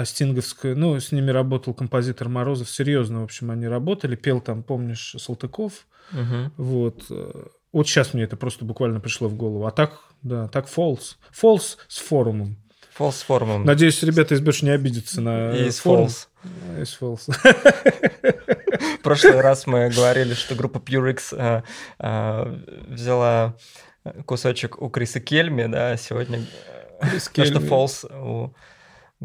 Стинговскую. 0.06 0.78
Ну, 0.78 1.00
с 1.00 1.12
ними 1.12 1.30
работал 1.32 1.74
композитор 1.74 2.30
Морозов. 2.30 2.70
Серьезно, 2.70 3.22
в 3.22 3.24
общем, 3.26 3.52
они 3.52 3.68
работали. 3.68 4.16
Пел 4.16 4.42
там, 4.42 4.64
помнишь, 4.64 5.16
Салтыков. 5.18 5.86
Мгм. 6.12 6.52
Вот. 6.58 7.06
э, 7.10 7.46
Вот 7.72 7.88
сейчас 7.88 8.14
мне 8.14 8.24
это 8.24 8.36
просто 8.38 8.66
буквально 8.66 9.00
пришло 9.00 9.28
в 9.28 9.36
голову. 9.36 9.66
А 9.68 9.72
так, 9.72 10.00
да, 10.24 10.48
так 10.48 10.66
Falls. 10.68 11.18
Falls 11.32 11.78
с 11.88 11.98
форумом. 12.00 12.58
False 12.98 13.12
с 13.14 13.22
форумом. 13.24 13.66
Надеюсь, 13.66 14.02
ребята 14.04 14.36
из 14.36 14.42
Бэш 14.42 14.62
не 14.62 14.70
обидятся 14.70 15.22
на 15.22 15.52
И 15.52 15.68
э, 15.68 15.72
с 15.72 15.80
форум. 15.80 16.08
False. 16.08 16.28
А, 16.78 16.82
Из 16.82 16.98
Falls. 17.00 17.32
В 19.00 19.02
прошлый 19.04 19.42
раз 19.42 19.68
мы 19.68 19.90
говорили, 19.90 20.34
что 20.34 20.56
группа 20.56 20.78
Purex 20.80 21.36
э, 21.38 21.64
э, 22.00 22.60
взяла 22.88 23.56
кусочек 24.26 24.82
у 24.82 24.90
Криса 24.90 25.20
Кельми, 25.20 25.66
да, 25.68 25.98
сегодня 25.98 26.40
э, 27.02 27.10
Крис 27.10 27.28
то, 27.30 27.46
что 27.46 27.54
Кельми. 27.60 27.70
False 27.70 28.22
у 28.24 28.54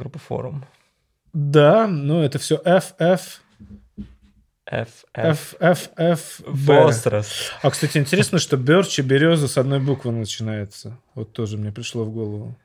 группы 0.00 0.18
Форум. 0.18 0.64
Да, 1.32 1.86
но 1.86 2.24
это 2.24 2.38
все 2.38 2.60
F, 2.64 2.94
F, 2.98 3.40
F, 4.70 5.04
F. 5.14 5.54
F, 5.54 5.54
F, 5.60 5.90
F, 5.96 6.40
B. 6.46 6.82
Возраст. 6.82 7.52
А, 7.60 7.70
кстати, 7.70 7.98
интересно, 7.98 8.38
что 8.38 8.56
Берч 8.56 8.98
и 8.98 9.02
Береза 9.02 9.46
с 9.48 9.58
одной 9.58 9.80
буквы 9.80 10.12
начинается. 10.12 10.98
Вот 11.14 11.32
тоже 11.32 11.56
мне 11.56 11.72
пришло 11.72 12.04
в 12.04 12.12
голову. 12.12 12.56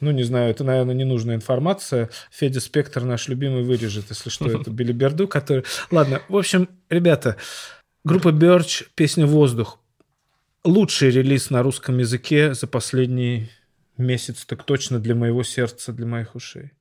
Ну, 0.00 0.10
не 0.10 0.24
знаю, 0.24 0.50
это, 0.50 0.64
наверное, 0.64 0.94
ненужная 0.94 1.36
информация. 1.36 2.10
Федя 2.30 2.60
Спектр, 2.60 3.04
наш 3.04 3.28
любимый, 3.28 3.62
вырежет, 3.62 4.06
если 4.08 4.30
что, 4.30 4.50
это 4.50 4.70
Билли 4.72 4.92
Берду, 4.92 5.28
который... 5.28 5.64
Ладно, 5.90 6.22
в 6.28 6.36
общем, 6.36 6.68
ребята, 6.90 7.36
группа 8.04 8.32
Берч, 8.32 8.84
песня 8.94 9.26
«Воздух». 9.26 9.78
Лучший 10.64 11.10
релиз 11.10 11.50
на 11.50 11.62
русском 11.62 11.98
языке 11.98 12.54
за 12.54 12.66
последний 12.66 13.50
месяц, 13.96 14.44
так 14.44 14.64
точно 14.64 14.98
для 14.98 15.14
моего 15.14 15.42
сердца, 15.42 15.92
для 15.92 16.06
моих 16.06 16.34
ушей. 16.34 16.72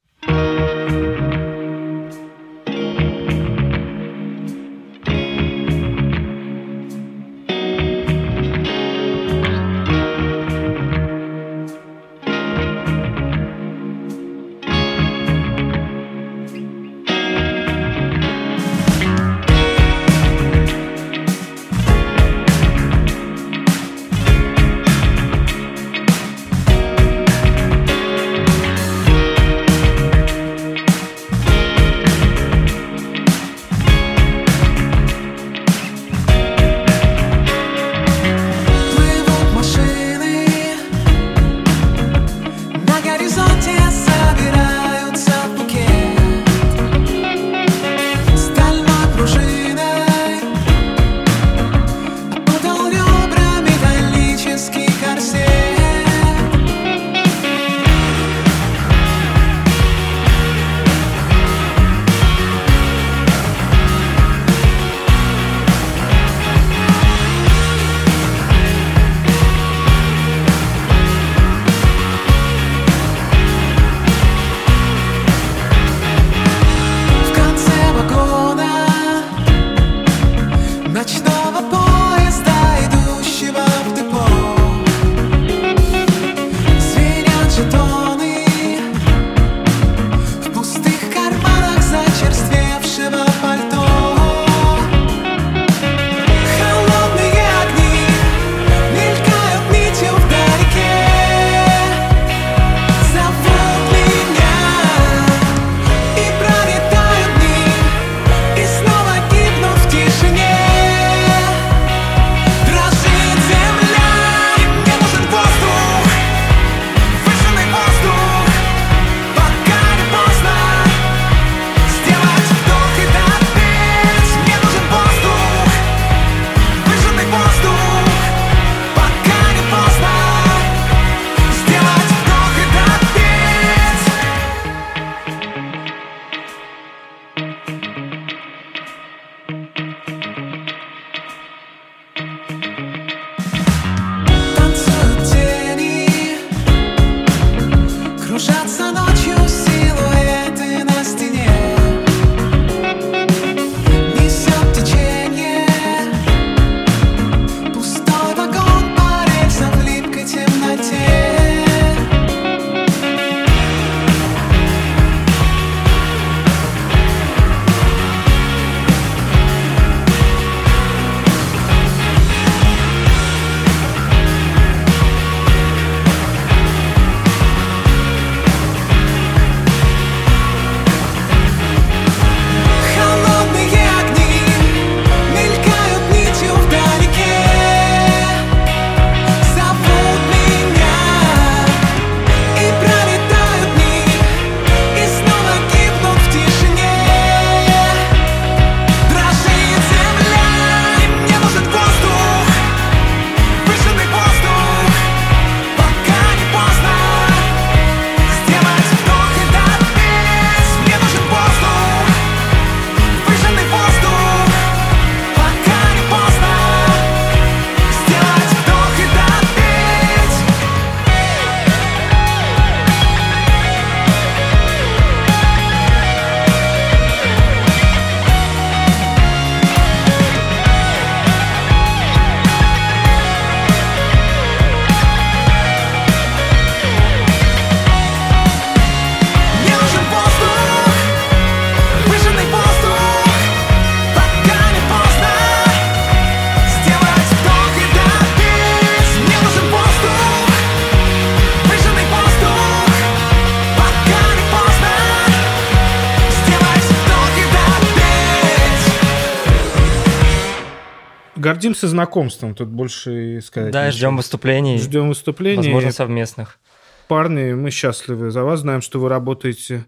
Гордимся 261.72 261.88
знакомством, 261.88 262.54
тут 262.56 262.70
больше 262.70 263.42
сказать. 263.42 263.72
Да, 263.72 263.92
ждем 263.92 264.18
выступлений, 264.18 264.78
Ждем 264.78 265.08
выступлений. 265.10 265.64
возможно, 265.64 265.92
совместных. 265.92 266.60
Парни, 267.08 267.54
мы 267.54 267.72
счастливы 267.72 268.32
за 268.32 268.44
вас, 268.44 268.62
знаем, 268.62 268.82
что 268.82 269.00
вы 269.00 269.10
работаете 269.10 269.86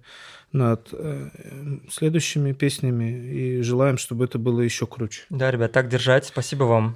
над 0.51 0.89
э, 0.91 1.29
следующими 1.89 2.53
песнями 2.53 3.05
и 3.33 3.61
желаем, 3.61 3.97
чтобы 3.97 4.25
это 4.25 4.37
было 4.37 4.61
еще 4.61 4.85
круче. 4.85 5.23
Да, 5.29 5.49
ребят, 5.51 5.71
так 5.71 5.89
держать. 5.89 6.25
Спасибо 6.25 6.65
вам. 6.65 6.95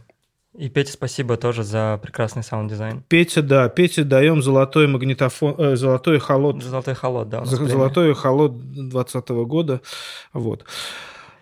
И 0.58 0.70
Пете 0.70 0.92
спасибо 0.92 1.38
тоже 1.38 1.64
за 1.64 2.00
прекрасный 2.02 2.44
саунд-дизайн. 2.44 3.04
Петя, 3.08 3.42
да, 3.42 3.70
Пете 3.70 4.04
даем 4.04 4.42
золотой 4.42 4.88
магнитофон, 4.88 5.56
э, 5.58 5.76
золотой 5.76 6.20
холод, 6.20 6.64
Золотой 6.64 6.96
холод, 6.96 7.30
да. 7.30 7.46
золотой 7.46 8.14
холод 8.14 8.58
2020 8.58 9.30
года. 9.46 9.82
Вот. 10.34 10.66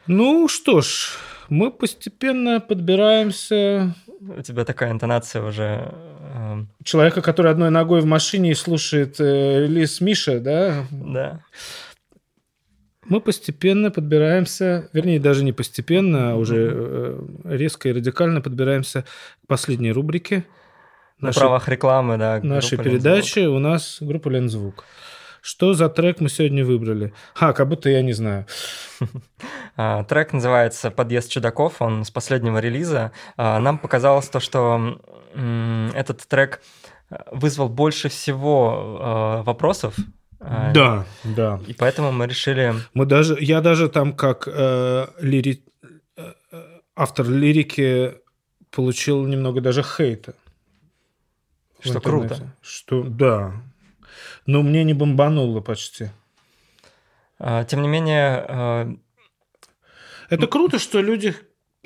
Ну 0.07 0.47
что 0.47 0.81
ж, 0.81 1.17
мы 1.49 1.71
постепенно 1.71 2.59
подбираемся 2.59 3.95
У 4.37 4.41
тебя 4.41 4.65
такая 4.65 4.91
интонация 4.91 5.43
уже. 5.43 5.93
эм, 6.33 6.69
человека, 6.83 7.21
который 7.21 7.51
одной 7.51 7.69
ногой 7.69 8.01
в 8.01 8.05
машине 8.05 8.51
и 8.51 8.55
слушает 8.55 9.19
э, 9.19 9.61
релиз 9.65 10.01
Миша, 10.01 10.39
да, 10.39 10.85
да. 10.91 11.39
мы 13.05 13.21
постепенно 13.21 13.91
подбираемся, 13.91 14.89
вернее, 14.93 15.19
даже 15.19 15.43
не 15.43 15.53
постепенно, 15.53 16.31
а 16.31 16.35
уже 16.35 16.69
э, 16.73 17.25
резко 17.45 17.89
и 17.89 17.93
радикально 17.93 18.41
подбираемся 18.41 19.05
к 19.43 19.47
последней 19.47 19.91
рубрике 19.91 20.45
На 21.19 21.27
нашей, 21.27 21.39
правах 21.39 21.69
рекламы, 21.69 22.17
да. 22.17 22.39
нашей 22.41 22.77
передачи. 22.77 23.39
У 23.39 23.59
нас 23.59 23.97
группа 24.01 24.29
Лензвук. 24.29 24.85
Что 25.45 25.75
за 25.75 25.89
трек 25.89 26.21
мы 26.21 26.29
сегодня 26.29 26.65
выбрали? 26.65 27.13
А, 27.39 27.53
как 27.53 27.67
будто 27.67 27.87
я 27.87 28.01
не 28.01 28.13
знаю. 28.13 28.47
А, 29.77 30.03
Трек 30.05 30.33
называется 30.33 30.89
«Подъезд 30.89 31.29
чудаков», 31.29 31.81
он 31.81 32.03
с 32.05 32.09
последнего 32.09 32.57
релиза. 32.59 33.11
А, 33.37 33.59
Нам 33.59 33.77
показалось 33.77 34.27
то, 34.29 34.39
что 34.39 34.97
этот 35.93 36.25
трек 36.27 36.61
э, 37.09 37.17
вызвал 37.31 37.67
больше 37.69 38.07
всего 38.09 39.41
э, 39.41 39.43
вопросов. 39.43 39.93
а, 40.39 40.71
Да, 40.71 41.05
да. 41.25 41.59
И 41.67 41.73
поэтому 41.73 42.11
мы 42.13 42.25
решили... 42.25 42.73
Мы 42.93 43.05
даже, 43.05 43.37
я 43.39 43.59
даже 43.61 43.89
там 43.89 44.13
как 44.13 44.47
э, 44.47 45.07
лири- 45.21 45.61
э, 46.17 46.33
автор 46.95 47.29
лирики 47.29 48.13
получил 48.71 49.25
немного 49.27 49.59
даже 49.61 49.83
хейта. 49.83 50.33
Что 51.81 51.99
круто. 51.99 52.37
Что, 52.61 53.03
да. 53.03 53.53
Но 54.45 54.61
мне 54.61 54.83
не 54.83 54.93
бомбануло 54.93 55.61
почти. 55.61 56.09
а, 57.39 57.63
Тем 57.63 57.81
не 57.81 57.87
менее, 57.87 58.45
э, 58.47 58.95
Это 60.29 60.47
круто, 60.47 60.79
что 60.79 61.01
люди 61.01 61.35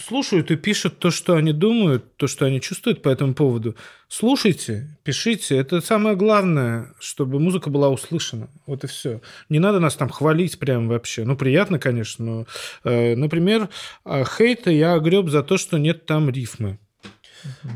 слушают 0.02 0.50
и 0.52 0.56
пишут 0.56 1.00
то, 1.00 1.12
что 1.12 1.36
они 1.36 1.52
думают, 1.54 2.16
то, 2.18 2.28
что 2.28 2.46
они 2.46 2.62
чувствуют 2.62 3.02
по 3.02 3.10
этому 3.10 3.34
поводу. 3.34 3.76
Слушайте, 4.08 4.98
пишите. 5.04 5.58
Это 5.58 5.82
самое 5.82 6.16
главное, 6.16 6.94
чтобы 7.00 7.40
музыка 7.40 7.70
была 7.70 7.90
услышана. 7.90 8.50
Вот 8.66 8.84
и 8.84 8.88
все. 8.88 9.22
Не 9.50 9.60
надо 9.60 9.80
нас 9.80 9.96
там 9.96 10.10
хвалить 10.10 10.58
прям 10.60 10.88
вообще. 10.88 11.26
Ну, 11.26 11.36
приятно, 11.36 11.80
конечно, 11.80 12.26
но, 12.26 12.46
э, 12.84 13.16
например, 13.16 13.70
э, 14.06 14.24
хейта 14.26 14.72
я 14.72 14.98
греб 15.00 15.30
за 15.30 15.44
то, 15.44 15.58
что 15.58 15.78
нет 15.78 16.06
там 16.06 16.30
рифмы. 16.30 16.80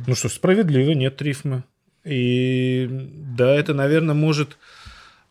Ну 0.07 0.15
что, 0.15 0.29
справедливо, 0.29 0.91
нет 0.91 1.21
рифмы. 1.21 1.63
И 2.03 2.87
да, 2.89 3.53
это, 3.55 3.73
наверное, 3.73 4.15
может 4.15 4.57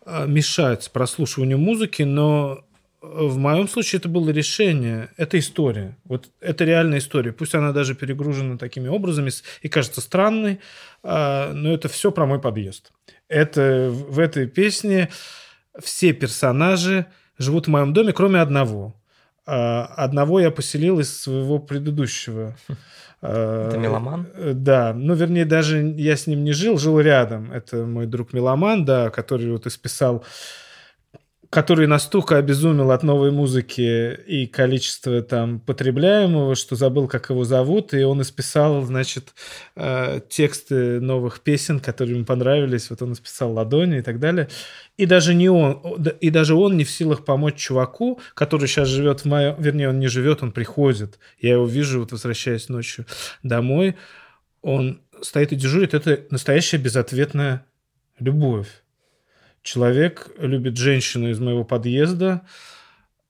а, 0.04 0.26
мешать 0.26 0.90
прослушиванию 0.92 1.58
музыки, 1.58 2.02
но 2.02 2.64
в 3.02 3.36
моем 3.36 3.68
случае 3.68 3.98
это 3.98 4.08
было 4.08 4.30
решение. 4.30 5.10
Это 5.16 5.38
история. 5.38 5.96
Вот 6.04 6.30
это 6.40 6.64
реальная 6.64 6.98
история. 6.98 7.32
Пусть 7.32 7.54
она 7.54 7.72
даже 7.72 7.94
перегружена 7.94 8.56
такими 8.56 8.88
образами 8.88 9.30
и 9.60 9.68
кажется 9.68 10.00
странной, 10.00 10.60
а, 11.02 11.52
но 11.52 11.72
это 11.72 11.88
все 11.88 12.12
про 12.12 12.26
мой 12.26 12.40
подъезд. 12.40 12.92
Это 13.28 13.88
в 13.90 14.14
в 14.14 14.18
этой 14.18 14.46
песне 14.46 15.10
все 15.80 16.12
персонажи 16.12 17.06
живут 17.38 17.66
в 17.66 17.70
моем 17.70 17.92
доме, 17.92 18.12
кроме 18.12 18.40
одного. 18.40 18.94
А, 19.46 19.84
Одного 19.96 20.40
я 20.40 20.50
поселил 20.50 21.00
из 21.00 21.20
своего 21.20 21.58
предыдущего. 21.58 22.56
Это 23.22 23.78
меломан? 23.78 24.26
Э, 24.34 24.52
Да, 24.52 24.92
ну, 24.94 25.14
вернее, 25.14 25.44
даже 25.44 25.78
я 25.96 26.16
с 26.16 26.26
ним 26.26 26.42
не 26.42 26.52
жил, 26.52 26.76
жил 26.78 26.98
рядом. 27.00 27.52
Это 27.52 27.84
мой 27.86 28.06
друг 28.06 28.32
Меломан, 28.32 28.84
да, 28.84 29.10
который 29.10 29.50
вот 29.52 29.66
исписал 29.66 30.24
который 31.52 31.86
настолько 31.86 32.38
обезумел 32.38 32.92
от 32.92 33.02
новой 33.02 33.30
музыки 33.30 34.18
и 34.26 34.46
количества 34.46 35.20
там 35.20 35.60
потребляемого, 35.60 36.54
что 36.54 36.76
забыл, 36.76 37.08
как 37.08 37.28
его 37.28 37.44
зовут, 37.44 37.92
и 37.92 38.02
он 38.04 38.22
исписал, 38.22 38.80
значит, 38.80 39.34
э, 39.76 40.20
тексты 40.30 40.98
новых 40.98 41.40
песен, 41.40 41.78
которые 41.78 42.16
ему 42.16 42.24
понравились, 42.24 42.88
вот 42.88 43.02
он 43.02 43.12
исписал 43.12 43.52
«Ладони» 43.52 43.98
и 43.98 44.00
так 44.00 44.18
далее. 44.18 44.48
И 44.96 45.04
даже 45.04 45.34
не 45.34 45.50
он, 45.50 45.82
и 46.22 46.30
даже 46.30 46.54
он 46.54 46.78
не 46.78 46.84
в 46.84 46.90
силах 46.90 47.22
помочь 47.22 47.56
чуваку, 47.56 48.18
который 48.32 48.66
сейчас 48.66 48.88
живет 48.88 49.20
в 49.20 49.24
моем, 49.26 49.54
вернее, 49.58 49.90
он 49.90 49.98
не 49.98 50.08
живет, 50.08 50.42
он 50.42 50.52
приходит. 50.52 51.18
Я 51.38 51.52
его 51.52 51.66
вижу, 51.66 52.00
вот 52.00 52.12
возвращаясь 52.12 52.70
ночью 52.70 53.04
домой, 53.42 53.96
он 54.62 55.02
стоит 55.20 55.52
и 55.52 55.56
дежурит. 55.56 55.92
Это 55.92 56.24
настоящая 56.30 56.78
безответная 56.78 57.66
любовь. 58.18 58.68
Человек 59.62 60.28
любит 60.38 60.76
женщину 60.76 61.30
из 61.30 61.38
моего 61.38 61.62
подъезда, 61.62 62.42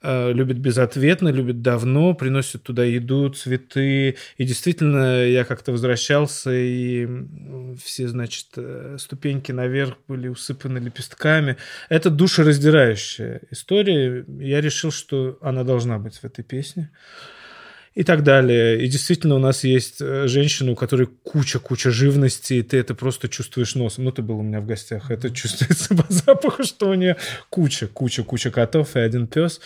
э, 0.03 0.33
любит 0.33 0.59
безответно, 0.59 1.29
любит 1.29 1.61
давно, 1.61 2.15
приносит 2.15 2.63
туда 2.63 2.85
еду, 2.85 3.29
цветы. 3.29 4.17
И 4.39 4.45
действительно, 4.45 5.27
я 5.27 5.45
как-то 5.45 5.73
возвращался, 5.73 6.51
и 6.55 7.07
все, 7.83 8.09
значит, 8.09 8.47
э, 8.57 8.97
ступеньки 8.99 9.53
наверх 9.53 9.99
были 10.09 10.29
усыпаны 10.29 10.79
лепестками. 10.79 11.59
Это 11.91 12.09
душераздирающая 12.09 13.43
история. 13.51 14.25
Я 14.41 14.63
решил, 14.63 14.91
что 14.91 15.39
она 15.43 15.65
должна 15.65 15.99
быть 15.99 16.17
в 16.17 16.25
этой 16.25 16.45
песне 16.45 16.91
и 17.95 18.05
так 18.05 18.23
далее. 18.23 18.83
И 18.83 18.89
действительно 18.89 19.35
у 19.35 19.39
нас 19.39 19.65
есть 19.65 20.01
э, 20.01 20.27
женщина, 20.27 20.73
у 20.73 20.77
которой 20.77 21.07
куча-куча 21.07 21.91
живности, 21.91 22.55
и 22.55 22.63
ты 22.63 22.79
это 22.79 22.95
просто 22.95 23.29
чувствуешь 23.29 23.75
носом. 23.75 24.05
Ну, 24.05 24.13
ты 24.13 24.23
был 24.23 24.39
у 24.39 24.43
меня 24.43 24.61
в 24.61 24.67
гостях, 24.67 25.11
это 25.11 25.31
чувствуется 25.31 25.95
по 25.95 26.07
запаху, 26.09 26.65
что 26.65 26.89
у 26.89 26.95
нее 26.95 27.17
куча-куча-куча 27.51 28.51
котов 28.51 28.97
и 28.97 29.01
один 29.01 29.27
пес. 29.27 29.61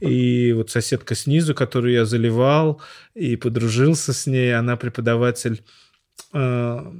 И 0.00 0.52
вот 0.52 0.70
соседка 0.70 1.14
снизу, 1.14 1.54
которую 1.54 1.94
я 1.94 2.04
заливал 2.04 2.82
и 3.14 3.36
подружился 3.36 4.12
с 4.12 4.26
ней, 4.26 4.54
она 4.54 4.76
преподаватель 4.76 5.62
э, 6.34 6.92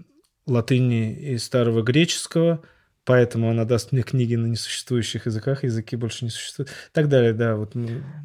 латыни 0.47 1.13
и 1.13 1.39
старого 1.39 1.83
греческого, 1.83 2.63
поэтому 3.05 3.51
она 3.51 3.65
даст 3.65 3.93
мне 3.93 4.03
книги 4.03 4.37
на 4.37 4.47
несуществующих 4.47 5.27
языках, 5.27 5.65
языки 5.65 5.97
больше 5.97 6.25
не 6.25 6.31
существуют, 6.31 6.71
и 6.71 6.93
так 6.93 7.09
далее, 7.09 7.33
да. 7.33 7.57
Вот 7.57 7.73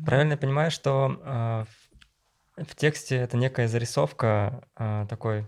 Правильно 0.05 0.33
я 0.33 0.37
понимаю, 0.37 0.71
что 0.71 1.19
э, 1.25 1.65
в 2.57 2.75
тексте 2.75 3.17
это 3.17 3.37
некая 3.37 3.67
зарисовка, 3.67 4.63
э, 4.75 5.05
такой 5.09 5.45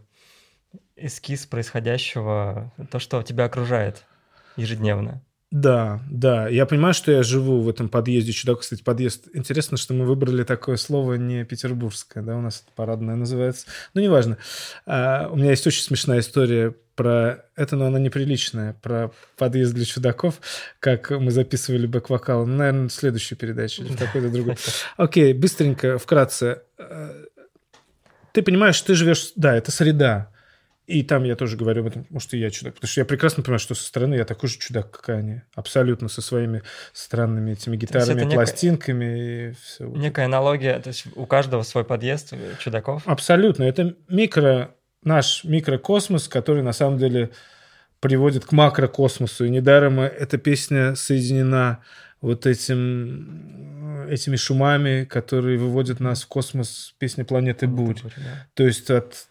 эскиз 0.96 1.46
происходящего, 1.46 2.72
то, 2.92 3.00
что 3.00 3.24
тебя 3.24 3.46
окружает 3.46 4.06
ежедневно. 4.56 5.24
Да, 5.52 6.02
да. 6.12 6.48
Я 6.48 6.68
понимаю, 6.68 6.94
что 6.94 7.12
я 7.12 7.24
живу 7.24 7.62
в 7.62 7.70
этом 7.70 7.90
подъезде 7.90 8.32
чудак. 8.32 8.60
Кстати, 8.60 8.84
подъезд. 8.84 9.30
Интересно, 9.34 9.78
что 9.78 9.96
мы 9.96 10.06
выбрали 10.06 10.44
такое 10.44 10.78
слово 10.78 11.16
не 11.16 11.44
петербургское, 11.44 12.22
да, 12.22 12.38
у 12.38 12.42
нас 12.42 12.62
это 12.62 12.72
парадное 12.76 13.16
называется. 13.16 13.66
Ну, 13.96 14.02
неважно. 14.02 14.38
А, 14.86 15.28
у 15.32 15.36
меня 15.36 15.50
есть 15.50 15.66
очень 15.66 15.82
смешная 15.82 16.20
история 16.20 16.76
про 17.00 17.46
это, 17.56 17.78
но 17.78 17.86
она 17.86 17.98
неприличная, 17.98 18.74
про 18.82 19.12
подъезд 19.38 19.74
для 19.74 19.86
чудаков, 19.86 20.42
как 20.82 21.12
мы 21.12 21.32
записывали 21.32 21.88
бэк-вокал. 21.88 22.46
Ну, 22.46 22.58
наверное, 22.58 22.90
в 22.90 22.92
следующей 22.94 23.36
передаче 23.36 23.84
или 23.84 23.94
в 23.94 23.98
какой-то 23.98 24.30
другой. 24.34 24.58
Окей, 24.98 25.32
быстренько, 25.32 25.98
вкратце. 25.98 26.64
Э, 26.78 27.24
Ты 28.34 28.42
понимаешь, 28.42 28.82
ты 28.82 28.96
живешь... 28.96 29.32
Да, 29.38 29.56
это 29.56 29.72
среда. 29.72 30.30
И 30.88 31.04
там 31.04 31.24
я 31.24 31.38
тоже 31.38 31.56
говорю 31.56 31.84
об 31.84 31.88
этом, 31.88 32.04
потому 32.04 32.20
что 32.20 32.36
я 32.36 32.50
чудак. 32.50 32.74
Потому 32.74 32.90
что 32.90 33.00
я 33.00 33.06
прекрасно 33.06 33.44
понимаю, 33.44 33.60
что 33.60 33.76
со 33.76 33.84
стороны 33.86 34.16
я 34.16 34.26
такой 34.26 34.50
же 34.50 34.58
чудак, 34.58 34.92
как 34.92 35.08
и 35.10 35.12
они. 35.14 35.42
Абсолютно 35.56 36.10
со 36.10 36.22
своими 36.22 36.64
странными 36.92 37.54
этими 37.54 37.78
гитарами, 37.78 38.22
некая- 38.24 38.34
пластинками 38.34 39.50
и 39.50 39.54
все. 39.64 39.86
Некая 39.86 40.26
аналогия, 40.26 40.80
то 40.80 40.90
есть 40.90 41.06
у 41.16 41.26
каждого 41.26 41.64
свой 41.64 41.86
подъезд 41.86 42.34
э, 42.34 42.56
чудаков. 42.60 43.04
Абсолютно. 43.06 43.64
Это 43.64 43.96
микро, 44.10 44.76
наш 45.04 45.44
микрокосмос, 45.44 46.28
который 46.28 46.64
на 46.64 46.74
самом 46.74 46.98
деле 46.98 47.32
приводит 48.00 48.46
к 48.46 48.52
макрокосмосу. 48.52 49.46
И 49.46 49.50
недаром 49.50 50.00
эта 50.00 50.38
песня 50.38 50.96
соединена 50.96 51.80
вот 52.22 52.46
этим, 52.46 54.08
этими 54.10 54.36
шумами, 54.36 55.06
которые 55.06 55.58
выводят 55.58 56.00
нас 56.00 56.24
в 56.24 56.28
космос, 56.28 56.94
песня 56.98 57.24
«Планеты 57.26 57.68
бурь». 57.68 57.98
Да. 58.04 58.48
То 58.54 58.66
есть 58.66 58.90
от, 58.90 59.28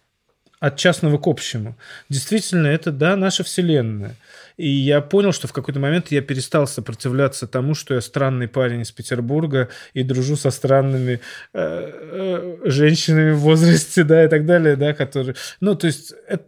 от 0.58 0.76
частного 0.76 1.18
к 1.18 1.26
общему. 1.26 1.76
Действительно, 2.08 2.66
это, 2.66 2.90
да, 2.90 3.16
наша 3.16 3.44
вселенная. 3.44 4.14
И 4.58 4.68
я 4.68 5.00
понял, 5.00 5.32
что 5.32 5.46
в 5.46 5.52
какой-то 5.52 5.78
момент 5.78 6.10
я 6.10 6.20
перестал 6.20 6.66
сопротивляться 6.66 7.46
тому, 7.46 7.74
что 7.74 7.94
я 7.94 8.00
странный 8.00 8.48
парень 8.48 8.80
из 8.82 8.90
Петербурга 8.90 9.68
и 9.94 10.02
дружу 10.02 10.36
со 10.36 10.50
странными 10.50 11.12
э, 11.12 11.20
э, 11.54 12.56
женщинами 12.64 13.30
в 13.30 13.38
возрасте, 13.38 14.02
да, 14.02 14.24
и 14.24 14.28
так 14.28 14.44
далее, 14.46 14.74
да, 14.74 14.92
которые... 14.94 15.36
Ну, 15.60 15.74
то 15.76 15.86
есть 15.86 16.12
это- 16.26 16.46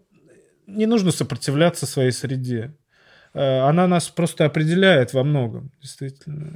не 0.66 0.86
нужно 0.86 1.12
сопротивляться 1.12 1.86
своей 1.86 2.10
среде. 2.10 2.74
Э, 3.32 3.60
Она 3.60 3.86
нас 3.86 4.08
просто 4.08 4.44
определяет 4.44 5.12
во 5.14 5.22
многом, 5.22 5.70
действительно. 5.80 6.50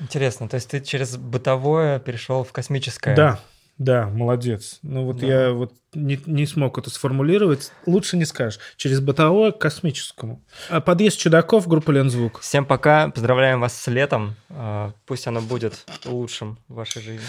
Интересно, 0.00 0.48
то 0.48 0.56
есть 0.56 0.68
ты 0.68 0.80
через 0.80 1.16
бытовое 1.16 2.00
перешел 2.00 2.42
в 2.42 2.50
космическое? 2.52 3.14
Да, 3.14 3.38
да, 3.78 4.06
молодец. 4.08 4.78
Ну 4.82 5.04
вот 5.04 5.18
Да. 5.18 5.26
я 5.26 5.50
вот 5.52 5.72
не, 5.94 6.20
не 6.26 6.46
смог 6.46 6.78
это 6.78 6.90
сформулировать. 6.90 7.70
Лучше 7.86 8.16
не 8.16 8.24
скажешь. 8.24 8.60
Через 8.76 9.00
бытовое 9.00 9.52
к 9.52 9.58
космическому. 9.58 10.42
А 10.68 10.80
Подъезд 10.80 11.18
чудаков, 11.18 11.66
группа 11.68 11.90
Лензвук. 11.90 12.40
Всем 12.40 12.64
пока, 12.66 13.08
поздравляем 13.08 13.60
вас 13.60 13.76
с 13.80 13.86
летом. 13.88 14.34
А, 14.50 14.92
Пусть 15.06 15.26
оно 15.26 15.40
будет 15.40 15.84
лучшим 16.04 16.58
в 16.68 16.74
вашей 16.74 17.02
жизни. 17.02 17.26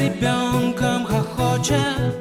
Ребенком 0.00 1.04
хохочет 1.04 2.16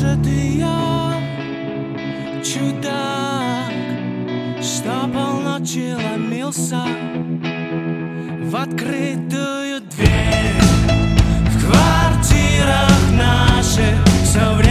может 0.00 0.26
и 0.26 0.58
я 0.58 1.20
чудак, 2.42 3.72
что 4.62 5.08
полночи 5.12 5.94
ломился 5.94 6.82
в 8.44 8.56
открытую 8.56 9.80
дверь 9.82 10.60
в 11.48 11.66
квартирах 11.66 12.90
наших 13.12 14.04
все 14.24 14.54
время. 14.54 14.69